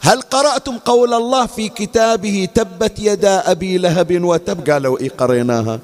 هل 0.00 0.22
قرأتم 0.22 0.78
قول 0.78 1.14
الله 1.14 1.46
في 1.46 1.68
كتابه 1.68 2.48
تبت 2.54 2.98
يدا 2.98 3.50
أبي 3.50 3.78
لهب 3.78 4.24
وتب؟ 4.24 4.70
قالوا 4.70 4.98
إيه 5.00 5.10
قريناها. 5.10 5.80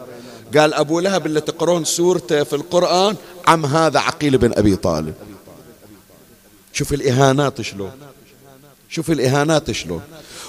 قال 0.57 0.75
أبو 0.75 1.01
لهب 1.01 1.27
اللي 1.27 1.41
تقرون 1.41 1.85
سورته 1.85 2.45
في 2.45 2.57
القرآن 2.57 3.17
عم 3.47 3.67
هذا 3.67 4.01
عقيل 4.01 4.39
بن 4.39 4.53
أبي 4.57 4.77
طالب. 4.77 5.15
شوف 6.73 6.93
الإهانات 6.93 7.61
شلون. 7.61 7.93
شوف 8.89 9.11
الإهانات 9.11 9.71
شلون. 9.71 10.03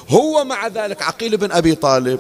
هو 0.10 0.44
مع 0.44 0.68
ذلك 0.68 1.02
عقيل 1.02 1.38
بن 1.38 1.52
أبي 1.52 1.76
طالب. 1.76 2.20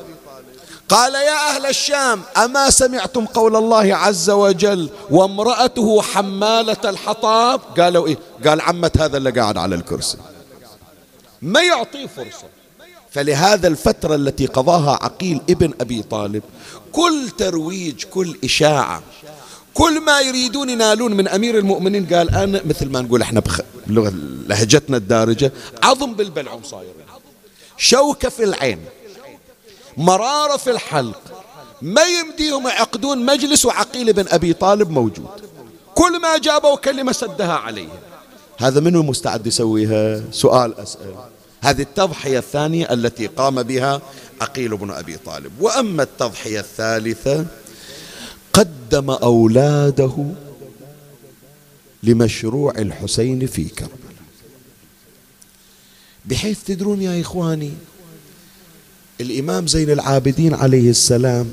قال 0.90 1.16
يا 1.16 1.56
أهل 1.56 1.66
الشام 1.66 2.22
أما 2.38 2.70
سمعتم 2.70 3.26
قول 3.26 3.56
الله 3.56 3.96
عز 3.96 4.30
وجل 4.30 4.90
وامرأته 5.12 6.02
حمالة 6.02 6.78
الحطاب؟ 6.86 7.62
قالوا 7.78 8.08
إيه؟ 8.08 8.18
قال 8.48 8.62
عمة 8.62 8.92
هذا 9.00 9.18
اللي 9.18 9.32
قاعد 9.32 9.58
على 9.58 9.76
الكرسي. 9.76 10.18
ما 11.42 11.62
يعطيه 11.62 12.08
فرصة. 12.08 12.48
فلهذا 13.12 13.68
الفترة 13.68 14.16
التي 14.16 14.46
قضاها 14.46 14.92
عقيل 14.92 15.42
ابن 15.50 15.74
أبي 15.82 16.04
طالب 16.04 16.44
كل 16.92 17.30
ترويج 17.38 18.04
كل 18.04 18.38
إشاعة 18.44 19.04
كل 19.74 20.02
ما 20.02 20.20
يريدون 20.22 20.70
ينالون 20.70 21.14
من 21.14 21.28
أمير 21.28 21.58
المؤمنين 21.58 22.06
قال 22.06 22.36
أنا 22.36 22.62
مثل 22.66 22.90
ما 22.90 23.02
نقول 23.02 23.22
إحنا 23.22 23.42
بلغة 23.88 24.14
لهجتنا 24.48 24.98
الدارجة 24.98 25.52
عظم 25.84 26.14
بالبلعوم 26.14 26.64
صاير 26.64 26.94
شوكة 27.78 28.30
في 28.30 28.44
العين. 28.44 28.80
مرارة 30.00 30.58
في 30.58 30.72
الحلق. 30.72 31.22
ما 31.82 32.02
يمديهم 32.02 32.68
يعقدون 32.68 33.26
مجلس 33.26 33.66
وعقيل 33.66 34.14
بن 34.14 34.26
أبي 34.28 34.54
طالب 34.54 34.89
موجود. 34.89 35.28
كل 35.95 36.22
ما 36.22 36.38
جابوا 36.38 36.76
كلمة 36.76 37.12
سدها 37.12 37.54
عليه. 37.54 37.89
هذا 38.58 38.80
منو 38.80 39.04
مستعد 39.04 39.47
يسويها؟ 39.47 40.22
سؤال 40.32 40.80
أسأل. 40.80 41.16
هذه 41.62 41.82
التضحية 41.82 42.39
الثانية 42.39 42.93
التي 42.93 43.28
قام 43.28 43.64
بها 43.64 44.02
عقيل 44.41 44.78
بن 44.78 44.91
أبي 44.91 45.18
طالب. 45.18 45.52
وأما 45.62 46.04
التضحية 46.04 46.60
الثالثة 46.60 47.45
قدم 48.54 49.10
أولاده 49.10 50.26
لمشروع 52.04 52.74
الحسين 52.78 53.47
في 53.47 53.64
كربلاء. 53.64 54.00
بحيث 56.26 56.64
تدرون 56.64 57.02
يا 57.02 57.22
إخواني 57.22 57.74
الإمام 59.22 59.67
زين 59.67 59.89
العابدين 59.89 60.53
عليه 60.53 60.89
السلام 60.89 61.51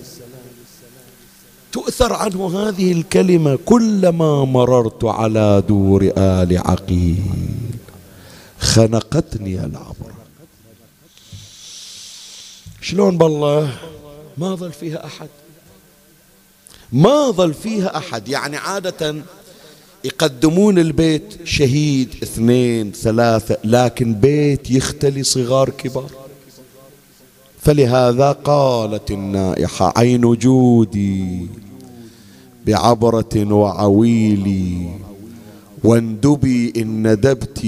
تؤثر 1.73 2.13
عنه 2.13 2.59
هذه 2.59 2.93
الكلمة 2.93 3.59
كلما 3.65 4.45
مررت 4.45 5.05
على 5.05 5.63
دور 5.69 6.13
آل 6.19 6.59
عقيل. 6.59 7.23
خنقتني 8.59 9.65
العبرة 9.65 10.17
شلون 12.83 13.19
بالله؟ 13.19 13.79
ما 14.39 14.55
ظل 14.55 14.73
فيها 14.73 15.07
أحد. 15.07 15.29
ما 16.93 17.31
ظل 17.31 17.55
فيها 17.55 17.97
أحد. 17.97 18.29
يعني 18.29 18.57
عادة 18.57 19.17
يقدمون 20.05 20.79
البيت 20.79 21.39
شهيد 21.45 22.15
اثنين 22.23 22.93
ثلاثة 22.93 23.59
لكن 23.65 24.15
بيت 24.15 24.71
يختلي 24.71 25.23
صغار 25.23 25.71
كبار. 25.71 26.26
فلهذا 27.67 28.33
قالت 28.33 29.11
النائحة 29.11 29.93
عين 29.97 30.21
جودي 30.21 31.47
بعبرة 32.67 33.53
وعويلي 33.53 34.89
واندبي 35.85 36.73
إن 36.77 37.13
ندبت 37.13 37.65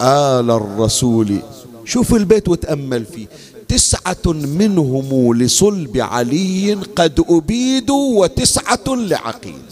آل 0.00 0.50
الرسول. 0.50 1.38
شوف 1.84 2.14
البيت 2.14 2.48
وتأمل 2.48 3.04
فيه. 3.04 3.26
تسعة 3.68 4.26
منهم 4.26 5.34
لصلب 5.34 5.96
علي 5.96 6.74
قد 6.74 7.24
أبيدوا 7.28 8.20
وتسعة 8.22 8.86
لعقيل. 8.88 9.62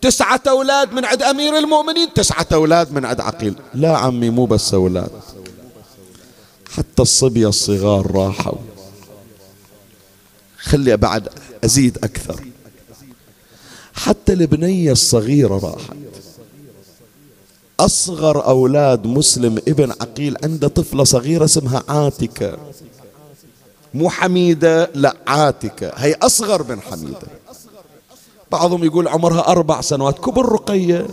تسعة 0.00 0.42
أولاد 0.48 0.92
من 0.92 1.04
عند 1.04 1.22
أمير 1.22 1.58
المؤمنين 1.58 2.08
تسعة 2.14 2.46
أولاد 2.52 2.92
من 2.92 3.04
عند 3.04 3.20
عقيل. 3.20 3.54
لا 3.74 3.96
عمي 3.96 4.30
مو 4.30 4.46
بس 4.46 4.74
أولاد. 4.74 5.10
حتى 6.76 7.02
الصبية 7.02 7.48
الصغار 7.48 8.10
راحوا. 8.10 8.58
خلي 10.58 10.96
بعد 10.96 11.28
أزيد 11.64 11.98
أكثر. 11.98 12.44
حتى 13.94 14.32
البنية 14.32 14.92
الصغيرة 14.92 15.58
راحت. 15.58 15.96
أصغر 17.80 18.46
أولاد 18.46 19.06
مسلم 19.06 19.58
ابن 19.68 19.90
عقيل 19.90 20.36
عنده 20.44 20.68
طفلة 20.68 21.04
صغيرة 21.04 21.44
اسمها 21.44 21.82
عاتكة. 21.88 22.58
مو 23.94 24.10
حميدة 24.10 24.90
لا 24.94 25.16
عاتكة. 25.26 25.92
هي 25.96 26.14
أصغر 26.14 26.62
من 26.62 26.80
حميدة. 26.80 27.28
بعضهم 28.52 28.84
يقول 28.84 29.08
عمرها 29.08 29.48
أربع 29.48 29.80
سنوات. 29.80 30.18
كبر 30.18 30.52
رقية. 30.52 31.06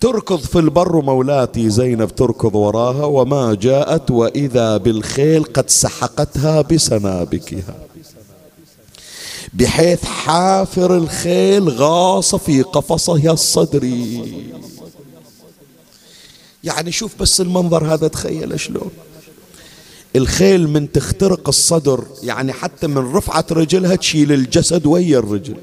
تركض 0.00 0.38
في 0.38 0.58
البر 0.58 1.00
مولاتي 1.00 1.70
زينب 1.70 2.14
تركض 2.14 2.54
وراها 2.54 3.04
وما 3.04 3.54
جاءت 3.54 4.10
وإذا 4.10 4.76
بالخيل 4.76 5.44
قد 5.44 5.70
سحقتها 5.70 6.60
بسنابكها. 6.60 7.74
بحيث 9.54 10.04
حافر 10.04 10.96
الخيل 10.96 11.68
غاص 11.68 12.34
في 12.34 12.62
قفصها 12.62 13.32
الصدري. 13.32 14.22
يعني 16.64 16.92
شوف 16.92 17.12
بس 17.20 17.40
المنظر 17.40 17.94
هذا 17.94 18.08
تخيل 18.08 18.60
شلون. 18.60 18.90
الخيل 20.16 20.68
من 20.68 20.92
تخترق 20.92 21.48
الصدر 21.48 22.04
يعني 22.22 22.52
حتى 22.52 22.86
من 22.86 23.12
رفعة 23.12 23.46
رجلها 23.50 23.94
تشيل 23.94 24.32
الجسد 24.32 24.86
ويا 24.86 25.18
الرجل. 25.18 25.56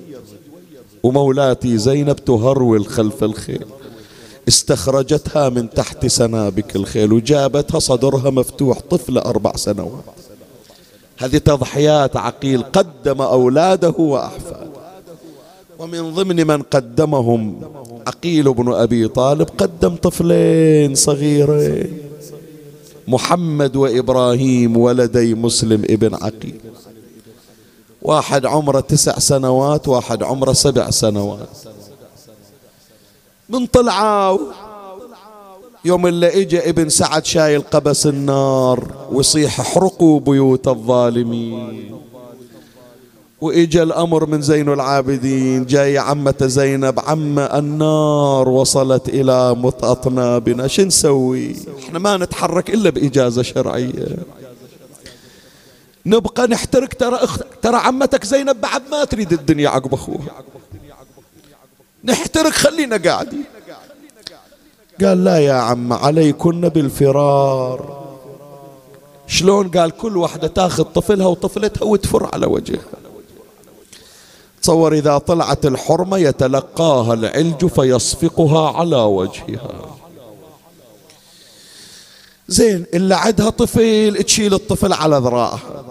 ومولاتي 1.04 1.78
زينب 1.78 2.16
تهرول 2.16 2.86
خلف 2.86 3.24
الخيل. 3.24 3.66
استخرجتها 4.48 5.50
من 5.50 5.70
تحت 5.70 6.06
سنابك 6.06 6.76
الخيل 6.76 7.14
وجابتها 7.14 7.80
صدرها 7.80 8.30
مفتوح 8.30 8.80
طفلة 8.90 9.22
أربع 9.22 9.56
سنوات. 9.56 10.04
هذه 11.18 11.38
تضحيات 11.38 12.18
عقيل 12.18 12.64
قدم 12.64 13.22
أولاده 13.22 13.96
وأحفاده. 13.98 14.76
ومن 15.80 16.14
ضمن 16.14 16.48
من 16.48 16.62
قدمهم 16.62 17.62
عقيل 18.08 18.54
بن 18.54 18.74
أبي 18.74 19.08
طالب 19.08 19.48
قدم 19.58 19.96
طفلين 19.96 20.96
صغيرين. 20.96 21.98
محمد 23.08 23.76
وإبراهيم 23.76 24.78
ولدي 24.78 25.34
مسلم 25.34 25.84
ابن 25.90 26.14
عقيل. 26.14 26.60
واحد 28.02 28.46
عمره 28.46 28.80
تسع 28.80 29.20
سنوات 29.20 29.88
واحد 29.88 30.24
عمره 30.24 30.54
سبع 30.54 30.90
سنوات. 30.90 31.50
من 33.50 33.66
طلعوا 33.66 34.40
يوم 35.86 36.08
اللي 36.08 36.42
اجى 36.42 36.70
ابن 36.70 36.90
سعد 36.90 37.26
شايل 37.26 37.62
قبس 37.62 38.08
النار 38.08 39.08
ويصيح 39.12 39.60
احرقوا 39.60 40.20
بيوت 40.20 40.68
الظالمين. 40.68 41.96
واجى 43.42 43.84
الأمر 43.84 44.26
من 44.26 44.42
زين 44.42 44.70
العابدين 44.74 45.66
جاي 45.66 45.98
عمة 45.98 46.36
زينب 46.42 47.00
عمة 47.00 47.44
النار 47.44 48.50
وصلت 48.50 49.10
إلى 49.10 49.56
مطأطنا 49.56 50.38
بنا 50.38 50.68
شو 50.68 50.82
نسوي؟ 50.82 51.56
إحنا 51.84 52.00
ما 52.00 52.18
نتحرك 52.18 52.70
إلا 52.70 52.90
بإجازة 52.90 53.42
شرعية. 53.42 54.18
نبقى 56.06 56.48
نحترق 56.48 56.90
ترى 56.94 57.16
أخ... 57.16 57.40
ترى 57.62 57.78
عمتك 57.78 58.26
زينب 58.26 58.62
بعد 58.62 58.82
ما 58.92 59.04
تريد 59.04 59.34
الدنيا 59.34 59.70
عقب 59.70 59.94
أخوها. 59.94 60.26
نحترق 62.06 62.52
خلينا 62.52 62.98
قاعدين 62.98 63.44
قال 65.02 65.24
لا 65.24 65.38
يا 65.40 65.54
عم 65.54 65.94
عليكن 65.94 66.70
بالفرار. 66.70 68.06
شلون؟ 69.28 69.70
قال 69.70 69.92
كل 69.92 70.18
واحدة 70.18 70.48
تاخذ 70.48 70.84
طفلها 70.84 71.28
وطفلتها 71.28 71.86
وتفر 71.86 72.30
على 72.34 72.46
وجهها. 72.46 72.80
تصور 74.62 74.94
إذا 74.94 75.18
طلعت 75.18 75.66
الحرمة 75.66 76.18
يتلقاها 76.18 77.14
العلج 77.14 77.66
فيصفقها 77.66 78.78
على 78.78 78.98
وجهها. 78.98 79.96
زين 82.48 82.86
اللي 82.94 83.16
عندها 83.16 83.50
طفل 83.50 84.24
تشيل 84.24 84.54
الطفل 84.54 84.94
على 84.94 85.18
ذراعها 85.18 85.86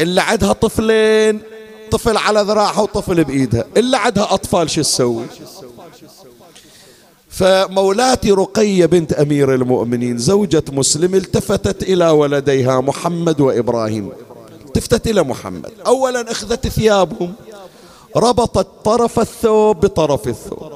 اللي 0.00 0.20
عندها 0.20 0.52
طفلين 0.52 1.42
طفل 1.94 2.16
على 2.16 2.40
ذراعها 2.40 2.80
وطفل 2.80 3.24
بإيدها 3.24 3.64
اللي 3.76 3.96
عندها 3.96 4.34
أطفال 4.34 4.70
شو 4.70 4.82
تسوي؟ 4.82 5.24
فمولاتي 7.28 8.30
رقية 8.30 8.86
بنت 8.86 9.12
أمير 9.12 9.54
المؤمنين 9.54 10.18
زوجة 10.18 10.64
مسلم 10.72 11.14
التفتت 11.14 11.82
إلى 11.82 12.08
ولديها 12.10 12.80
محمد 12.80 13.40
وإبراهيم. 13.40 14.12
التفتت 14.66 15.06
إلى 15.06 15.22
محمد. 15.22 15.72
أولا 15.86 16.30
أخذت 16.30 16.68
ثيابهم 16.68 17.32
ربطت 18.16 18.66
طرف 18.84 19.18
الثوب 19.20 19.80
بطرف 19.80 20.28
الثوب. 20.28 20.72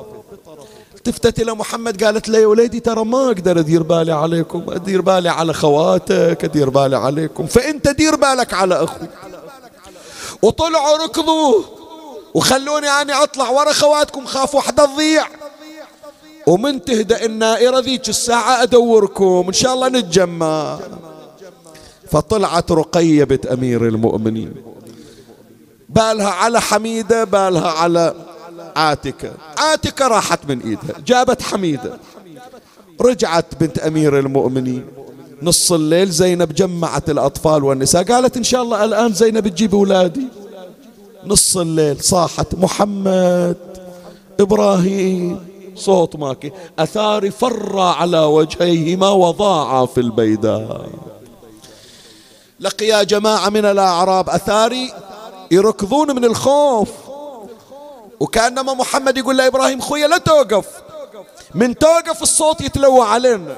التفتت 0.96 1.40
إلى 1.40 1.52
محمد 1.52 2.04
قالت 2.04 2.28
له 2.28 2.38
يا 2.38 2.46
وليدي 2.46 2.80
ترى 2.80 3.04
ما 3.04 3.26
أقدر 3.26 3.58
أدير 3.58 3.82
بالي 3.82 4.12
عليكم 4.12 4.64
أدير 4.68 5.00
بالي 5.00 5.28
على 5.28 5.52
خواتك 5.54 6.44
أدير 6.44 6.70
بالي 6.70 6.96
عليكم 6.96 7.46
فأنت 7.46 7.88
دير 7.88 8.16
بالك 8.16 8.54
على 8.54 8.74
أخوك. 8.84 9.08
وطلعوا 10.42 10.96
ركضوا 10.96 11.62
وخلوني 12.34 12.88
أنا 12.88 13.22
أطلع 13.22 13.50
ورا 13.50 13.72
خواتكم 13.72 14.26
خاف 14.26 14.54
وحدة 14.54 14.86
تضيع. 14.86 15.26
ومن 16.46 16.84
تهدأ 16.84 17.24
النائرة 17.24 17.78
ذيك 17.78 18.08
الساعة 18.08 18.62
أدوركم 18.62 19.44
إن 19.46 19.52
شاء 19.52 19.74
الله 19.74 19.88
نتجمع. 19.88 20.78
فطلعت 22.10 22.72
رقية 22.72 23.24
بنت 23.24 23.46
أمير 23.46 23.88
المؤمنين. 23.88 24.54
بالها 25.88 26.30
على 26.30 26.60
حميدة 26.60 27.24
بالها 27.24 27.70
على 27.70 28.14
عاتكة. 28.76 29.32
عاتكة 29.58 30.08
راحت 30.08 30.40
من 30.48 30.60
إيدها 30.60 31.00
جابت 31.06 31.42
حميدة. 31.42 31.98
رجعت 33.00 33.46
بنت 33.60 33.78
أمير 33.78 34.18
المؤمنين. 34.18 34.86
نص 35.42 35.72
الليل 35.72 36.10
زينب 36.10 36.54
جمعت 36.54 37.10
الأطفال 37.10 37.64
والنساء. 37.64 38.02
قالت 38.02 38.36
إن 38.36 38.44
شاء 38.44 38.62
الله 38.62 38.84
الآن 38.84 39.12
زينب 39.12 39.48
تجيب 39.48 39.74
أولادي. 39.74 40.26
نص 41.24 41.56
الليل 41.56 42.00
صاحت 42.00 42.54
محمد 42.54 43.56
إبراهيم. 44.40 45.48
صوت 45.76 46.16
ماكي. 46.16 46.52
أثار 46.78 47.30
فر 47.30 47.78
على 47.78 48.20
وجهيهما 48.20 49.08
وضاعا 49.10 49.86
في 49.86 50.00
البيداء 50.00 50.88
لقيا 52.60 53.02
جماعة 53.02 53.48
من 53.48 53.64
الأعراب 53.64 54.30
أثاري 54.30 54.92
يركضون 55.50 56.16
من 56.16 56.24
الخوف. 56.24 56.88
وكأنما 58.20 58.74
محمد 58.74 59.18
يقول 59.18 59.36
لإبراهيم 59.36 59.80
خويا 59.80 60.06
لا 60.06 60.18
توقف. 60.18 60.66
من 61.54 61.74
توقف 61.78 62.22
الصوت 62.22 62.60
يتلوى 62.60 63.00
علينا. 63.00 63.56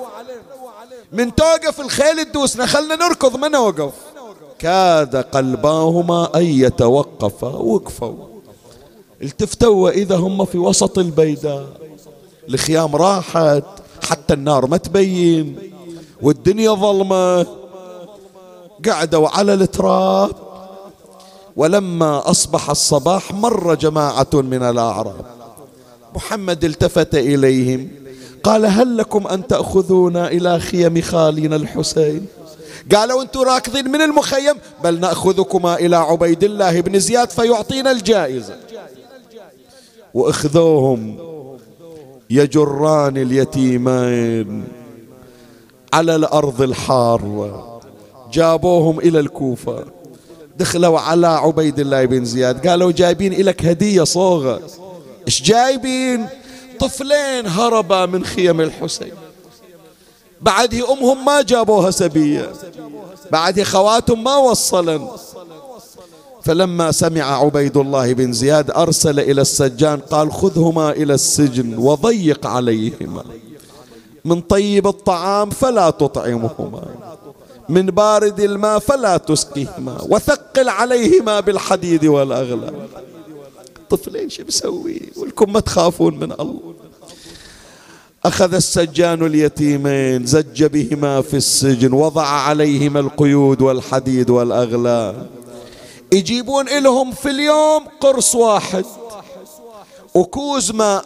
من 1.13 1.35
توقف 1.35 1.81
الخيل 1.81 2.25
تدوسنا 2.25 2.67
خلنا 2.67 2.97
نركض 2.97 3.37
ما 3.37 3.49
نوقف. 3.49 3.93
كاد 4.59 5.17
قلباهما 5.17 6.37
أن 6.37 6.43
يتوقفا 6.43 7.49
وقفوا. 7.49 8.15
التفتوا 9.23 9.85
وإذا 9.85 10.17
هم 10.17 10.45
في 10.45 10.59
وسط 10.59 10.99
البيداء. 10.99 11.67
الخيام 12.49 12.97
راحت 12.97 13.65
حتى 14.09 14.35
النار 14.35 14.67
ما 14.67 14.77
تبين 14.77 15.59
والدنيا 16.23 16.71
ظلمة. 16.71 17.47
قعدوا 18.87 19.29
على 19.29 19.55
التراب. 19.55 20.31
ولما 21.57 22.31
أصبح 22.31 22.71
الصباح 22.71 23.33
مر 23.33 23.75
جماعة 23.75 24.29
من 24.35 24.63
الأعراب. 24.63 25.27
محمد 26.15 26.65
التفت 26.65 27.15
إليهم. 27.15 28.00
قال 28.43 28.67
هل 28.67 28.97
لكم 28.97 29.27
أن 29.27 29.47
تأخذونا 29.47 30.29
إلى 30.29 30.61
خيم 30.61 31.01
خالنا 31.01 31.57
الحسين? 31.57 32.27
قالوا 32.95 33.23
أنتم 33.23 33.41
راكضين 33.41 33.89
من 33.89 34.03
المخيم 34.03 34.55
بل 34.85 35.01
نأخذكما 35.01 35.75
إلى 35.75 35.97
عبيد 35.97 36.45
الله 36.45 36.81
بن 36.81 36.99
زياد 36.99 37.31
فيعطينا 37.31 37.91
الجائزة. 37.91 38.57
وأخذوهم 40.15 41.19
يجران 42.31 43.17
اليتيمين 43.17 44.65
على 45.93 46.17
الأرض 46.17 46.63
الحارة. 46.63 47.81
جابوهم 48.33 48.99
إلى 49.01 49.21
الكوفة. 49.21 49.85
دخلوا 50.59 51.01
على 51.01 51.27
عبيد 51.27 51.79
الله 51.79 52.05
بن 52.05 52.25
زياد. 52.25 52.67
قالوا 52.67 52.93
جايبين 52.93 53.33
لك 53.47 53.65
هدية 53.65 54.05
صوغة. 54.05 54.61
إيش 55.27 55.43
جايبين؟ 55.43 56.27
طفلين 56.81 57.47
هربا 57.47 58.07
من 58.07 58.25
خيم 58.25 58.61
الحسين. 58.61 59.13
بعده 60.41 60.93
أمهم 60.93 61.25
ما 61.25 61.43
جابوها 61.43 61.91
سبية 61.91 62.53
بعده 63.33 63.65
خواتهم 63.65 64.25
ما 64.25 64.37
وصلن. 64.37 65.09
فلما 66.43 66.93
سمع 66.93 67.45
عبيد 67.45 67.77
الله 67.77 68.13
بن 68.13 68.33
زياد 68.33 68.71
أرسل 68.71 69.21
إلى 69.21 69.41
السجان 69.41 70.01
قال 70.01 70.33
خذهما 70.33 70.91
إلى 70.91 71.15
السجن 71.15 71.79
وضيق 71.79 72.47
عليهما. 72.47 73.25
من 74.25 74.41
طيب 74.41 74.87
الطعام 74.87 75.51
فلا 75.51 75.91
تطعمهما. 75.91 76.83
من 77.69 77.87
بارد 77.87 78.41
الماء 78.41 78.79
فلا 78.79 79.17
تسقيهما. 79.17 79.99
وثقل 80.09 80.69
عليهما 80.69 81.41
بالحديد 81.41 82.05
والأغلال 82.05 82.75
طفلين 83.91 84.31
شو 84.31 84.45
بسوي 84.45 85.13
ولكم 85.17 85.53
ما 85.53 85.61
تخافون 85.61 86.15
من 86.15 86.33
الله. 86.33 86.75
أخذ 88.25 88.55
السجان 88.55 89.27
اليتيمين 89.27 90.27
زج 90.27 90.65
بهما 90.65 91.23
في 91.23 91.37
السجن 91.37 91.93
وضع 91.93 92.27
عليهما 92.27 93.01
القيود 93.01 93.63
والحديد 93.63 94.31
والأغلال. 94.31 95.27
يجيبون 96.13 96.69
إلهم 96.69 97.13
في 97.13 97.31
اليوم 97.31 97.85
قرص 98.01 98.35
واحد. 98.35 98.85
وكوز 100.15 100.71
ماء 100.71 101.05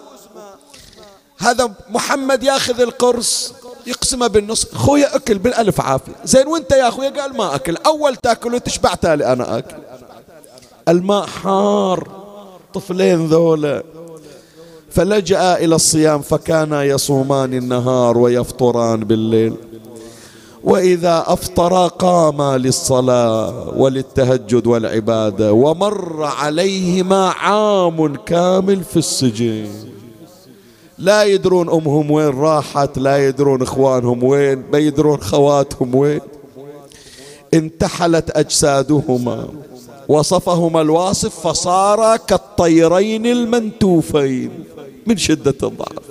هذا 1.39 1.75
محمد 1.91 2.43
ياخذ 2.43 2.81
القرص 2.81 3.53
يقسمه 3.87 4.27
بالنص 4.27 4.65
خويا 4.75 5.17
أكل 5.17 5.39
بالألف 5.39 5.81
عافية. 5.81 6.13
زين 6.25 6.47
وانت 6.47 6.73
يا 6.73 6.91
خويا 6.91 7.11
قال 7.11 7.37
ما 7.37 7.55
أكل. 7.55 7.77
أول 7.77 8.17
تأكل 8.17 8.55
وتشبع 8.55 8.95
تالي 8.95 9.33
أنا 9.33 9.59
أكل. 9.59 9.77
الماء 10.89 11.27
حار. 11.27 12.24
طفلين 12.75 13.27
ذولا. 13.27 13.83
فلجأ 14.91 15.57
إلى 15.57 15.75
الصيام 15.75 16.21
فكانا 16.21 16.85
يصومان 16.85 17.55
النهار 17.55 18.19
ويفطران 18.19 19.05
بالليل. 19.05 19.55
وإذا 20.65 21.25
أفطرا 21.27 21.89
قاما 21.89 22.59
للصلاة 22.59 23.69
وللتهجد 23.77 24.67
والعبادة 24.67 25.53
ومر 25.53 26.23
عليهما 26.23 27.29
عام 27.29 28.17
كامل 28.17 28.85
في 28.85 28.97
السجن 28.97 29.67
لا 30.99 31.25
يدرون 31.25 31.69
أمهم 31.69 32.11
وين 32.11 32.29
راحت 32.29 32.99
لا 32.99 33.29
يدرون 33.29 33.63
إخوانهم 33.63 34.25
وين 34.25 34.63
ما 34.73 34.79
يدرون 34.79 35.21
خواتهم 35.21 35.95
وين. 35.95 36.21
انتحلت 37.55 38.31
أجسادهما. 38.31 39.49
وصفهما 40.09 40.81
الواصف 40.81 41.47
فصارا 41.47 42.17
كالطيرين 42.17 43.27
المنتوفين 43.27 44.65
من 45.07 45.17
شدة 45.17 45.69
الضعف. 45.69 46.05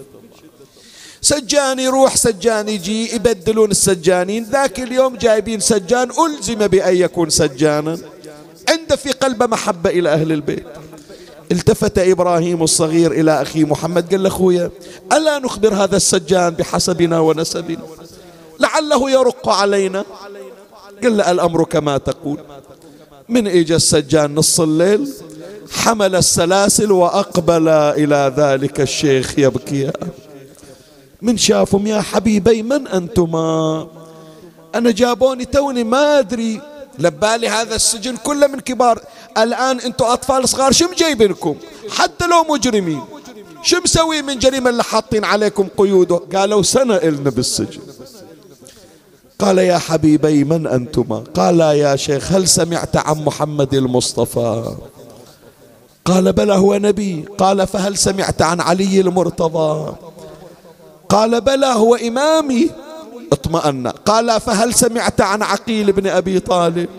سجان 1.22 1.80
يروح 1.80 2.16
سجان 2.16 2.70
يجي 2.70 3.16
يبدلون 3.16 3.72
السجانين. 3.72 4.44
ذاك 4.44 4.80
اليوم 4.80 5.16
جايبين 5.16 5.60
سجان 5.60 6.10
ألزم 6.26 6.68
بأن 6.68 6.96
يكون 6.96 7.30
سجانا. 7.30 7.98
عنده 8.70 8.96
في 8.96 9.12
قلبه 9.12 9.46
محبة 9.46 9.90
إلى 9.90 10.10
أهل 10.10 10.32
البيت. 10.32 10.66
التفت 11.52 12.00
إبراهيم 12.00 12.64
الصغير 12.64 13.12
إلى 13.12 13.42
أخي 13.42 13.64
محمد 13.64 14.12
قال 14.12 14.24
له 14.24 14.30
أخويا 14.30 14.72
ألا 15.14 15.40
نخبر 15.40 15.74
هذا 15.74 15.98
السجان 15.98 16.50
بحسبنا 16.50 17.20
ونسبنا؟ 17.20 17.84
لعله 18.60 19.12
يرق 19.12 19.50
علينا. 19.50 20.06
قال 21.04 21.18
له 21.18 21.32
الأمر 21.32 21.64
كما 21.64 21.98
تقول. 21.98 22.38
من 23.30 23.48
إجا 23.48 23.76
السجان 23.76 24.36
نص 24.36 24.60
الليل 24.60 25.14
حمل 25.72 26.16
السلاسل 26.16 26.92
وأقبل 26.92 27.68
إلى 27.70 28.34
ذلك 28.38 28.82
الشيخ 28.82 29.40
يبكي. 29.40 29.92
من 31.22 31.38
شافهم 31.38 31.88
يا 31.88 32.02
حبيبي 32.02 32.64
من 32.64 32.88
أنتما؟ 32.88 33.88
أنا 34.76 34.92
جابوني 34.92 35.46
توني 35.46 35.84
ما 35.84 36.20
أدري. 36.20 36.62
لبالي 37.00 37.50
هذا 37.50 37.76
السجن 37.76 38.18
كله 38.18 38.48
من 38.48 38.60
كبار. 38.60 39.00
الآن 39.38 39.80
أنتم 39.80 40.06
أطفال 40.06 40.50
صغار 40.50 40.72
شو 40.72 40.86
مجيبينكم؟ 40.92 41.56
حتى 41.90 42.28
لو 42.28 42.44
مجرمين. 42.44 43.02
شو 43.64 43.80
مسوي 43.84 44.22
من 44.22 44.40
جريمة 44.40 44.70
اللي 44.70 44.84
حاطين 44.84 45.26
عليكم 45.26 45.68
قيود؟ 45.78 46.12
قالوا 46.12 46.62
سنة 46.62 46.96
إلنا 46.96 47.30
بالسجن. 47.30 47.82
قال 49.40 49.58
يا 49.58 49.78
حبيبي 49.78 50.44
من 50.44 50.68
أنتما؟ 50.68 51.24
قال 51.36 51.60
يا 51.60 51.96
شيخ 51.96 52.32
هل 52.32 52.48
سمعت 52.48 52.98
عن 52.98 53.24
محمد 53.24 53.74
المصطفى؟ 53.74 54.76
قال 56.06 56.34
بلى 56.34 56.54
هو 56.54 56.78
نبي. 56.78 57.26
قال 57.38 57.68
فهل 57.68 57.98
سمعت 57.98 58.42
عن 58.42 58.62
علي 58.62 59.02
المرتضى؟ 59.02 59.96
قال 61.10 61.42
بلى 61.42 61.66
هو 61.66 61.96
إمامي. 61.96 62.70
اطمأن. 63.32 63.88
قال 63.88 64.42
فهل 64.42 64.74
سمعت 64.74 65.22
عن 65.22 65.42
عقيل 65.44 65.92
بن 65.92 66.08
أبي 66.08 66.40
طالب؟ 66.40 66.90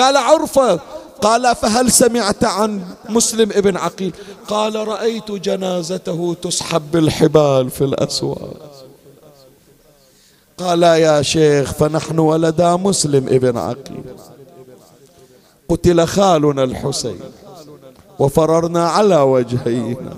قال 0.00 0.16
عرفة. 0.16 0.80
قال 1.22 1.56
فهل 1.56 1.92
سمعت 1.92 2.44
عن 2.44 2.80
مسلم 3.08 3.50
ابن 3.52 3.76
عقيل؟ 3.76 4.14
قال 4.48 4.88
رأيت 4.88 5.30
جنازته 5.30 6.36
تسحب 6.42 6.82
بالحبال 6.92 7.70
في 7.70 7.84
الأسواق. 7.84 8.71
قال 10.58 10.82
يا 10.82 11.22
شيخ 11.22 11.72
فنحن 11.72 12.18
ولدا 12.18 12.76
مسلم 12.76 13.26
ابن 13.28 13.56
عقيل. 13.56 14.04
قتل 15.68 16.06
خالنا 16.06 16.64
الحسين 16.64 17.20
وفررنا 18.18 18.88
على 18.88 19.16
وجهينا. 19.16 20.14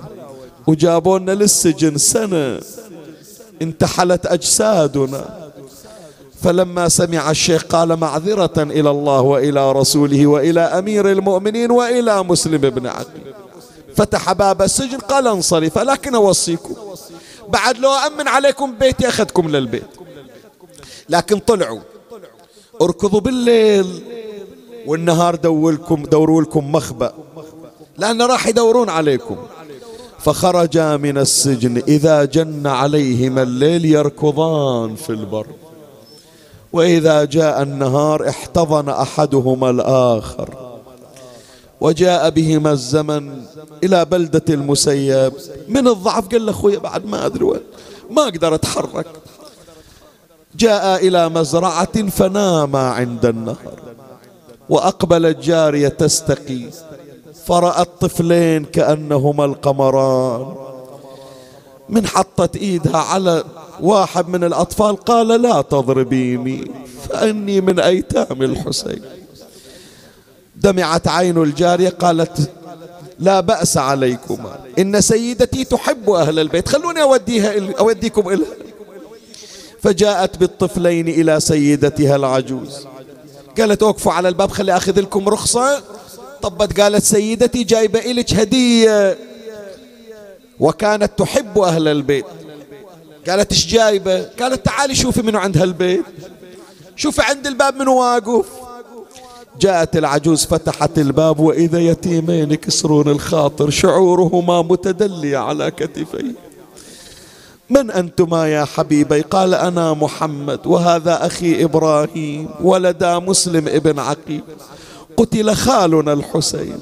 وجابونا 0.66 1.32
للسجن 1.32 1.99
سنة 1.99 2.61
انتحلت 3.62 4.26
أجسادنا. 4.26 5.51
فلما 6.43 6.89
سمع 6.89 7.30
الشيخ 7.30 7.64
قال 7.64 7.97
معذرة 7.97 8.62
إلى 8.62 8.91
الله 8.91 9.20
وإلى 9.20 9.72
رسوله 9.72 10.26
وإلى 10.26 10.61
أمير 10.61 11.11
المؤمنين 11.11 11.70
وإلى 11.70 12.22
مسلم 12.22 12.59
بن 12.59 12.87
عقيل. 12.87 13.35
فتح 13.97 14.32
باب 14.32 14.62
السجن 14.62 14.99
قال 14.99 15.26
انصرف 15.26 15.78
لكن 15.78 16.14
أوصيكم. 16.14 16.74
بعد 17.49 17.78
لو 17.78 17.91
أمن 17.91 18.28
عليكم 18.28 18.74
بيتي 18.80 19.09
أخذكم 19.09 19.49
للبيت. 19.49 20.03
لكن 21.09 21.38
طلعوا. 21.38 21.80
اركضوا 22.82 23.20
بالليل. 23.20 24.02
والنهار 24.86 25.34
دوروا 25.34 25.96
دوروا 25.96 26.42
لكم 26.42 26.72
مخبأ. 26.72 27.12
لأن 27.98 28.22
راح 28.22 28.46
يدورون 28.46 28.88
عليكم. 28.88 29.36
فخرجا 30.18 30.96
من 30.96 31.18
السجن 31.18 31.82
إذا 31.88 32.24
جن 32.24 32.66
عليهما 32.66 33.42
الليل 33.42 33.84
يركضان 33.84 34.94
في 34.94 35.11
البر. 35.11 35.46
وإذا 36.72 37.24
جاء 37.24 37.62
النهار 37.62 38.28
احتضن 38.28 38.88
أحدهما 38.88 39.70
الآخر. 39.70 40.78
وجاء 41.80 42.30
بهما 42.30 42.72
الزمن 42.72 43.42
إلى 43.84 44.05
بلدة 44.05 44.44
المسيب. 44.48 45.32
من 45.68 45.88
الضعف؟ 45.88 46.28
قال 46.28 46.46
له 46.46 46.50
أخوي 46.50 46.76
بعد 46.76 47.07
ما 47.07 47.26
أدري 47.26 47.44
وين. 47.44 47.61
ما 48.11 48.22
أقدر 48.22 48.55
أتحرك. 48.55 49.07
جاء 50.59 51.07
إلى 51.07 51.28
مزرعة 51.28 52.09
فناما 52.09 52.90
عند 52.90 53.26
النهر 53.26 53.72
وأقبلت 54.68 55.38
جارية 55.38 55.88
تستقي 55.88 56.62
فرأت 57.46 57.88
طفلين 58.00 58.64
كأنهما 58.64 59.44
القمران. 59.44 60.55
من 61.88 62.07
حطت 62.07 62.57
إيدها 62.57 62.96
على 62.96 63.44
واحد 63.80 64.28
من 64.28 64.44
الأطفال 64.44 64.96
قال 64.96 65.28
لا 65.28 65.62
تضربيني 65.62 66.70
فإني 67.09 67.61
من 67.61 67.80
أيتام 67.80 68.42
الحسين. 68.42 69.02
دمعت 70.57 71.09
عين 71.09 71.42
الجارية 71.42 71.88
قالت 71.88 72.50
لا 73.18 73.40
بأس 73.40 73.76
عليكما 73.76 74.59
إن 74.78 75.00
سيدتي 75.00 75.64
تحب 75.64 76.11
أهل 76.11 76.38
البيت 76.38 76.68
خلوني 76.68 77.02
أوديها 77.02 77.78
أوديكم 77.78 78.28
إلها 78.28 78.48
فجاءت 79.85 80.39
بالطفلين 80.39 81.09
إلى 81.09 81.41
سيدتها 81.41 82.16
العجوز. 82.16 82.87
قالت 83.59 83.82
أوقفوا 83.82 84.12
على 84.12 84.28
الباب 84.28 84.51
خلي 84.51 84.76
أخذ 84.76 85.01
لكم 85.01 85.28
رخصة. 85.28 85.82
طبت 86.43 86.80
قالت 86.80 87.05
سيدتي 87.05 87.64
جايبة 87.64 87.99
إلك 87.99 88.35
هدية. 88.35 89.18
وكانت 90.61 91.12
تحب 91.18 91.59
أهل 91.59 91.89
البيت. 91.89 92.24
قالت 93.28 93.53
إيش 93.53 93.66
جايبة؟ 93.66 94.22
قالت 94.22 94.64
تعالي 94.64 94.95
شوفي 94.95 95.22
منو 95.22 95.39
عند 95.39 95.59
هالبيت. 95.59 96.05
شوفي 96.97 97.22
عند 97.22 97.47
الباب 97.47 97.76
منو 97.76 98.01
واقف. 98.01 98.47
جاءت 99.61 99.97
العجوز 99.97 100.45
فتحت 100.45 100.99
الباب 100.99 101.41
وإذا 101.41 101.78
يتيمين 101.78 102.53
يكسرون 102.53 103.09
الخاطر 103.09 103.70
شعورهما 103.70 104.62
متدلي 104.62 105.37
على 105.37 105.70
كتفيه. 105.70 106.53
من 107.70 107.90
أنتما 107.90 108.48
يا 108.48 108.64
حبيبي؟ 108.64 109.20
قال 109.20 109.54
أنا 109.54 109.92
محمد 109.92 110.66
وهذا 110.66 111.26
أخي 111.26 111.64
إبراهيم 111.64 112.48
ولدا 112.60 113.18
مسلم 113.18 113.68
ابن 113.68 113.98
عقيل. 113.98 114.42
قتل 115.16 115.54
خالنا 115.54 116.12
الحسين 116.12 116.78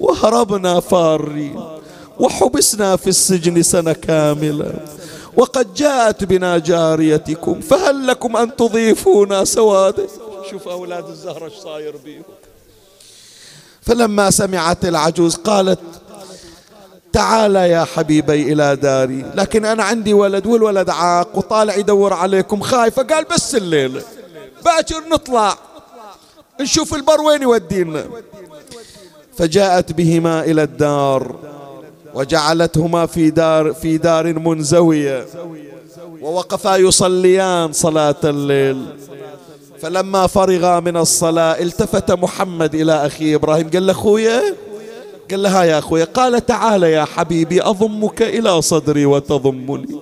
وهربنا 0.00 0.80
فارين 0.80 1.60
وحبسنا 2.18 2.96
في 2.96 3.06
السجن 3.06 3.62
سنة 3.62 3.92
كاملة. 3.92 4.74
وقد 5.36 5.74
جاءت 5.74 6.24
بنا 6.24 6.58
جاريتكم 6.58 7.60
فهل 7.60 8.06
لكم 8.06 8.36
أن 8.36 8.56
تضيفونا 8.56 9.44
سوادا 9.44 10.06
شوف 10.50 10.68
أولاد 10.68 11.08
الزهرة 11.08 11.52
صاير 11.64 11.96
بيهم. 12.04 12.22
فلما 13.82 14.30
سمعت 14.30 14.84
العجوز 14.84 15.36
قالت 15.36 15.80
تعال 17.14 17.56
يا 17.56 17.84
حبيبي 17.84 18.52
إلى 18.52 18.76
داري. 18.76 19.24
لكن 19.34 19.64
أنا 19.64 19.82
عندي 19.84 20.14
ولد 20.14 20.46
والولد 20.46 20.90
عاق 20.90 21.28
وطالع 21.38 21.76
يدور 21.76 22.12
عليكم 22.12 22.60
خايفة 22.60 23.02
قال 23.02 23.24
بس 23.24 23.54
الليلة 23.54 24.02
باكر 24.64 25.02
نطلع. 25.10 25.58
نشوف 26.60 26.94
البر 26.94 27.20
وين 27.20 27.42
يودينا. 27.42 28.04
فجاءت 29.38 29.92
بهما 29.92 30.44
إلى 30.44 30.62
الدار 30.62 31.34
وجعلتهما 32.14 33.06
في 33.06 33.30
دار 33.30 33.72
في 33.72 33.98
دار 33.98 34.38
منزوية. 34.38 35.26
ووقفا 36.20 36.76
يصليان 36.76 37.72
صلاة 37.72 38.22
الليل. 38.24 38.86
فلما 39.80 40.26
فرغا 40.26 40.80
من 40.80 40.96
الصلاة 40.96 41.62
التفت 41.62 42.12
محمد 42.12 42.74
إلى 42.74 43.06
أخي 43.06 43.34
إبراهيم. 43.34 43.70
قال 43.70 43.86
له 43.86 43.92
أخويا 43.92 44.42
قال 45.30 45.42
له 45.42 45.60
ها 45.60 45.64
يا 45.64 45.78
أخويا 45.78 46.04
قال 46.04 46.46
تعال 46.46 46.82
يا 46.82 47.04
حبيبي 47.04 47.62
أضمك 47.62 48.22
إلى 48.22 48.62
صدري 48.62 49.06
وتضمني. 49.06 50.00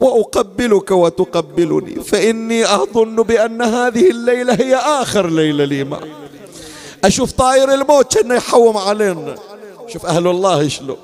وأقبلك 0.00 0.90
وتقبلني. 0.90 2.00
فإني 2.02 2.74
أظن 2.74 3.16
بأن 3.16 3.62
هذه 3.62 4.10
الليلة 4.10 4.54
هي 4.54 4.76
آخر 4.76 5.30
ليلة 5.30 5.64
لي 5.64 5.84
معك. 5.84 6.08
أشوف 7.04 7.32
طاير 7.32 7.74
الموت 7.74 8.14
كأنه 8.14 8.34
يحوم 8.34 8.76
علينا. 8.76 9.34
شوف 9.86 10.06
أهل 10.06 10.26
الله 10.26 10.68
شلون. 10.68 10.96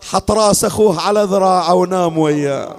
حط 0.00 0.30
راس 0.30 0.64
أخوه 0.64 1.00
على 1.00 1.22
ذراعه 1.22 1.74
ونام 1.74 2.18
وياه. 2.18 2.76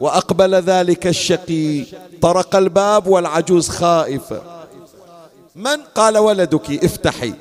وأقبل 0.00 0.54
ذلك 0.54 1.06
الشقي. 1.06 1.84
طرق 2.22 2.56
الباب 2.56 3.06
والعجوز 3.06 3.68
خائفة. 3.68 4.42
من؟ 5.56 5.76
قال 5.94 6.18
ولدك 6.18 6.84
افتحي. 6.84 7.32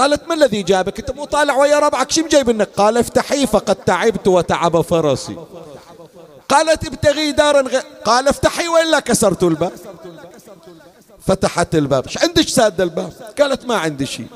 قالت 0.00 0.28
ما 0.28 0.34
الذي 0.34 0.62
جابك؟ 0.62 0.98
انت 0.98 1.10
مو 1.10 1.24
طالع 1.24 1.56
ويا 1.56 1.78
ربعك. 1.78 2.10
شو 2.10 2.26
جايب 2.26 2.50
لك 2.50 2.68
قال 2.76 2.96
افتحي 2.96 3.46
فقد 3.46 3.76
تعبت 3.76 4.28
وتعب 4.28 4.80
فرسي. 4.80 5.36
قالت 6.48 6.86
ابتغي 6.86 7.32
دارا 7.32 7.60
غ... 7.60 7.80
قال 8.04 8.28
افتحي 8.28 8.68
والا 8.68 9.00
كسرت 9.00 9.42
الباب. 9.42 9.72
فتحت 11.26 11.74
الباب. 11.74 12.06
إيش 12.06 12.18
عندك 12.18 12.48
ساد 12.48 12.80
الباب؟ 12.80 13.12
قالت 13.40 13.64
ما 13.64 13.76
عندي 13.76 14.06
شيء. 14.06 14.26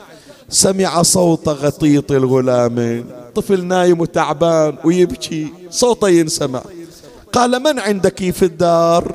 سمع 0.48 1.02
صوت 1.02 1.48
غطيط 1.48 2.12
الغلامين 2.12 3.06
طفل 3.34 3.64
نايم 3.64 4.00
وتعبان 4.00 4.76
ويبكي. 4.84 5.48
صوته 5.70 6.08
ينسمع. 6.08 6.62
قال 7.32 7.62
من 7.62 7.78
عندك 7.78 8.30
في 8.30 8.44
الدار؟ 8.44 9.14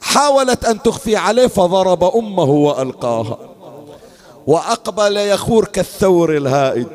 حاولت 0.00 0.64
أن 0.64 0.82
تخفي 0.82 1.16
عليه 1.16 1.46
فضرب 1.46 2.04
أمه 2.04 2.50
وألقاها. 2.50 3.38
وأقبل 4.48 5.16
يخور 5.16 5.64
كالثور 5.64 6.36
الهائج 6.36 6.86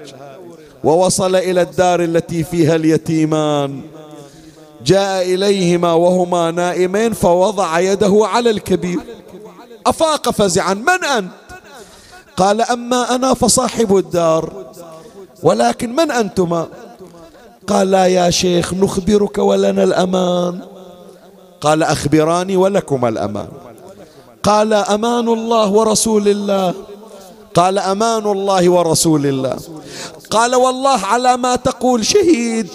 ووصل 0.84 1.36
إلى 1.36 1.62
الدار 1.62 2.04
التي 2.04 2.44
فيها 2.44 2.76
اليتيمان. 2.76 3.82
جاء 4.86 5.34
إليهما 5.34 5.94
وهما 5.94 6.52
نائمين 6.52 7.14
فوضع 7.14 7.80
يده 7.80 8.20
على 8.24 8.50
الكبير. 8.50 9.00
أفاق 9.86 10.30
فزعا 10.30 10.74
من 10.74 11.04
أنت؟ 11.18 11.32
قال 12.38 12.62
أما 12.62 13.16
أنا 13.16 13.34
فصاحب 13.34 13.98
الدار 13.98 14.66
ولكن 15.44 15.96
من 15.96 16.12
أنتما؟ 16.12 16.68
قال 17.68 17.92
لا 17.92 18.06
يا 18.06 18.30
شيخ 18.30 18.74
نخبرك 18.74 19.38
ولنا 19.38 19.84
الأمان. 19.84 20.60
قال 21.62 21.84
أخبراني 21.84 22.56
ولكم 22.58 23.06
الأمان. 23.06 23.48
قال 24.44 24.74
أمان 24.74 25.28
الله 25.28 25.72
ورسول 25.72 26.28
الله. 26.28 26.74
قال 27.54 27.80
أمان 27.80 28.26
الله 28.26 28.70
ورسول 28.70 29.26
الله. 29.26 29.58
قال 30.30 30.56
والله 30.56 31.06
على 31.06 31.38
ما 31.38 31.56
تقول 31.56 32.06
شهيد. 32.06 32.68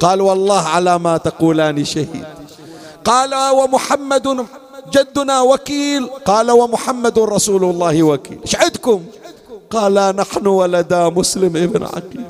قال 0.00 0.20
والله 0.20 0.60
على 0.60 0.98
ما 0.98 1.16
تقولان 1.16 1.84
شهيد. 1.84 2.24
قال 3.04 3.34
ومحمد 3.34 4.46
جدنا 4.92 5.40
وكيل. 5.40 6.06
قال 6.26 6.50
ومحمد 6.50 7.18
رسول 7.18 7.64
الله 7.64 8.02
وكيل. 8.02 8.38
إيش 8.46 8.56
عندكم؟ 8.56 9.04
قال 9.70 9.94
نحن 10.16 10.46
ولدا 10.46 11.08
مسلم 11.08 11.56
ابن 11.56 11.82
عقيل. 11.82 12.26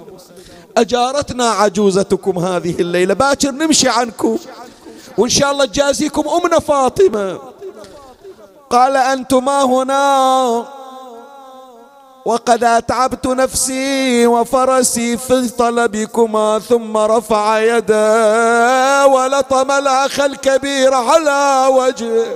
أجارتنا 0.77 1.47
عجوزتكم 1.51 2.39
هذه 2.39 2.75
الليلة. 2.81 3.15
باكر 3.15 3.51
نمشي 3.51 3.89
عنكم. 3.89 4.37
وإن 5.19 5.29
شاء 5.29 5.53
الله 5.53 5.65
تجازيكم 5.65 6.29
أمنا 6.29 6.59
فاطمة. 6.59 7.39
قال 8.71 8.97
أنتما 8.97 9.63
هنا؟ 9.63 10.80
وقد 12.25 12.65
أتعبت 12.65 13.27
نفسي 13.27 14.27
وفرسي 14.27 15.17
في 15.17 15.49
طلبكما 15.49 16.59
ثم 16.69 16.97
رفع 16.97 17.59
يده 17.59 19.07
ولطم 19.07 19.71
الأخ 19.71 20.21
الكبير 20.21 20.95
على 20.95 21.67
وجهه. 21.71 22.27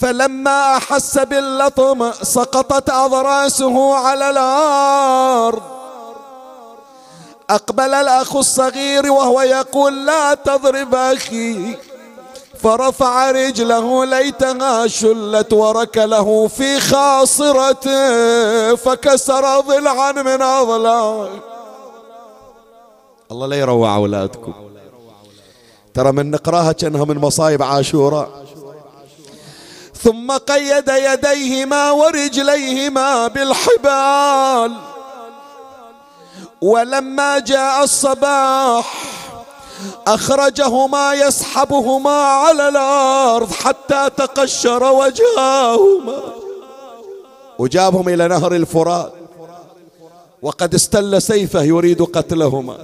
فلما 0.00 0.76
أحس 0.76 1.18
باللطم 1.18 2.12
سقطت 2.22 2.90
أضراسه 2.90 3.94
على 3.94 4.30
الأرض. 4.30 5.62
أقبل 7.50 7.94
الأخ 7.94 8.36
الصغير 8.36 9.12
وهو 9.12 9.40
يقول 9.40 10.06
لا 10.06 10.34
تضرب 10.34 10.94
أخي. 10.94 11.76
فرفع 12.62 13.30
رجله 13.30 14.04
ليتها 14.04 14.86
شلت 14.86 15.52
وركله 15.52 16.48
في 16.48 16.80
خاصرته 16.80 18.74
فكسر 18.74 19.60
ضلعا 19.60 20.12
من 20.12 20.42
أضلاع 20.42 21.28
الله 23.30 23.46
لا 23.46 23.56
يروع 23.56 23.94
أولادكم. 23.94 24.52
ترى 25.94 26.12
من 26.12 26.30
نقراها 26.30 26.72
كأنها 26.72 27.04
من 27.04 27.18
مصايب 27.18 27.62
عاشوراء 27.62 28.28
ثم 30.02 30.32
قيد 30.32 30.88
يديهما 30.88 31.90
ورجليهما 31.90 33.26
بالحبال. 33.28 34.76
ولما 36.60 37.38
جاء 37.38 37.84
الصباح 37.84 38.94
أخرجهما 40.06 41.14
يسحبهما 41.14 42.10
على 42.10 42.68
الأرض 42.68 43.52
حتى 43.52 44.10
تقشر 44.16 44.82
وجهاهما 44.92 46.22
وجابهم 47.58 48.08
إلى 48.08 48.28
نهر 48.28 48.54
الفرات. 48.54 49.12
وقد 50.42 50.74
استل 50.74 51.22
سيفه 51.22 51.62
يريد 51.62 52.02
قتلهما. 52.02 52.78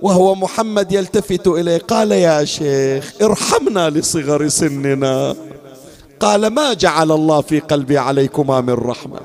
وهو 0.00 0.34
محمد 0.34 0.92
يلتفت 0.92 1.46
إليه. 1.46 1.78
قال 1.78 2.12
يا 2.12 2.44
شيخ 2.44 3.12
ارحمنا 3.22 3.90
لصغر 3.90 4.48
سننا. 4.48 5.36
قال 6.20 6.46
ما 6.46 6.72
جعل 6.72 7.12
الله 7.12 7.40
في 7.40 7.60
قلبي 7.60 7.98
عليكما 7.98 8.60
من 8.60 8.74
رحمة؟ 8.74 9.20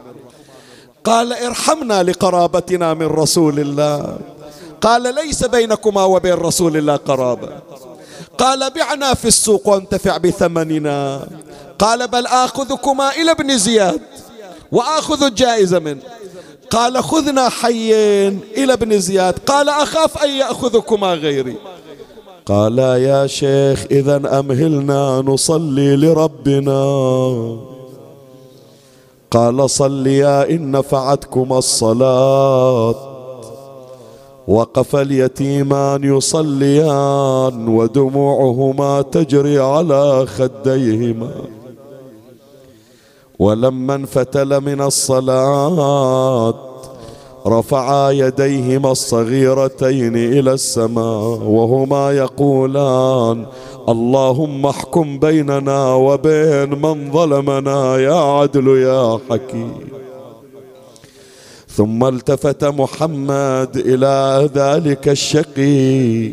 قال 1.04 1.34
ارحمنا 1.34 2.04
لقرابتنا 2.04 2.94
من 2.94 3.06
رسول 3.06 3.60
الله. 3.60 4.18
قال 4.82 5.16
ليس 5.16 5.46
بينكما 5.46 6.04
وبين 6.04 6.34
رسول 6.34 6.78
الله 6.78 6.96
قرابة. 6.96 7.50
قال 8.38 8.70
بعنا 8.70 9.14
في 9.14 9.28
السوق 9.28 9.68
وانتفع 9.68 10.18
بثمننا. 10.18 11.28
قال 11.80 12.08
بل 12.08 12.26
آخذكما 12.26 13.12
إلى 13.12 13.32
ابن 13.32 13.58
زياد 13.58 14.02
وآخذ 14.72 15.24
الجائزة 15.24 15.80
منه. 15.80 16.02
قال 16.70 17.04
خذنا 17.04 17.50
حيين 17.50 18.40
إلى 18.58 18.74
ابن 18.74 19.00
زياد. 19.00 19.40
قال 19.40 19.70
أخاف 19.70 20.24
أن 20.24 20.30
يأخذكما 20.30 21.14
غيري. 21.14 21.56
قال 22.46 22.80
يا 22.80 23.28
شيخ 23.28 23.86
إذا 23.92 24.40
أمهلنا 24.40 25.24
نصلي 25.26 25.96
لربنا؟ 25.96 26.82
قال 29.32 29.70
صليا 29.70 30.50
إن 30.50 30.72
نفعتكما 30.72 31.58
الصلاة. 31.58 33.11
وقف 34.48 34.96
اليتيمان 34.96 36.04
يصليان 36.04 37.68
ودموعهما 37.68 39.02
تجري 39.02 39.60
على 39.60 40.26
خديهما. 40.26 41.32
ولما 43.40 43.96
انفتل 43.96 44.62
من 44.62 44.82
الصلاة 44.82 46.56
رفعا 47.48 48.12
يديهما 48.12 48.92
الصغيرتين 48.92 50.16
إلى 50.16 50.54
السماء 50.54 51.40
وهما 51.44 52.12
يقولان 52.12 53.46
اللهم 53.90 54.66
احكم 54.66 55.20
بيننا 55.20 55.94
وبين 55.94 56.82
من 56.82 57.12
ظلمنا 57.12 57.98
يا 57.98 58.16
عدل 58.16 58.68
يا 58.68 59.20
حكيم. 59.30 60.01
ثم 61.78 62.04
التفت 62.04 62.64
محمد 62.64 63.70
إلى 63.76 64.50
ذلك 64.56 65.10
الشقي. 65.10 66.32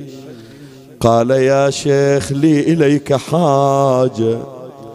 قال 1.00 1.30
يا 1.30 1.70
شيخ 1.70 2.32
لي 2.32 2.60
إليك 2.60 3.14
حاجة. 3.14 4.38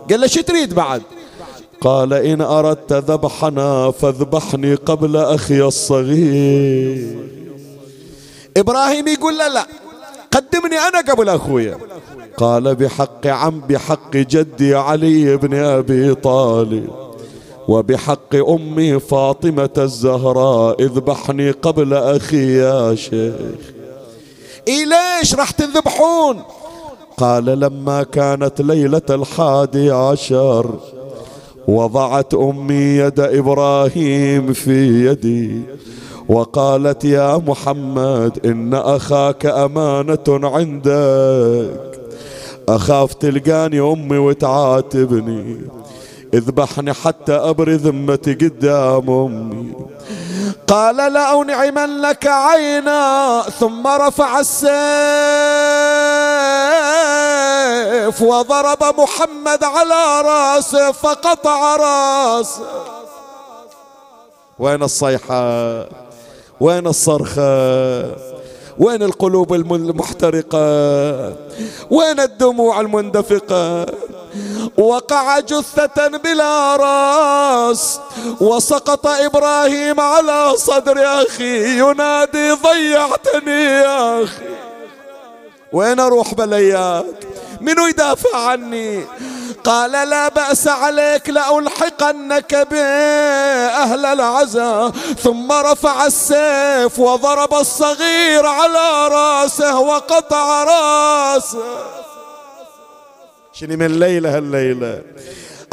قال 0.10 0.22
له 0.22 0.28
شو 0.28 0.42
تريد 0.42 0.74
بعد؟ 0.74 1.02
قال 1.82 2.14
إن 2.14 2.42
أردت 2.42 2.94
ذبحنا 2.94 3.92
فاذبحني 3.92 4.76
قبل 4.76 5.18
أخي 5.18 5.62
الصغير. 5.62 7.18
إبراهيم 8.58 9.08
يقول 9.08 9.38
لا 9.38 9.50
لا 9.50 9.68
قدمني 10.32 10.78
أنا 10.78 11.12
قبل 11.12 11.30
أخويا. 11.30 11.78
قال 12.38 12.76
بحق 12.76 13.28
عم 13.28 13.62
بحق 13.70 14.18
جدي 14.18 14.76
علي 14.76 15.38
بن 15.38 15.54
أبي 15.54 16.16
طالب. 16.16 16.90
وبحق 17.68 18.36
أمي 18.36 19.00
فاطمة 19.00 19.70
الزهراء 19.78 20.82
اذبحني 20.84 21.52
قبل 21.52 21.94
أخي 21.94 22.58
يا 22.58 22.96
شيخ. 22.96 23.34
إيه 24.68 24.86
ليش 24.86 25.36
راح 25.36 25.52
تذبحون؟ 25.52 26.42
قال 27.18 27.46
لما 27.46 28.04
كانت 28.04 28.62
ليلة 28.62 29.02
الحادي 29.10 29.92
عشر 29.92 30.70
وضعت 31.68 32.34
أمي 32.34 32.74
يد 32.76 33.20
إبراهيم 33.20 34.54
في 34.54 35.06
يدي 35.06 35.62
وقالت 36.30 37.06
يا 37.06 37.38
محمد 37.38 38.46
إن 38.46 38.74
أخاك 38.74 39.46
أمانة 39.46 40.24
عندك 40.30 42.00
أخاف 42.70 43.14
تلقاني 43.14 43.80
أمي 43.80 44.18
وتعاتبني. 44.18 45.58
اذبحني 46.34 46.94
حتى 46.94 47.34
ابري 47.34 47.76
ذمتي 47.76 48.34
قدام 48.34 49.10
أمي. 49.10 49.74
قال 50.68 50.96
لأنعمنك 50.96 52.28
عينا 52.28 53.44
ثم 53.60 53.88
رفع 53.88 54.40
السيف 54.40 54.68
وضرب 58.22 58.84
محمد 59.00 59.64
على 59.64 60.22
رأسه 60.22 60.92
فقطع 60.92 61.76
رأسه. 61.76 62.66
وين 64.60 64.84
الصيحة؟ 64.84 65.86
وين 66.60 66.88
الصرخة؟ 66.88 68.43
وين 68.80 69.04
القلوب 69.04 69.54
المحترقة 69.54 70.68
وين 71.90 72.20
الدموع 72.20 72.82
المندفقة 72.82 73.86
وقع 74.78 75.40
جثة 75.40 76.08
بلا 76.08 76.76
راس 76.76 78.00
وسقط 78.42 79.08
إبراهيم 79.08 80.00
على 80.00 80.58
صدر 80.58 80.98
أخي. 81.06 81.80
ينادي 81.80 82.52
ضيعتني 82.52 83.64
يا 83.64 84.24
أخي. 84.24 84.46
وين 85.74 86.00
أروح 86.00 86.34
بلياك؟ 86.34 87.06
منو 87.62 87.88
يدافع 87.88 88.38
عني؟ 88.38 89.06
قال 89.64 89.92
لا 89.92 90.28
بأس 90.28 90.68
عليك 90.68 91.30
لألحقنك 91.30 92.68
بأهل 92.72 94.06
العزاء 94.06 94.90
ثم 95.24 95.52
رفع 95.52 96.06
السيف 96.06 97.00
وضرب 97.00 97.54
الصغير 97.54 98.46
على 98.46 99.08
رأسه 99.08 99.80
وقطع 99.80 100.64
رأسه. 100.64 101.64
شنو 103.54 103.78
من 103.78 104.00
ليلة 104.00 104.38
هالليلة؟ 104.38 105.02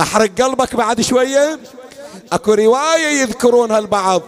أحرق 0.01 0.31
قلبك 0.43 0.77
بعد 0.77 1.01
شوية؟ 1.01 1.59
أكو 2.33 2.55
رواية 2.55 3.21
يذكرونها 3.21 3.79
البعض. 3.79 4.23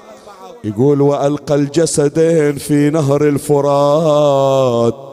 يقول 0.65 1.01
وألقى 1.01 1.55
الجسدين 1.55 2.59
في 2.59 2.91
نهر 2.91 3.23
الفرات. 3.23 5.12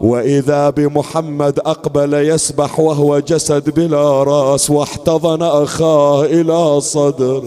وإذا 0.00 0.70
بمحمد 0.70 1.58
أقبل 1.58 2.14
يسبح 2.14 2.80
وهو 2.80 3.18
جسد 3.18 3.70
بلا 3.70 4.22
راس 4.22 4.70
واحتضن 4.70 5.42
أخاه 5.42 6.24
إلى 6.24 6.80
صدر. 6.80 7.44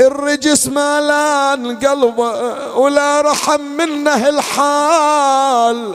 الرجس 0.00 0.66
مالان 0.68 1.76
قلبه 1.76 2.32
ولا 2.76 3.20
رحم 3.20 3.60
منه 3.60 4.28
الحال. 4.28 5.94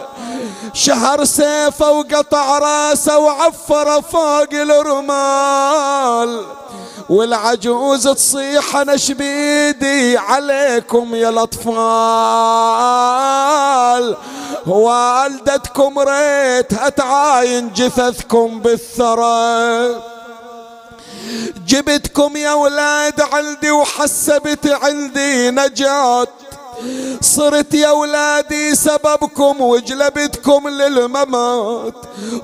شهر 0.73 1.25
سيفه 1.25 1.91
وقطع 1.91 2.59
راسه 2.59 3.17
وعفر 3.17 4.01
فوق 4.01 4.53
الرمال. 4.53 6.45
والعجوز 7.09 8.07
تصيح 8.07 8.75
أنا 8.75 8.97
شبيدي 8.97 10.17
عليكم 10.17 11.15
يا 11.15 11.29
الأطفال؟ 11.29 11.71
والدتكم 14.67 15.99
ريتها 15.99 16.89
تعاين 16.89 17.73
جثثكم 17.73 18.59
بالثرى. 18.59 19.95
جبتكم 21.67 22.37
يا 22.37 22.53
ولاد 22.53 23.21
عندي 23.21 23.71
وحسبت 23.71 24.67
عندي 24.67 25.51
نجاة. 25.51 26.27
صرت 27.21 27.73
يا 27.73 27.91
ولادي 27.91 28.75
سببكم 28.75 29.61
وجلبتكم 29.61 30.69
للممات. 30.69 31.93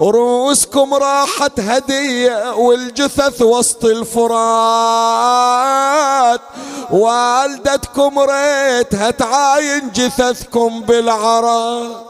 رؤوسكم 0.02 0.94
راحت 0.94 1.60
هدية 1.60 2.56
والجثث 2.56 3.42
وسط 3.42 3.86
الفرات. 3.86 5.28
والدتكم 6.92 8.20
ريتها 8.20 9.12
تعاين 9.12 9.92
جثثكم 9.96 10.82
بالعراء 10.82 12.08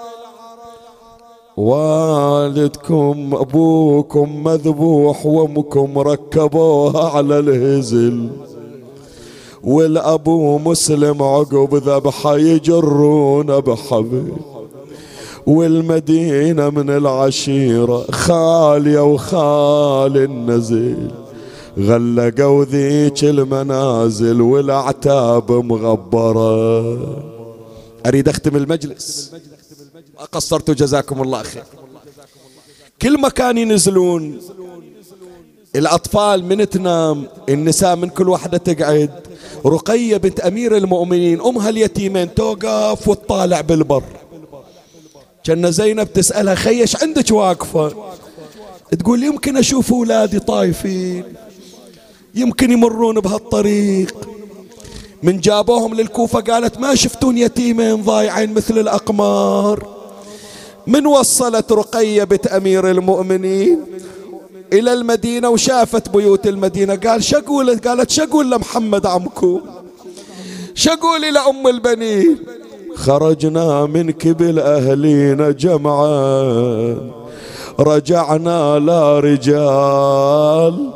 والدكم 1.58 3.30
أبوكم 3.34 4.44
مذبوح 4.44 5.26
وأمكم 5.26 5.99
ركبوها 5.99 7.10
على 7.10 7.40
الهزل. 7.40 8.30
والأبو 9.68 10.57
مسلم 10.57 11.23
عقب 11.23 11.76
ذبحه 11.76 12.38
يجرون 12.38 13.60
بحبل 13.60 14.34
والمدينة 15.48 16.69
من 16.69 16.89
العشيرة 16.89 18.06
خالية 18.11 19.14
وخال 19.14 20.18
النزيل. 20.18 21.11
غلقوا 21.80 22.65
ذيك 22.65 23.23
المنازل 23.23 24.41
والأعتاب 24.41 25.52
مغبرة. 25.52 26.98
أريد 28.06 28.30
أختم 28.30 28.56
المجلس. 28.56 29.31
ما 30.19 30.26
قصرتوا 30.26 30.73
جزاكم 30.73 31.22
الله 31.22 31.44
خير. 31.44 31.64
كل 33.02 33.22
مكان 33.22 33.57
ينزلون. 33.57 34.39
الأطفال 35.76 36.45
من 36.45 36.69
تنام 36.69 37.27
النساء 37.49 37.95
من 37.95 38.10
كل 38.10 38.30
واحدة 38.30 38.57
تقعد. 38.57 39.11
رقية 39.65 40.18
بنت 40.18 40.39
أمير 40.39 40.77
المؤمنين 40.77 41.41
أمها 41.41 41.69
اليتيمين 41.69 42.34
توقف 42.34 43.07
وتطالع 43.07 43.61
بالبر. 43.61 44.03
كأن 45.44 45.72
زينب 45.72 46.14
تسألها 46.14 46.56
خيش 46.56 47.03
عندك 47.03 47.31
واقفة؟ 47.31 47.94
تقول 48.99 49.23
يمكن 49.23 49.57
أشوف 49.57 49.94
أولادي 49.94 50.39
طايفين 50.39 51.23
يمكن 52.35 52.72
يمرون 52.72 53.19
بهالطريق. 53.19 54.30
من 55.23 55.39
جابوهم 55.39 55.94
للكوفة 55.94 56.39
قالت 56.39 56.80
ما 56.80 56.95
شفتون 56.95 57.38
يتيمين 57.38 58.02
ضايعين 58.02 58.53
مثل 58.53 58.80
الأقمار. 58.80 59.88
من 60.88 61.06
وصلت 61.06 61.72
رقية 61.72 62.23
بنت 62.23 62.48
أمير 62.48 62.91
المؤمنين 62.91 63.80
إلى 64.73 64.94
المدينة 64.94 65.49
وشافت 65.49 66.10
بيوت 66.10 66.48
المدينة. 66.48 66.95
قال 66.95 67.23
شقول 67.23 67.80
قالت 67.80 68.10
شقول 68.10 68.52
لمحمد 68.52 69.06
عمكم 69.06 69.61
شقول 70.76 71.26
إلى 71.26 71.39
أم 71.39 71.68
البنين؟ 71.68 72.38
خرجنا 72.95 73.85
من 73.85 74.11
كبل 74.11 74.60
أهلينا 74.60 75.52
جمعا 75.52 76.98
رجعنا 77.80 78.80
لا 78.80 79.19
رجال 79.19 80.91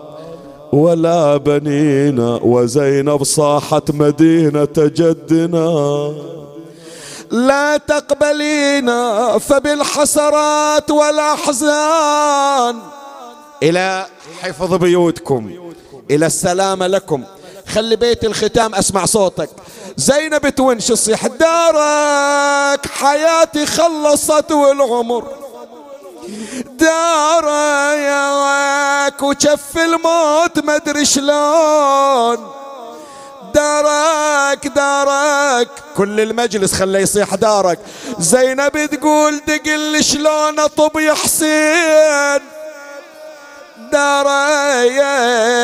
ولا 0.73 1.37
بنينا 1.37 2.39
وزينب 2.43 3.23
صاحت 3.23 3.91
مدينة 3.91 4.75
جدنا. 4.77 6.13
لا 7.31 7.77
تقبلينا 7.77 9.37
فبالحسرات 9.37 10.91
والأحزان 10.91 12.75
إلى 13.63 14.05
حفظ 14.41 14.73
بيوتكم 14.73 15.73
إلى 16.11 16.25
السلامة 16.25 16.87
لكم. 16.87 17.23
خلي 17.67 17.95
بيت 17.95 18.25
الختام 18.25 18.75
أسمع 18.75 19.05
صوتك. 19.05 19.49
زينب 19.97 20.49
تونش 20.49 20.87
تصيح 20.87 21.27
دارك 21.27 22.85
حياتي 22.85 23.65
خلصت 23.65 24.51
والعمر. 24.51 25.27
دارك 26.79 28.01
وشف 29.23 29.77
الموت 29.77 30.59
مدري 30.59 31.05
شلون. 31.05 32.37
دارك 33.53 34.67
دارك. 34.67 35.69
كل 35.97 36.19
المجلس 36.19 36.73
خليه 36.73 36.99
يصيح 36.99 37.35
دارك. 37.35 37.79
زينب 38.19 38.89
تقول 38.91 39.41
دقل 39.47 40.03
شلون 40.03 40.59
أطب 40.59 40.99
يا 40.99 41.13
حسين. 41.13 42.60
دارك 43.91 45.61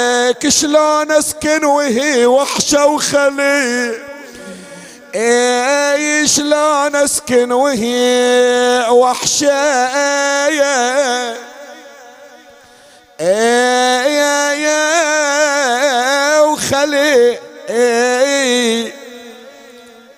شلون 0.50 1.12
اسكن 1.12 1.66
وهي 1.66 2.26
وحشة 2.26 2.86
وخلي؟ 2.86 3.94
إي 5.16 6.28
شلون 6.28 6.96
اسكن 6.96 7.52
وهي 7.52 8.86
وحشة؟ 8.90 9.52
إي 9.52 10.62
وخلي. 16.42 17.38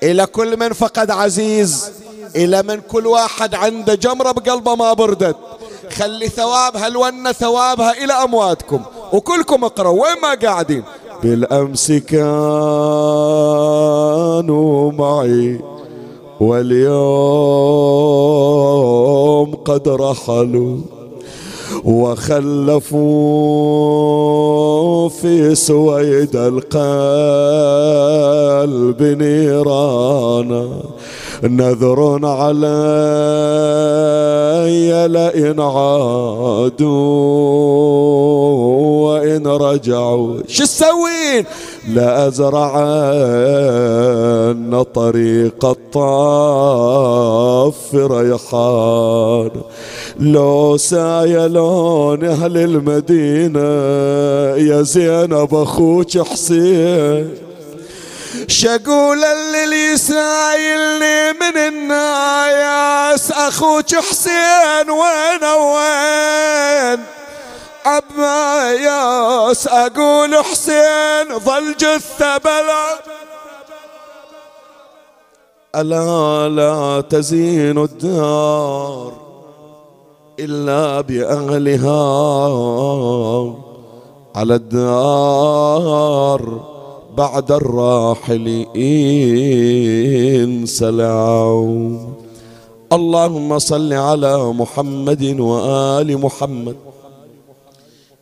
إلى 0.03 0.25
كل 0.25 0.57
من 0.57 0.73
فقد 0.73 1.11
عزيز 1.11 1.91
إلى 2.35 2.63
من 2.63 2.81
كل 2.81 3.07
واحد 3.07 3.55
عنده 3.55 3.95
جمرة 3.95 4.31
بقلبه 4.31 4.75
ما 4.75 4.93
بردت. 4.93 5.58
خلي 5.93 6.29
ثواب 6.29 6.77
هالونة 6.77 7.31
ثوابها 7.31 8.03
إلى 8.03 8.13
أمواتكم. 8.13 8.79
وكلكم 9.13 9.63
اقرأوا. 9.63 10.03
وين 10.03 10.21
ما 10.21 10.33
قاعدين. 10.47 10.83
بالأمس 11.23 11.91
كانوا 11.91 12.21
معي 14.91 15.61
واليوم 16.39 16.89
قد 19.55 19.89
رحلوا 19.89 20.77
وخلفوا 21.85 22.99
في 25.09 25.55
سويد 25.55 26.35
القلب 26.35 26.81
نيرانا. 29.21 30.69
نذر 31.43 32.19
علي 32.23 32.59
لئن 35.07 35.59
عادوا 35.59 36.89
وإن 39.05 39.47
رجعوا. 39.47 40.37
شو 40.47 40.63
تسوين؟ 40.63 41.45
لأزرعن 41.93 42.53
طريق 44.93 45.65
الطاف 45.65 46.75
ريحان. 47.95 49.51
لو 50.19 50.77
سايلون 50.77 52.23
أهل 52.23 52.57
المدينة 52.57 53.59
يا 54.69 54.81
زينب 54.81 55.55
أخوك 55.55 56.17
حسين. 56.17 57.48
شقول 58.49 59.23
اللي 59.23 59.93
يسايلني 59.93 61.31
من 61.33 61.57
الناياس 61.57 63.31
أخوك 63.31 63.95
حسين 63.95 64.89
وين 64.89 65.43
وين؟ 65.43 66.99
عبا 67.85 68.71
ياس 68.71 69.67
أقول 69.67 70.35
حسين 70.43 71.39
ظل 71.39 71.75
جثة 71.77 72.37
بلا. 72.37 72.99
ألا 75.75 76.49
لا 76.49 77.01
تزين 77.01 77.77
الدار 77.77 79.13
إلا 80.39 81.01
بأهلها 81.01 82.01
على 84.35 84.55
الدار. 84.55 86.39
بعد 87.19 87.51
الراحلين 87.51 88.51
سلام. 90.65 91.99
اللهم 92.97 93.59
صل 93.59 93.93
على 93.93 94.53
محمد 94.53 95.23
وآل 95.39 96.17
محمد. 96.17 96.75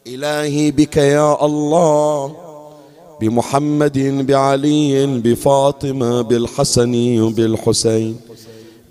إلهي 0.07 0.71
بك 0.71 0.97
يا 0.97 1.45
الله 1.45 2.31
بمحمد 3.21 3.97
بعلي 4.27 5.05
بفاطمة 5.05 6.21
بالحسن 6.21 6.93
وبالحسين. 7.21 8.15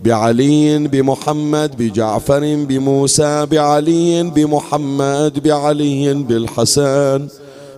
بعلي 0.04 0.78
بمحمد 0.88 1.70
بجعفر 1.78 2.42
بموسى 2.68 3.46
بعلي 3.46 4.22
بمحمد 4.22 5.34
بعلي 5.44 6.14
بالحسن. 6.14 7.28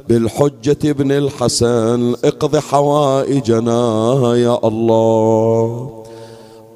بالحجة 0.08 0.78
ابن 0.84 1.12
الحسن 1.12 2.14
اقض 2.24 2.56
حوائجنا 2.56 3.80
يا 4.36 4.58
الله. 4.68 6.04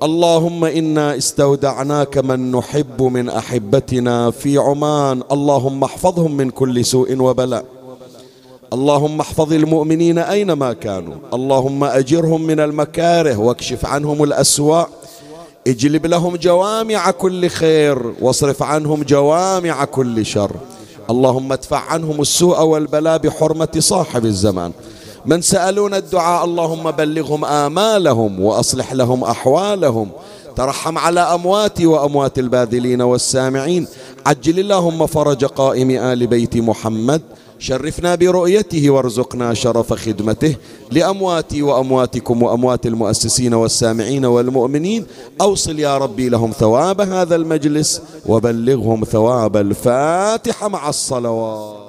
اللهم 0.02 0.64
إنا 0.64 1.16
استودعناك 1.16 2.18
من 2.18 2.52
نحب 2.52 3.02
من 3.02 3.28
أحبتنا 3.28 4.30
في 4.30 4.58
عمان. 4.58 5.22
اللهم 5.32 5.84
احفظهم 5.84 6.36
من 6.36 6.50
كل 6.50 6.84
سوء 6.84 7.16
وبلاء. 7.16 7.64
اللهم 8.72 9.20
احفظ 9.20 9.52
المؤمنين 9.52 10.18
أينما 10.18 10.72
كانوا. 10.72 11.14
اللهم 11.34 11.84
أجرهم 11.84 12.42
من 12.42 12.60
المكاره 12.60 13.36
واكشف 13.36 13.86
عنهم 13.86 14.22
الاسواء 14.22 14.88
اجلب 15.66 16.06
لهم 16.06 16.36
جوامع 16.36 17.10
كل 17.10 17.48
خير 17.48 17.98
واصرف 18.20 18.62
عنهم 18.62 19.02
جوامع 19.02 19.84
كل 19.84 20.26
شر. 20.26 20.52
اللهم 21.10 21.52
ادفع 21.52 21.78
عنهم 21.78 22.20
السوء 22.20 22.62
والبلاء 22.62 23.18
بحرمة 23.18 23.68
صاحب 23.78 24.24
الزمان. 24.24 24.72
من 25.26 25.42
سألون 25.42 25.94
الدعاء 25.94 26.44
اللهم 26.44 26.90
بلغهم 26.90 27.44
آمالهم 27.44 28.40
وأصلح 28.40 28.92
لهم 28.92 29.24
أحوالهم. 29.24 30.10
ترحم 30.56 30.98
على 30.98 31.20
أمواتي 31.20 31.86
وأموات 31.86 32.38
الباذلين 32.38 33.02
والسامعين. 33.02 33.86
عجل 34.26 34.58
اللهم 34.58 35.06
فرج 35.06 35.44
قائم 35.44 35.90
آل 35.90 36.26
بيت 36.26 36.56
محمد. 36.56 37.20
شرفنا 37.62 38.14
برؤيته 38.14 38.90
وارزقنا 38.90 39.54
شرف 39.54 39.92
خدمته 39.92 40.56
لأمواتي 40.90 41.62
وأمواتكم 41.62 42.42
وأموات 42.42 42.86
المؤسسين 42.86 43.54
والسامعين 43.54 44.24
والمؤمنين. 44.24 45.06
أوصل 45.40 45.78
يا 45.78 45.98
ربي 45.98 46.28
لهم 46.28 46.50
ثواب 46.50 47.00
هذا 47.00 47.36
المجلس 47.36 48.02
وبلغهم 48.26 49.04
ثواب 49.04 49.56
الفاتحة 49.56 50.68
مع 50.68 50.88
الصلوات. 50.88 51.81